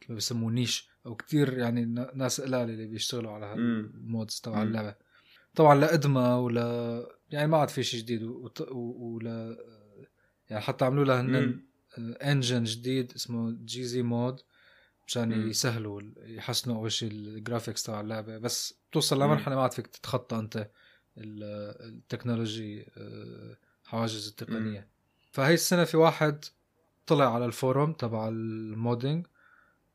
بسموه 0.10 0.52
niche 0.52 0.90
أو 1.06 1.16
كتير 1.16 1.58
يعني 1.58 1.86
ناس 2.14 2.42
قلال 2.42 2.70
اللي 2.70 2.88
بيشتغلوا 2.88 3.32
على 3.32 3.54
ال 3.54 3.71
mods 3.71 4.40
تبع 4.40 4.64
اللعبة. 4.64 4.96
طبعا 5.56 5.76
لأقدم 5.76 6.22
ولا 6.22 7.08
يعني 7.32 7.48
ما 7.48 7.58
عاد 7.58 7.70
في 7.70 7.84
شيء 7.84 8.00
جديد 8.00 8.24
ولا 8.72 9.58
يعني 10.50 10.62
حتى 10.62 10.86
عملوا 10.86 11.06
لها 11.06 11.22
هن 11.22 11.64
engine 12.00 12.64
جديد 12.64 13.14
اسمه 13.16 13.58
جي 13.66 13.84
زي 13.84 14.02
مود 14.02 14.42
مشان 15.08 15.32
يسهلوا 15.50 16.02
يحسنوا 16.18 16.76
أول 16.76 16.92
شيء 16.92 17.12
ال 17.12 17.20
graphics 17.20 17.84
تبع 17.84 18.02
اللعبة. 18.02 18.38
بس 18.38 18.74
توصل 18.92 19.22
لمرحلة 19.22 19.56
ما 19.56 19.62
عاد 19.62 19.72
فيك 19.74 19.88
تتخطى 19.88 20.36
أنت 20.40 20.70
ال 21.18 21.33
technology 21.33 22.86
آه، 22.98 23.58
حواجز 23.86 24.28
التقنية. 24.28 24.88
فهي 25.32 25.54
السنة 25.54 25.84
في 25.84 25.98
واحد 25.98 26.46
طلع 27.08 27.36
على 27.36 27.46
ال 27.46 27.54
forum 27.54 27.94
تبع 27.94 28.28
ال 28.28 28.40
modding 28.40 29.28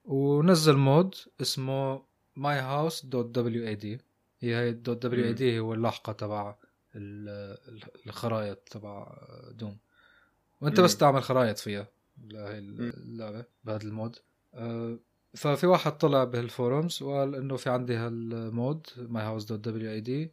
ونزل 0.04 0.76
mod 0.76 1.14
اسمه 1.40 2.02
My 2.36 2.60
House 2.60 3.06
dot 3.06 3.66
WAD 3.66 4.00
هي 4.40 4.56
هي 4.56 4.72
دوت 4.72 5.06
دبليو 5.06 5.24
اي 5.24 5.32
دي 5.32 5.58
هو 5.58 5.74
اللاحقه 5.74 6.12
تبع 6.12 6.54
الخرائط 8.06 8.58
تبع 8.58 9.18
Doom. 9.50 9.78
وأنت 10.60 10.80
بس 10.80 10.96
تعمل 10.96 11.22
خرائط 11.22 11.58
فيها 11.58 11.88
لهي 12.24 12.58
اللعبة 12.58 13.44
بهذا 13.64 13.82
ال 13.82 13.89
mod. 13.89 14.16
أه 14.54 14.98
ففي 15.34 15.66
واحد 15.66 15.98
طلع 15.98 16.24
بهال 16.24 16.50
forums 16.50 17.02
وقال 17.02 17.34
إنه 17.34 17.56
في 17.56 17.70
عندي 17.70 17.94
هال 17.96 18.32
mod 18.32 18.86
My 18.96 19.22
House 19.22 19.44
dot 19.44 19.90
WAD 19.90 20.32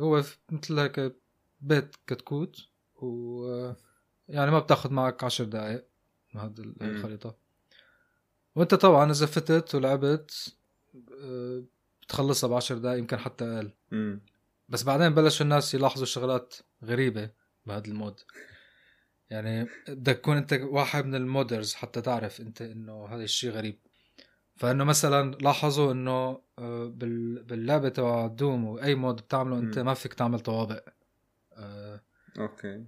هو 0.00 0.22
مثل 0.50 0.78
هيك 0.78 1.16
بيت 1.60 1.96
كتكوت 2.06 2.56
و 2.96 3.72
يعني 4.28 4.50
ما 4.50 4.58
بتاخذ 4.58 4.90
معك 4.92 5.24
عشر 5.24 5.44
دقائق 5.44 5.84
هذه 6.36 6.54
الخريطة. 6.82 7.36
وانت 8.56 8.74
طبعا 8.74 9.10
إذا 9.10 9.26
فتت 9.26 9.74
ولعبت 9.74 10.54
أه 11.22 11.62
بتخلصها 12.02 12.48
بعشر 12.48 12.78
دقائق 12.78 12.98
يمكن 12.98 13.16
حتى 13.16 13.44
أقل. 13.44 13.70
بس 14.68 14.82
بعدين 14.82 15.14
بلشوا 15.14 15.44
الناس 15.44 15.74
يلاحظوا 15.74 16.06
شغلات 16.06 16.54
غريبة 16.84 17.30
بهذا 17.66 17.86
ال 17.86 17.93
mod. 17.93 18.20
يعني 19.30 19.68
بدك 19.88 20.16
تكون 20.16 20.36
أنت 20.36 20.52
واحد 20.52 21.06
من 21.06 21.14
ال 21.14 21.22
modders 21.22 21.74
حتى 21.74 22.00
تعرف 22.00 22.40
أنت 22.40 22.62
إنه 22.62 23.06
هذا 23.06 23.24
الشيء 23.24 23.50
غريب. 23.50 23.78
فإنه 24.56 24.84
مثلا 24.84 25.34
لاحظوا 25.34 25.92
إنه 25.92 26.40
آه، 26.58 26.92
باللعبة 27.46 27.88
تبع 27.88 28.26
Doom 28.26 28.64
وأي 28.64 28.94
mod 28.94 29.16
بتعمله 29.16 29.58
أنت 29.58 29.78
ما 29.78 29.94
فيك 29.94 30.14
تعمل 30.14 30.40
طوابق 30.40 30.88
آه، 31.56 32.00
أوكي. 32.38 32.84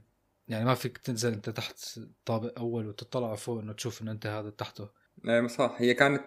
يعني 0.49 0.65
ما 0.65 0.75
فيك 0.75 0.99
تنزل 0.99 1.33
انت 1.33 1.51
تحت 1.51 2.01
طابق 2.25 2.59
أول 2.59 2.87
وتطلع 2.87 3.35
فوق 3.35 3.61
إنه 3.61 3.73
تشوف 3.73 4.03
إنه 4.03 4.11
أنت 4.11 4.27
هذا 4.27 4.51
تحته. 4.51 4.89
إيه 5.29 5.47
صح. 5.47 5.75
هي 5.79 5.95
كانت 5.95 6.25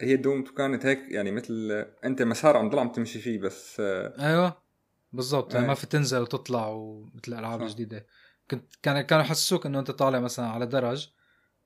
هي 0.00 0.16
دوم 0.16 0.44
كانت 0.44 0.86
هيك 0.86 0.98
يعني 1.08 1.30
مثل 1.30 1.86
أنت 2.04 2.22
مسار 2.22 2.56
عم 2.56 2.68
تضل 2.70 2.78
عم 2.78 2.92
تمشي 2.92 3.18
فيه 3.18 3.38
بس 3.38 3.76
آه، 3.80 4.14
أيوه 4.18 4.62
بالضبط. 5.12 5.54
يعني 5.54 5.66
ما 5.66 5.74
في 5.74 5.86
تنزل 5.86 6.20
وتطلع 6.20 6.68
ومثل 6.68 7.32
الالعاب 7.32 7.62
الجديده 7.62 8.06
كنت 8.50 8.74
كان 8.82 9.00
كانوا 9.00 9.24
يحسسوك 9.24 9.66
إنه 9.66 9.78
أنت 9.78 9.90
طالع 9.90 10.18
مثلا 10.18 10.46
على 10.46 10.66
درج 10.66 11.08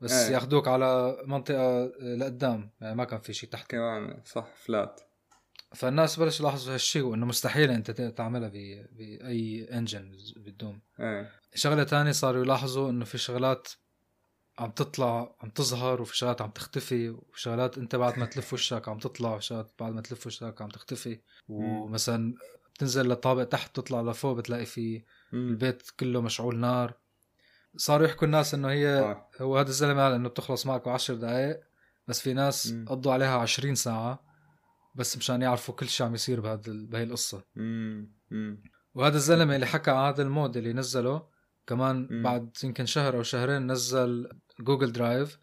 بس 0.00 0.12
إيه. 0.12 0.34
ياخذوك 0.34 0.68
على 0.68 1.16
منطقة 1.26 1.84
لقدام. 2.00 2.70
يعني 2.80 2.94
ما 2.94 3.04
كان 3.04 3.20
في 3.20 3.32
شيء 3.32 3.50
تحت. 3.50 3.70
كمان 3.70 4.22
صح. 4.24 4.46
فلات. 4.56 5.00
فالناس 5.74 6.16
بلشوا 6.16 6.46
يلاحظوا 6.46 6.74
هالشيء 6.74 7.02
وإنه 7.02 7.26
مستحيل 7.26 7.70
أنت 7.70 7.90
تعملها 7.90 8.48
باي 8.48 9.68
انجن 9.72 10.16
بالدوم 10.36 10.80
إيه. 11.00 11.30
شغلة 11.54 11.84
ثانية 11.84 12.12
صاروا 12.12 12.44
يلاحظوا 12.44 12.90
إنه 12.90 13.04
في 13.04 13.18
شغلات 13.18 13.68
عم 14.58 14.70
تطلع 14.70 15.36
عم 15.40 15.50
تظهر 15.50 16.02
وفي 16.02 16.16
شغلات 16.16 16.42
عم 16.42 16.50
تختفي 16.50 17.08
وشغلات 17.08 17.78
أنت 17.78 17.96
بعد 17.96 18.18
ما 18.18 18.26
تلف 18.26 18.52
وشك 18.52 18.88
عم 18.88 18.98
تطلع 18.98 19.34
وشغلات 19.34 19.72
بعد 19.78 19.92
ما 19.92 20.00
تلف 20.00 20.26
وشك 20.26 20.62
عم 20.62 20.68
تختفي 20.68 21.20
ومثلا 21.48 22.34
بتنزل 22.74 23.08
لطابق 23.08 23.44
تحت 23.44 23.76
تطلع 23.76 24.00
لفوق 24.00 24.36
بتلاقي 24.36 24.66
في 24.66 25.04
البيت 25.32 25.90
كله 26.00 26.20
مشعول 26.20 26.56
نار 26.56 26.94
صاروا 27.76 28.06
يحكوا 28.06 28.26
الناس 28.26 28.54
إنه 28.54 28.70
هي 28.70 28.88
آه. 28.88 29.28
هو 29.40 29.58
هذا 29.58 29.68
الزلمة 29.68 30.02
قال 30.02 30.12
إنه 30.12 30.28
بتخلص 30.28 30.66
معك 30.66 30.84
بعشر 30.84 31.14
دقائق 31.14 31.60
بس 32.08 32.20
في 32.20 32.32
ناس. 32.34 32.74
قضوا 32.86 33.12
عليها 33.12 33.38
عشرين 33.38 33.74
ساعة 33.74 34.23
بس 34.94 35.16
مشان 35.16 35.42
يعرفوا 35.42 35.74
كل 35.74 35.88
شيء 35.88 36.06
عم 36.06 36.14
يصير 36.14 36.40
بهذا 36.40 36.62
بهي 36.66 37.02
القصة. 37.02 37.44
وهذا 38.94 39.16
الزلمة 39.16 39.54
اللي 39.54 39.66
حكى 39.66 39.90
عن 39.90 40.12
هذا 40.12 40.22
ال 40.22 40.31
mod 40.31 40.56
اللي 40.56 40.72
نزله 40.72 41.28
كمان 41.66 42.08
مم. 42.10 42.22
بعد 42.22 42.56
يمكن 42.64 42.86
شهر 42.86 43.16
أو 43.16 43.22
شهرين 43.22 43.72
نزل 43.72 44.28
Google 44.60 44.92
Drive 44.92 45.38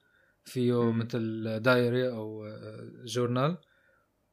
فيه 0.46 0.92
مم. 0.92 1.00
مثل 1.00 1.60
diary 1.60 2.10
أو 2.10 2.46
آه، 2.46 2.92
journal 3.06 3.58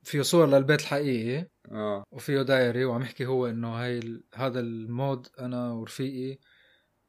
فيه 0.03 0.23
صور 0.23 0.47
للبيت 0.47 0.81
الحقيقي 0.81 1.51
آه 1.73 2.05
وفيه 2.11 2.43
diary 2.43 2.85
وعم 2.85 3.03
يحكي 3.03 3.27
هو 3.27 3.47
إنه 3.47 3.69
هاي 3.83 3.99
ال- 3.99 4.25
هذا 4.35 4.61
ال 4.61 4.77
mod 4.77 5.27
أنا 5.41 5.73
ورفيقي 5.73 6.39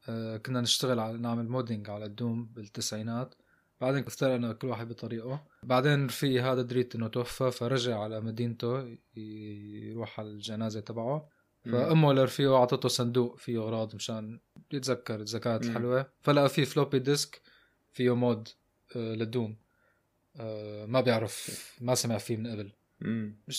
آه، 0.08 0.36
كنا 0.36 0.60
نشتغل 0.60 1.00
على 1.00 1.18
نعمل 1.18 1.48
modding 1.48 1.90
على 1.90 2.04
ال 2.04 2.12
Doom 2.12 2.46
بالتسعينات 2.46 3.34
بعدين 3.80 4.04
افترقنا 4.06 4.52
كل 4.52 4.68
واحد 4.68 4.88
بطريقه. 4.88 5.44
بعدين 5.62 6.06
رفيقي 6.06 6.40
هذا 6.40 6.62
دريت 6.62 6.94
إنه 6.94 7.08
توفى 7.08 7.50
فرجع 7.50 7.98
على 7.98 8.20
مدينته 8.20 8.96
يروح 9.16 10.20
على 10.20 10.28
الجنازة 10.28 10.80
تبعه. 10.80 11.28
فأمه 11.64 12.12
لرفيقه 12.12 12.56
أعطته 12.56 12.88
صندوق 12.88 13.36
فيه 13.38 13.58
أغراض 13.58 13.94
مشان 13.94 14.40
يتذكر 14.72 15.20
الذكريات. 15.20 15.64
الحلوة. 15.64 16.06
فلقى 16.20 16.48
فيه 16.48 16.64
floppy 16.64 16.98
disk 16.98 17.40
فيه 17.92 18.14
mod 18.14 18.48
آه، 18.96 19.14
لل 19.14 19.26
Doom. 19.26 19.56
آه، 20.36 20.86
ما 20.86 21.00
بيعرف 21.00 21.66
ما 21.80 21.94
سمع 21.94 22.18
فيه 22.18 22.36
من 22.36 22.46
قبل. 22.46 22.72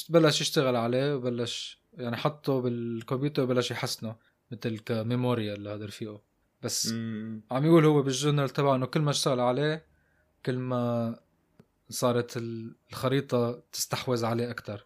بلش 0.09 0.41
يشتغل 0.41 0.75
عليه 0.75 1.15
وبلش 1.15 1.81
يعني 1.93 2.17
حطه 2.17 2.61
بالكمبيوتر 2.61 3.43
وبلش 3.43 3.71
يحسنه 3.71 4.15
مثل 4.51 4.79
ك 4.79 4.89
memorial 4.89 5.63
لهذا 5.63 5.85
رفيقه. 5.85 6.21
بس 6.61 6.91
مم. 6.91 7.41
عم 7.51 7.65
يقول 7.65 7.85
هو 7.85 8.01
بالجورنال 8.01 8.49
تبعه 8.49 8.75
إنه 8.75 8.85
كل 8.85 9.01
ما 9.01 9.11
اشتغل 9.11 9.39
عليه 9.39 9.85
كل 10.45 10.57
ما 10.57 11.15
صارت 11.89 12.37
ال- 12.37 12.75
الخريطة 12.89 13.63
تستحوذ 13.71 14.25
عليه 14.25 14.51
أكتر. 14.51 14.85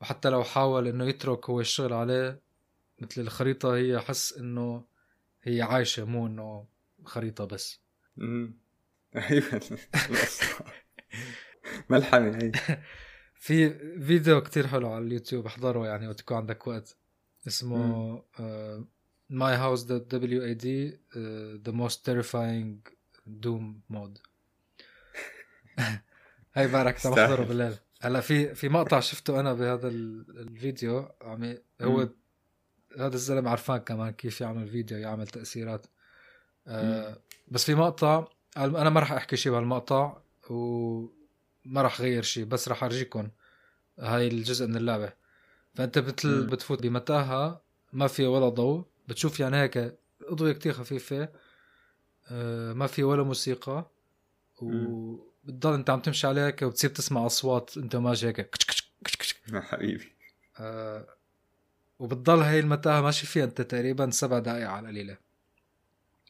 وحتى 0.00 0.28
لو 0.30 0.44
حاول 0.44 0.88
إنه 0.88 1.04
يترك 1.04 1.50
هو 1.50 1.60
الشغل 1.60 1.92
عليه 1.92 2.40
مثل 2.98 3.20
الخريطة 3.20 3.76
هي 3.76 4.00
حس 4.00 4.32
إنه 4.38 4.84
هي 5.42 5.62
عايشة 5.62 6.04
مو 6.04 6.26
إنه 6.26 6.66
خريطة 7.04 7.44
بس. 7.44 7.80
أيوه. 9.30 9.60
القصة. 10.10 10.64
ملحمة 11.90 12.36
هي. 12.42 12.52
في 13.40 13.70
فيديو 14.00 14.40
كتير 14.40 14.66
حلو 14.66 14.92
على 14.92 15.04
اليوتيوب 15.04 15.46
احضره 15.46 15.86
يعني 15.86 16.08
وقت 16.08 16.20
يكون 16.20 16.36
عندك 16.36 16.66
وقت. 16.66 16.96
اسمه 17.46 18.18
My 19.30 19.54
House 19.62 19.82
the 19.84 20.00
WAD 20.12 20.66
uh, 20.66 21.68
The 21.68 21.72
Most 21.72 21.98
Terrifying 22.08 22.78
Doom 23.44 23.64
Mode. 23.92 24.18
هاي 26.54 26.68
بارك. 26.68 27.06
احضره 27.06 27.44
بالليل 27.44 27.74
هلا 28.00 28.20
في 28.20 28.54
في 28.54 28.68
مقطع 28.68 29.00
شفته 29.00 29.40
أنا 29.40 29.52
بهذا 29.52 29.88
ال- 29.88 30.38
الفيديو 30.40 31.08
عم 31.22 31.54
هو. 31.82 32.08
هذا 32.98 33.14
الزلمة 33.14 33.50
عرفان 33.50 33.76
كمان 33.78 34.10
كيف 34.10 34.40
يعمل 34.40 34.68
فيديو 34.68 34.98
يعمل 34.98 35.26
تأثيرات 35.26 35.86
آه. 36.66 37.16
بس 37.48 37.64
في 37.64 37.74
مقطع 37.74 38.24
أنا 38.56 38.90
ما 38.90 39.00
راح 39.00 39.12
أحكي 39.12 39.36
شيء 39.36 39.52
بهالمقطع 39.52 40.16
وما 40.50 41.82
راح 41.82 42.00
اغير 42.00 42.22
شيء 42.22 42.44
بس 42.44 42.68
راح 42.68 42.84
ارجيكم 42.84 43.28
هاي 43.98 44.28
الجزء 44.28 44.66
من 44.66 44.76
اللعبة 44.76 45.12
فأنت 45.74 45.98
مم. 45.98 46.46
بتفوت 46.46 46.82
بمتاهة 46.82 47.62
ما 47.92 48.06
فيها 48.06 48.28
ولا 48.28 48.48
ضوء 48.48 48.84
بتشوف 49.08 49.40
يعني 49.40 49.56
هيك 49.56 49.98
اضويه 50.22 50.52
كتير 50.52 50.72
خفيفة 50.72 51.28
آه 52.30 52.72
ما 52.72 52.86
في 52.86 53.02
ولا 53.02 53.22
موسيقى 53.22 53.90
وبتضل 55.48 55.74
انت 55.74 55.90
عم 55.90 56.00
تمشي 56.00 56.26
عليها 56.26 56.46
هيك 56.46 56.62
وبتصير 56.62 56.90
تسمع 56.90 57.26
أصوات 57.26 57.76
انت 57.76 57.96
ماشي 57.96 58.26
هيك. 58.26 58.56
يا 59.52 59.60
حبيبي. 59.60 60.12
آه 60.60 61.06
وبتضل 61.98 62.38
هاي 62.42 62.60
المتاهة 62.60 63.00
ماشي 63.00 63.26
فيها 63.26 63.44
انت 63.44 63.60
تقريبا 63.60 64.10
سبع 64.10 64.38
دقائق 64.38 64.68
على 64.68 64.80
القليلة. 64.84 65.16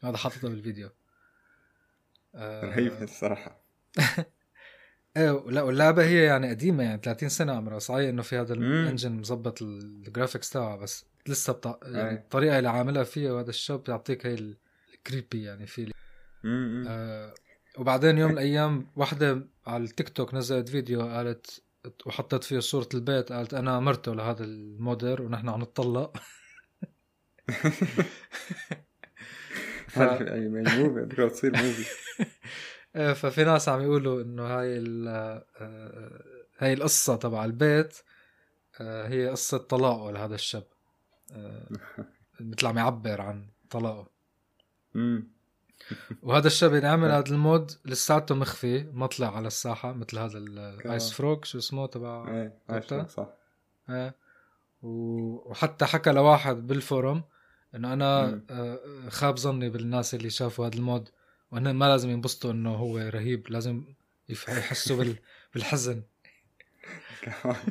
هذا 0.04 0.16
حاططه 0.16 0.48
بالفيديو. 0.48 0.90
آه 2.34 2.64
رهيبة 2.64 3.02
الصراحة. 3.04 3.60
إيه 5.16 5.44
لا 5.50 5.62
واللعبة 5.62 6.04
هي 6.04 6.24
يعني 6.24 6.48
قديمة 6.50 6.84
يعني 6.84 7.00
30 7.04 7.28
سنة 7.28 7.52
عمرها. 7.52 7.78
صحيح 7.78 8.08
إنه 8.08 8.22
في 8.22 8.36
هذا. 8.36 8.54
ال 8.54 8.63
engine 8.63 9.12
مظبط 9.12 9.62
ال 9.62 9.72
graphics 9.72 10.50
تبعها 10.50 10.76
بس 10.76 11.04
لسه 11.26 11.52
بتاع 11.52 11.78
يعني. 11.82 12.18
الطريقة 12.18 12.58
اللي 12.58 12.68
عاملها 12.68 13.04
فيها 13.04 13.32
وهذا 13.32 13.50
الشاب 13.50 13.84
بيعطيك 13.84 14.26
هي 14.26 14.34
ال- 14.34 14.56
ال 14.94 15.01
creepy 15.01 15.42
يعني 15.44 15.66
في. 15.66 15.92
آه 16.88 17.34
وبعدين 17.78 18.18
يوم 18.18 18.30
من 18.30 18.34
الأيام 18.38 18.86
واحدة 18.96 19.48
على 19.66 19.84
التيك 19.84 20.08
توك 20.08 20.34
نزلت 20.34 20.68
فيديو 20.68 21.02
قالت 21.02 21.62
وحطت 22.06 22.44
فيه 22.44 22.58
صورة 22.58 22.88
البيت 22.94 23.32
قالت 23.32 23.54
أنا 23.54 23.80
مرته 23.80 24.14
لهذا 24.14 24.44
ال 24.44 24.55
modder 24.55 25.22
ونحن 25.22 25.48
عم 25.48 25.62
نتطلق. 25.62 26.16
ف... 29.88 29.98
اي 29.98 30.48
movie 30.48 30.88
بدك 30.88 31.16
تصير 31.30 31.50
movie 31.52 31.84
آه، 32.96 33.12
ففي 33.12 33.44
ناس 33.44 33.68
عم 33.68 33.80
يقولوا 33.82 34.22
إنه 34.22 34.42
هاي 34.42 34.76
ال- 34.78 35.08
آه، 35.56 36.24
هاي 36.58 36.72
القصة 36.72 37.16
تبع 37.16 37.44
البيت 37.44 37.98
هي 38.80 39.28
قصة 39.28 39.58
طلاقه 39.58 40.10
لهذا 40.10 40.34
الشاب. 40.34 40.64
مثل 42.40 42.66
عم 42.66 42.78
يعبر 42.78 43.20
عن 43.20 43.48
طلاقه. 43.70 44.10
وهذا 46.22 46.46
الشاب 46.46 46.74
اللي 46.74 46.88
عمل 46.88 47.10
هذا 47.10 47.28
ال 47.28 47.39
mod 47.39 47.72
لساته 47.84 48.34
مخفي 48.34 48.82
ما 48.92 49.06
طلع 49.06 49.36
على 49.36 49.46
الساحة 49.46 49.92
مثل 49.92 50.18
هذا 50.18 50.38
ال 50.38 51.12
IceFrog 51.12 51.44
شو 51.44 51.58
اسمه 51.58 51.86
تبع 51.86 52.28
إيه؟ 52.28 52.58
عرفتها 52.68 53.06
صح. 53.06 53.28
إيه. 53.90 54.14
وحتى 54.82 55.86
حكى 55.86 56.10
لواحد 56.10 56.66
بال 56.66 56.83
forum 56.83 57.24
إنه 57.74 57.92
أنا. 57.92 58.42
آه، 58.50 58.80
خاب 59.08 59.38
ظني 59.38 59.70
بالناس 59.70 60.14
اللي 60.14 60.30
شافوا 60.30 60.66
هذا 60.66 60.74
ال 60.74 60.83
mod 60.83 61.08
وهن 61.52 61.70
ما 61.70 61.84
لازم 61.84 62.10
ينبسطوا 62.10 62.50
إنه 62.50 62.74
هو 62.74 62.98
رهيب 62.98 63.50
لازم 63.50 63.84
يحسوا 64.28 64.96
بال... 64.96 65.16
بالحزن. 65.54 66.02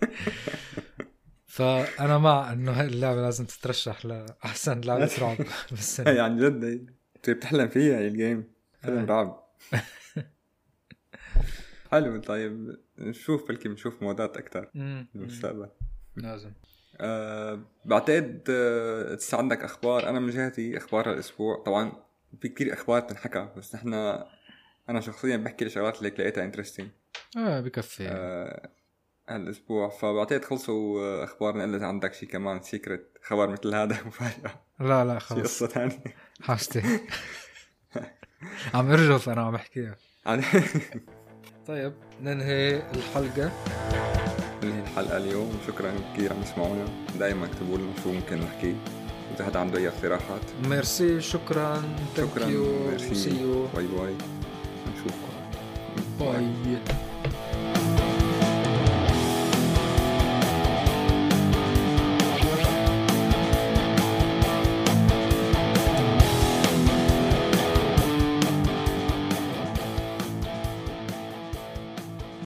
فأنا 1.50 2.18
مع 2.18 2.52
إنه 2.52 2.72
هاي 2.72 2.86
اللعبة 2.86 3.22
لازم 3.22 3.46
تترشح 3.46 4.06
لأحسن 4.06 4.80
لعبة 4.80 5.10
رعب 5.22 5.36
بالسنة. 5.70 6.10
هي 6.10 6.20
عن 6.20 6.38
جد 6.38 6.64
انت 7.16 7.30
بتحلم 7.30 7.68
فيها 7.68 7.98
هي 7.98 8.08
ال 8.08 8.17
game 8.17 8.52
فيلم 8.82 8.98
إيه. 8.98 9.04
رعب. 9.04 9.44
حلو 11.90 12.20
طيب. 12.20 12.76
نشوف 12.98 13.48
بلكي 13.48 13.68
بنشوف 13.68 14.02
مودات 14.02 14.36
أكثر. 14.36 14.70
بالمستقبل 15.14 15.68
لازم. 16.16 16.52
أه 17.00 17.60
بعتقد 17.84 18.44
أه 18.50 19.14
لسه 19.14 19.38
عندك 19.38 19.64
أخبار 19.64 20.08
أنا 20.08 20.20
من 20.20 20.30
جهتي 20.30 20.76
أخبار 20.76 21.12
الأسبوع. 21.12 21.62
طبعا 21.66 21.92
في 22.40 22.48
كتير 22.48 22.72
أخبار 22.72 23.00
تنحكى 23.00 23.48
بس 23.56 23.74
نحن 23.74 23.94
أنا 24.88 25.00
شخصيا 25.00 25.36
بحكي 25.36 25.64
الشغلات 25.64 25.98
اللي 25.98 26.08
لقيتها 26.08 26.44
interesting 26.44 26.88
آه 27.36 27.60
بكفي. 27.60 28.08
أه 28.08 28.70
هالاسبوع 29.28 29.88
فبعتقد 29.88 30.44
خلصوا 30.44 31.24
اخبارنا 31.24 31.64
الا 31.64 31.76
اذا 31.76 31.86
عندك 31.86 32.14
شيء 32.14 32.28
كمان 32.28 32.60
secret 32.62 33.06
خبر 33.22 33.50
مثل 33.50 33.74
هذا 33.74 33.98
مفاجاه 34.06 34.54
لا 34.80 35.04
لا 35.04 35.18
خلص 35.18 35.40
قصة 35.40 35.66
ثانية. 35.66 36.02
حاجتي. 36.42 36.82
عم 38.74 38.90
ارجف 38.90 39.28
أنا 39.28 39.42
عم 39.42 39.54
احكيها 39.54 39.96
عن- 40.26 40.42
طيب 41.68 41.92
ننهي 42.22 42.76
الحلقة. 42.94 43.52
ننهي 44.62 44.80
الحلقة 44.82 45.16
اليوم. 45.16 45.58
شكرا 45.66 45.94
كثير 46.14 46.32
عم 46.32 46.42
تسمعونا. 46.42 46.84
دائما 47.18 47.46
اكتبوا 47.46 47.78
لنا 47.78 47.92
شو 48.04 48.12
ممكن 48.12 48.36
نحكي. 48.40 48.76
إذا 49.36 49.44
حدا 49.44 49.58
عنده 49.60 49.78
أي 49.78 49.88
اقتراحات. 49.88 50.40
ميرسي 50.64 51.20
شكرا. 51.20 51.82
شكرا. 52.16 52.46
ميرسي. 52.46 53.14
سي 53.14 53.40
يو 53.40 53.66
باي 53.66 53.86
Bye. 53.86 54.14
نشوفكم. 54.92 55.30
باي. 56.20 56.78